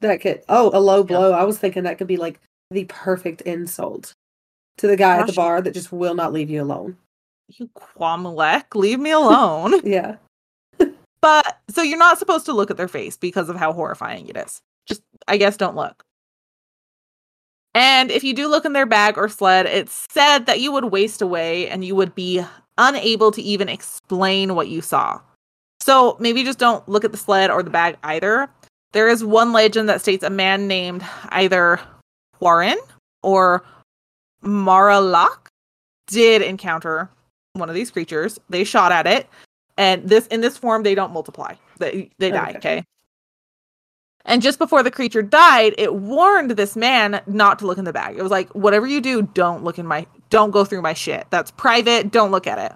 [0.00, 1.32] That could oh, a low blow.
[1.32, 2.40] I was thinking that could be like
[2.70, 4.14] the perfect insult
[4.78, 6.96] to the guy at the bar that just will not leave you alone.
[7.48, 9.80] You Quamlek, leave me alone.
[9.84, 10.16] Yeah.
[11.20, 14.36] But so you're not supposed to look at their face because of how horrifying it
[14.36, 14.60] is.
[14.86, 16.02] Just, I guess, don't look.
[17.74, 20.86] And if you do look in their bag or sled, it's said that you would
[20.86, 22.44] waste away and you would be
[22.78, 25.20] unable to even explain what you saw.
[25.80, 28.48] So maybe just don't look at the sled or the bag either.
[28.92, 31.80] There is one legend that states a man named either
[32.40, 32.78] Warren
[33.22, 33.64] or
[34.44, 35.48] Maralak
[36.08, 37.08] did encounter
[37.54, 38.38] one of these creatures.
[38.50, 39.26] They shot at it,
[39.78, 41.54] and this in this form they don't multiply.
[41.78, 42.54] They they die.
[42.56, 42.58] Okay.
[42.58, 42.84] Okay.
[44.24, 47.92] And just before the creature died, it warned this man not to look in the
[47.92, 48.16] bag.
[48.16, 51.26] It was like, whatever you do, don't look in my, don't go through my shit.
[51.30, 52.12] That's private.
[52.12, 52.72] Don't look at it.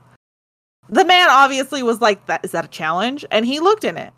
[0.89, 3.24] The man obviously was like, that is that a challenge?
[3.31, 4.12] And he looked in it.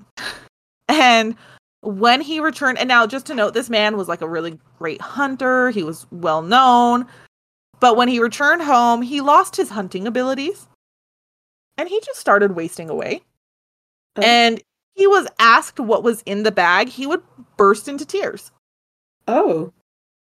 [0.89, 1.37] And
[1.81, 5.01] when he returned, and now just to note, this man was like a really great
[5.01, 5.71] hunter.
[5.71, 7.07] He was well known.
[7.81, 10.67] But when he returned home, he lost his hunting abilities
[11.77, 13.23] and he just started wasting away.
[14.17, 14.23] Oh.
[14.23, 14.61] And
[14.99, 17.23] he was asked what was in the bag, he would
[17.57, 18.51] burst into tears.
[19.27, 19.73] Oh.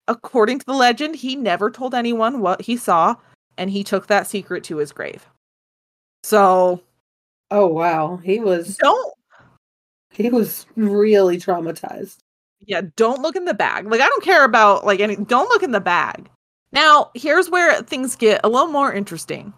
[0.07, 3.15] According to the legend, he never told anyone what he saw,
[3.57, 5.27] and he took that secret to his grave.
[6.23, 6.81] So
[7.52, 8.18] Oh wow.
[8.18, 9.14] He was don't,
[10.11, 12.18] he was really traumatized.
[12.60, 13.90] yeah, don't look in the bag.
[13.90, 16.30] Like, I don't care about like any, don't look in the bag.
[16.72, 19.53] Now, here's where things get a little more interesting.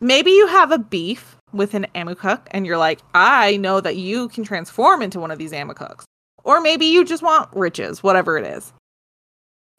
[0.00, 4.28] Maybe you have a beef with an Amukuk and you're like, I know that you
[4.28, 6.04] can transform into one of these Amukuks.
[6.44, 8.72] Or maybe you just want riches, whatever it is.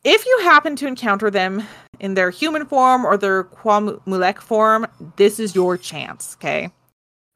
[0.03, 1.63] If you happen to encounter them
[1.99, 4.87] in their human form or their Kwamulek form,
[5.17, 6.71] this is your chance, okay?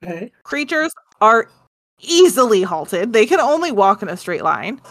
[0.04, 0.32] Okay.
[0.44, 0.92] creatures
[1.22, 1.50] are
[2.02, 3.14] easily halted.
[3.14, 4.82] They can only walk in a straight line.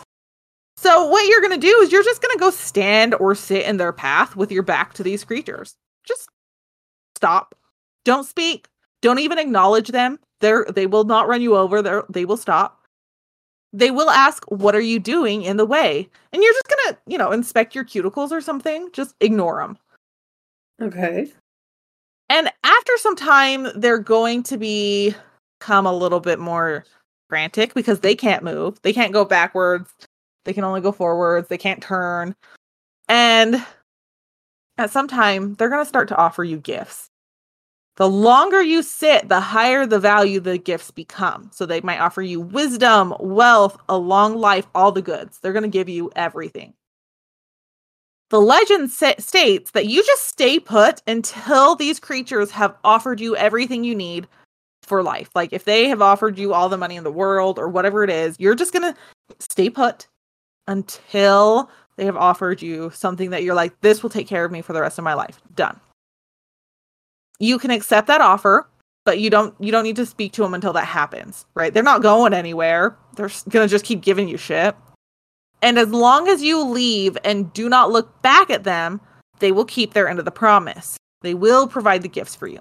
[0.76, 3.64] So what you're going to do is you're just going to go stand or sit
[3.64, 5.76] in their path with your back to these creatures.
[6.04, 6.28] Just
[7.16, 7.54] stop.
[8.04, 8.66] Don't speak.
[9.04, 10.18] Don't even acknowledge them.
[10.40, 11.82] They're they will not run you over.
[11.82, 12.80] They they will stop.
[13.70, 16.98] They will ask, "What are you doing in the way?" And you're just going to,
[17.06, 18.88] you know, inspect your cuticles or something.
[18.94, 19.76] Just ignore them.
[20.80, 21.30] Okay.
[22.30, 25.14] And after some time, they're going to be
[25.60, 26.86] become a little bit more
[27.28, 28.80] frantic because they can't move.
[28.80, 29.90] They can't go backwards.
[30.46, 31.48] They can only go forwards.
[31.48, 32.34] They can't turn.
[33.10, 33.62] And
[34.78, 37.10] at some time they're going to start to offer you gifts.
[37.96, 41.50] The longer you sit, the higher the value the gifts become.
[41.52, 45.38] So they might offer you wisdom, wealth, a long life, all the goods.
[45.38, 46.74] They're going to give you everything.
[48.30, 53.84] The legend states that you just stay put until these creatures have offered you everything
[53.84, 54.26] you need
[54.82, 55.30] for life.
[55.36, 58.10] Like if they have offered you all the money in the world or whatever it
[58.10, 58.98] is, you're just going to
[59.38, 60.08] stay put
[60.66, 64.62] until they have offered you something that you're like, this will take care of me
[64.62, 65.40] for the rest of my life.
[65.54, 65.78] Done.
[67.38, 68.68] You can accept that offer,
[69.04, 71.72] but you don't you don't need to speak to them until that happens, right?
[71.72, 72.96] They're not going anywhere.
[73.16, 74.74] They're gonna just keep giving you shit.
[75.62, 79.00] And as long as you leave and do not look back at them,
[79.38, 80.96] they will keep their end of the promise.
[81.22, 82.60] They will provide the gifts for you.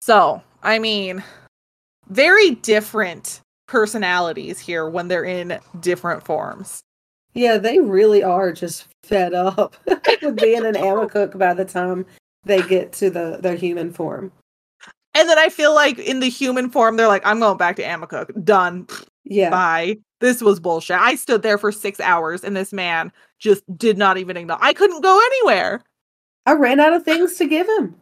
[0.00, 1.22] So, I mean,
[2.08, 6.80] very different personalities here when they're in different forms.
[7.34, 12.06] Yeah, they really are just fed up with being an Amakuk by the time
[12.46, 14.32] they get to the their human form.
[15.14, 17.82] And then I feel like in the human form, they're like, I'm going back to
[17.82, 18.44] Amakuk.
[18.44, 18.86] Done.
[19.24, 19.50] Yeah.
[19.50, 19.98] Bye.
[20.20, 20.98] This was bullshit.
[20.98, 24.62] I stood there for six hours and this man just did not even acknowledge.
[24.62, 25.80] I couldn't go anywhere.
[26.44, 27.96] I ran out of things to give him.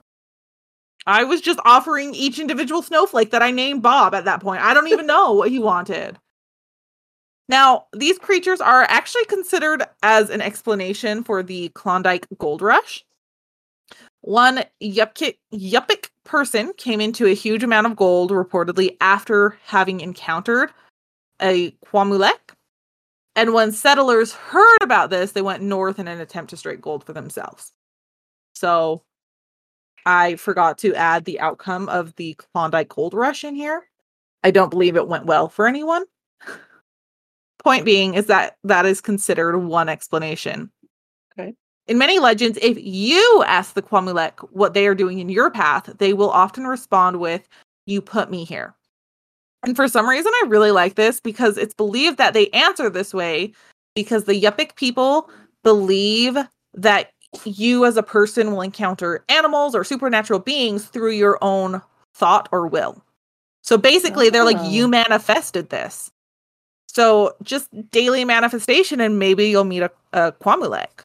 [1.06, 4.62] I was just offering each individual snowflake that I named Bob at that point.
[4.62, 6.18] I don't even know what he wanted.
[7.48, 13.04] Now, these creatures are actually considered as an explanation for the Klondike Gold Rush.
[14.24, 20.72] One Yupik, person came into a huge amount of gold reportedly after having encountered
[21.42, 22.54] a Kwamulek.
[23.36, 27.04] And when settlers heard about this, they went north in an attempt to strike gold
[27.04, 27.72] for themselves.
[28.54, 29.02] So
[30.06, 33.90] I forgot to add the outcome of the Klondike Gold Rush in here.
[34.42, 36.04] I don't believe it went well for anyone.
[37.62, 40.70] Point being is that that is considered one explanation.
[41.86, 45.90] In many legends, if you ask the Kwamulek what they are doing in your path,
[45.98, 47.46] they will often respond with,
[47.86, 48.74] You put me here.
[49.66, 53.12] And for some reason, I really like this because it's believed that they answer this
[53.14, 53.52] way
[53.94, 55.30] because the Yupik people
[55.62, 56.36] believe
[56.74, 57.10] that
[57.44, 61.82] you as a person will encounter animals or supernatural beings through your own
[62.14, 63.02] thought or will.
[63.62, 64.88] So basically, they're like, you Oh.
[64.88, 66.10] manifested this.
[66.88, 71.02] So just daily manifestation, and maybe you'll meet a, a Kwamulek.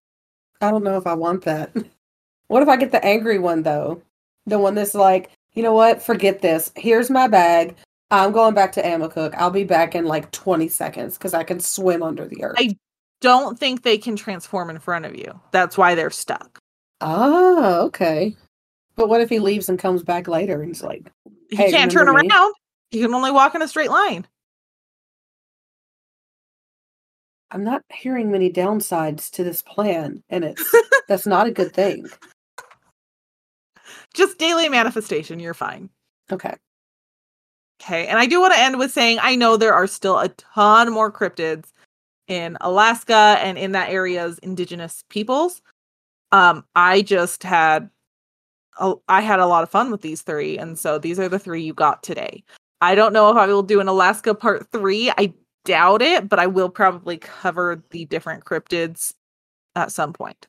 [0.61, 1.71] I don't know if I want that.
[2.47, 4.01] What if I get the angry one though?
[4.47, 6.01] The one that's like, you know what?
[6.01, 6.71] Forget this.
[6.75, 7.75] Here's my bag.
[8.09, 9.35] I'm going back to Amakuk.
[9.35, 12.55] I'll be back in like 20 seconds because I can swim under the earth.
[12.57, 12.75] I-
[13.21, 15.39] Don't think they can transform in front of you.
[15.51, 16.57] That's why they're stuck.
[17.01, 18.35] oh, okay.
[18.95, 21.11] But what if he leaves and comes back later and he's like,
[21.51, 22.13] He can't turn me?
[22.13, 22.53] around.
[22.89, 24.25] He can only walk in a straight line.
[27.51, 30.75] I'm not hearing many downsides to this plan, and it's
[31.07, 32.07] that's not a good thing.
[34.13, 35.39] Just daily manifestation.
[35.39, 35.89] You're fine.
[36.31, 36.55] Okay.
[37.81, 38.07] Okay.
[38.07, 40.91] And I do want to end with saying I know there are still a ton
[40.91, 41.71] more cryptids
[42.27, 45.61] in Alaska and in that area's indigenous peoples.
[46.31, 47.89] Um, I just had
[48.79, 51.39] a, I had a lot of fun with these three, and so these are the
[51.39, 52.43] three you got today.
[52.81, 55.09] I don't know if I will do an Alaska part three.
[55.11, 55.33] I
[55.65, 59.13] doubt it, but I will probably cover the different cryptids
[59.75, 60.47] at some point.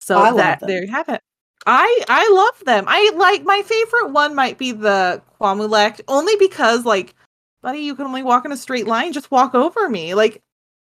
[0.00, 1.22] So I that there you have it.
[1.66, 2.84] I I love them.
[2.88, 7.14] I like my favorite one might be the Kwamulek, only because like,
[7.62, 9.12] buddy, you can only walk in a straight line.
[9.12, 10.14] Just walk over me.
[10.14, 10.42] Like,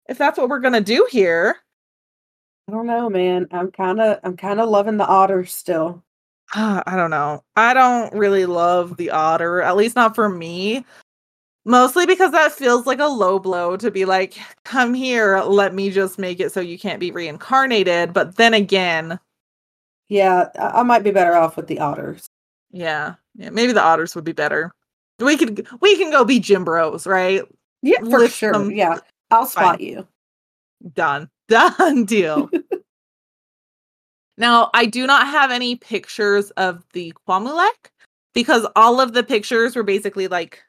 [0.09, 1.57] if that's what we're gonna do here,
[2.69, 3.49] I don't know, man.
[3.51, 6.03] I'm kind of I'm kind of loving the otter still.
[6.55, 7.43] Ah, I don't know.
[7.57, 10.85] I don't really love the otter, at least not for me.
[11.64, 15.90] Mostly because that feels like a low blow to be like, come here, let me
[15.90, 18.12] just make it so you can't be reincarnated.
[18.12, 19.18] But then again,
[20.09, 22.26] Yeah, I, I might be better off with the otters.
[22.72, 24.72] yeah, yeah, maybe the otters would be better.
[25.20, 27.43] We could we can go be gym Bros, right?
[27.82, 28.52] Yeah, for Lift sure.
[28.52, 28.70] them.
[28.72, 28.98] Yeah,
[29.30, 29.76] I'll Fine.
[29.76, 30.06] spot you.
[30.94, 31.28] Done.
[31.48, 32.51] Done deal.
[34.39, 37.90] now, I do not have any pictures of the Kwamulek
[38.34, 40.62] because all of the pictures were basically like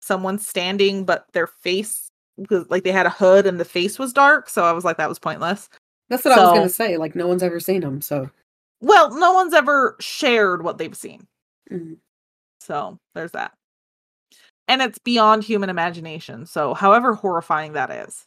[0.00, 2.10] someone standing, but their face
[2.68, 4.48] like they had a hood and the face was dark.
[4.48, 5.68] So I was like, that was pointless.
[6.08, 6.96] That's what I was gonna say.
[6.96, 8.30] Like no one's ever seen them, so
[8.80, 11.26] Well, no one's ever shared what they've seen.
[11.70, 11.96] Mhm.
[12.60, 13.52] So there's that.
[14.68, 16.44] And it's beyond human imagination.
[16.46, 18.26] So, however horrifying that is.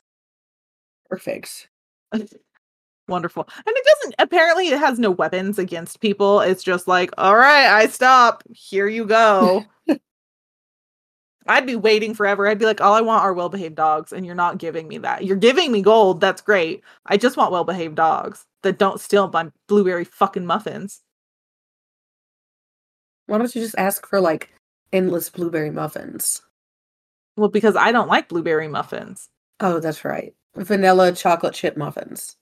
[1.10, 1.70] perfect.
[3.08, 3.48] Wonderful.
[3.58, 6.40] And it doesn't apparently it has no weapons against people.
[6.42, 8.44] It's just like, all right, I stop.
[8.52, 9.66] Here you go.
[11.48, 12.48] I'd be waiting forever.
[12.48, 14.98] I'd be like, all I want are well behaved dogs, and you're not giving me
[15.00, 15.26] that.
[15.26, 16.22] You're giving me gold.
[16.22, 16.84] That's great.
[17.06, 21.02] I just want well behaved dogs that don't steal my blueberry fucking muffins.
[23.26, 24.52] Why don't you just ask for like
[24.94, 26.42] endless blueberry muffins?
[27.38, 29.30] Well, because I don't like blueberry muffins.
[29.60, 30.34] Oh, that's right.
[30.56, 32.36] Vanilla chocolate chip muffins.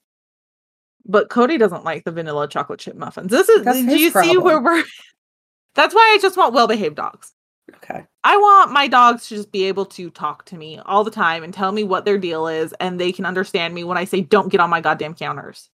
[1.06, 3.30] But Cody doesn't like the vanilla chocolate chip muffins.
[3.30, 4.84] This is That's do you see where we're
[5.74, 7.32] That's why I just want well behaved dogs.
[7.76, 8.06] Okay.
[8.24, 11.42] I want my dogs to just be able to talk to me all the time
[11.42, 14.20] and tell me what their deal is and they can understand me when I say
[14.20, 15.70] don't get on my goddamn counters.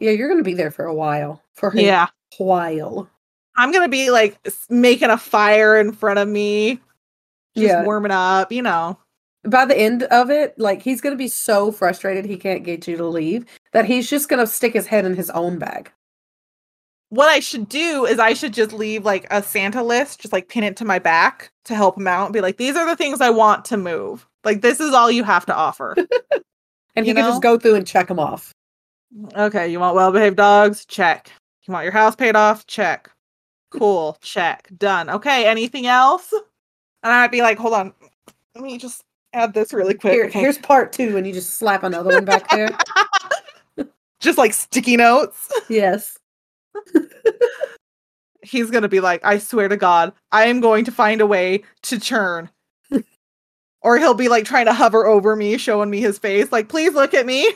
[0.00, 1.42] Yeah, you're gonna be there for a while.
[1.54, 2.06] For a Yeah.
[2.38, 3.08] while.
[3.56, 4.38] I'm going to be like
[4.70, 6.74] making a fire in front of me.
[7.56, 7.82] Just Yeah.
[7.82, 8.96] warming up, you know.
[9.42, 12.96] By the end of it, like he's gonna be so frustrated he can't get you
[12.96, 15.90] to leave that he's just gonna stick his head in his own bag.
[17.10, 20.48] What I should do is I should just leave like a Santa list, just like
[20.48, 22.96] pin it to my back to help him out and be like, these are the
[22.96, 24.26] things I want to move.
[24.44, 25.96] Like, this is all you have to offer.
[26.96, 27.30] And he You can know?
[27.30, 28.52] just go through and check them off.
[29.36, 30.84] okay, you want well behaved dogs?
[30.84, 31.30] Check.
[31.64, 32.66] You want your house paid off?
[32.66, 33.08] Check.
[33.70, 34.18] Cool.
[34.20, 34.68] Check.
[34.76, 35.08] Done.
[35.08, 36.32] Okay, anything else?
[37.04, 37.92] And I'd be like, hold on.
[38.56, 40.12] Let me just add this really quick.
[40.14, 42.76] Here, here's part two, and you just slap another one back there.
[44.20, 45.52] just like sticky notes.
[45.68, 46.17] Yes.
[48.42, 51.64] He's gonna be like, I swear to God, I am going to find a way
[51.82, 52.48] to churn.
[53.82, 56.94] or he'll be like trying to hover over me, showing me his face, like, please
[56.94, 57.52] look at me.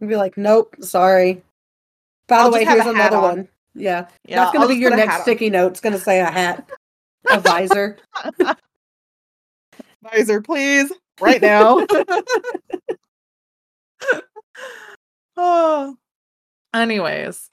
[0.00, 1.42] Be like, nope, sorry.
[2.26, 3.22] By I'll the way, here's another on.
[3.22, 3.48] one.
[3.74, 4.06] Yeah.
[4.26, 5.72] Yeah, That's gonna I'll be your next sticky note.
[5.72, 6.68] It's gonna say a hat.
[7.30, 7.98] A visor.
[10.02, 11.86] Visor, please, right now.
[15.36, 15.96] oh.
[16.72, 17.50] Anyways,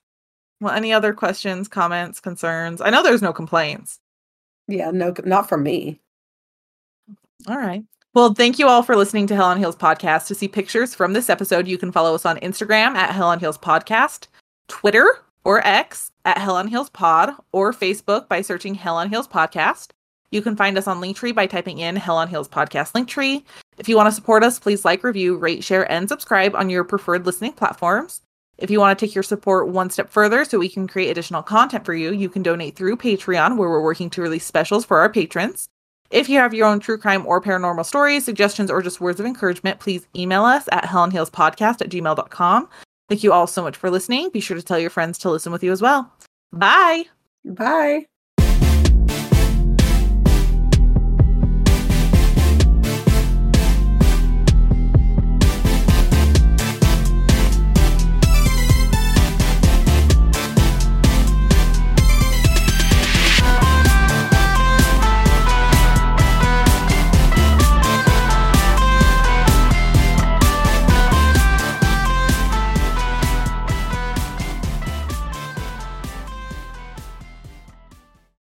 [0.60, 2.82] well, any other questions, comments, concerns?
[2.82, 4.00] I know there's no complaints.
[4.68, 6.00] Yeah, no not from me.
[7.48, 7.84] All right.
[8.14, 10.28] Well, thank you all for listening to Hell on Heels podcast.
[10.28, 13.40] To see pictures from this episode, you can follow us on Instagram at Hell on
[13.40, 14.28] Heels podcast,
[14.68, 19.28] Twitter or X at Hell on Heels pod, or Facebook by searching Hell on Heels
[19.28, 19.92] podcast.
[20.32, 23.44] You can find us on Linktree by typing in Hell on Heels podcast Linktree.
[23.78, 26.84] If you want to support us, please like, review, rate, share, and subscribe on your
[26.84, 28.22] preferred listening platforms.
[28.58, 31.44] If you want to take your support one step further so we can create additional
[31.44, 34.98] content for you, you can donate through Patreon, where we're working to release specials for
[35.00, 35.70] our patrons.
[36.10, 39.26] If you have your own true crime or paranormal stories, suggestions, or just words of
[39.26, 42.70] encouragement, please email us at hellonheelspodcast at gmail.com.
[43.10, 44.30] Thank you all so much for listening.
[44.30, 46.12] Be sure to tell your friends to listen with you as well.
[46.52, 47.06] Bye.
[47.46, 48.06] Bye.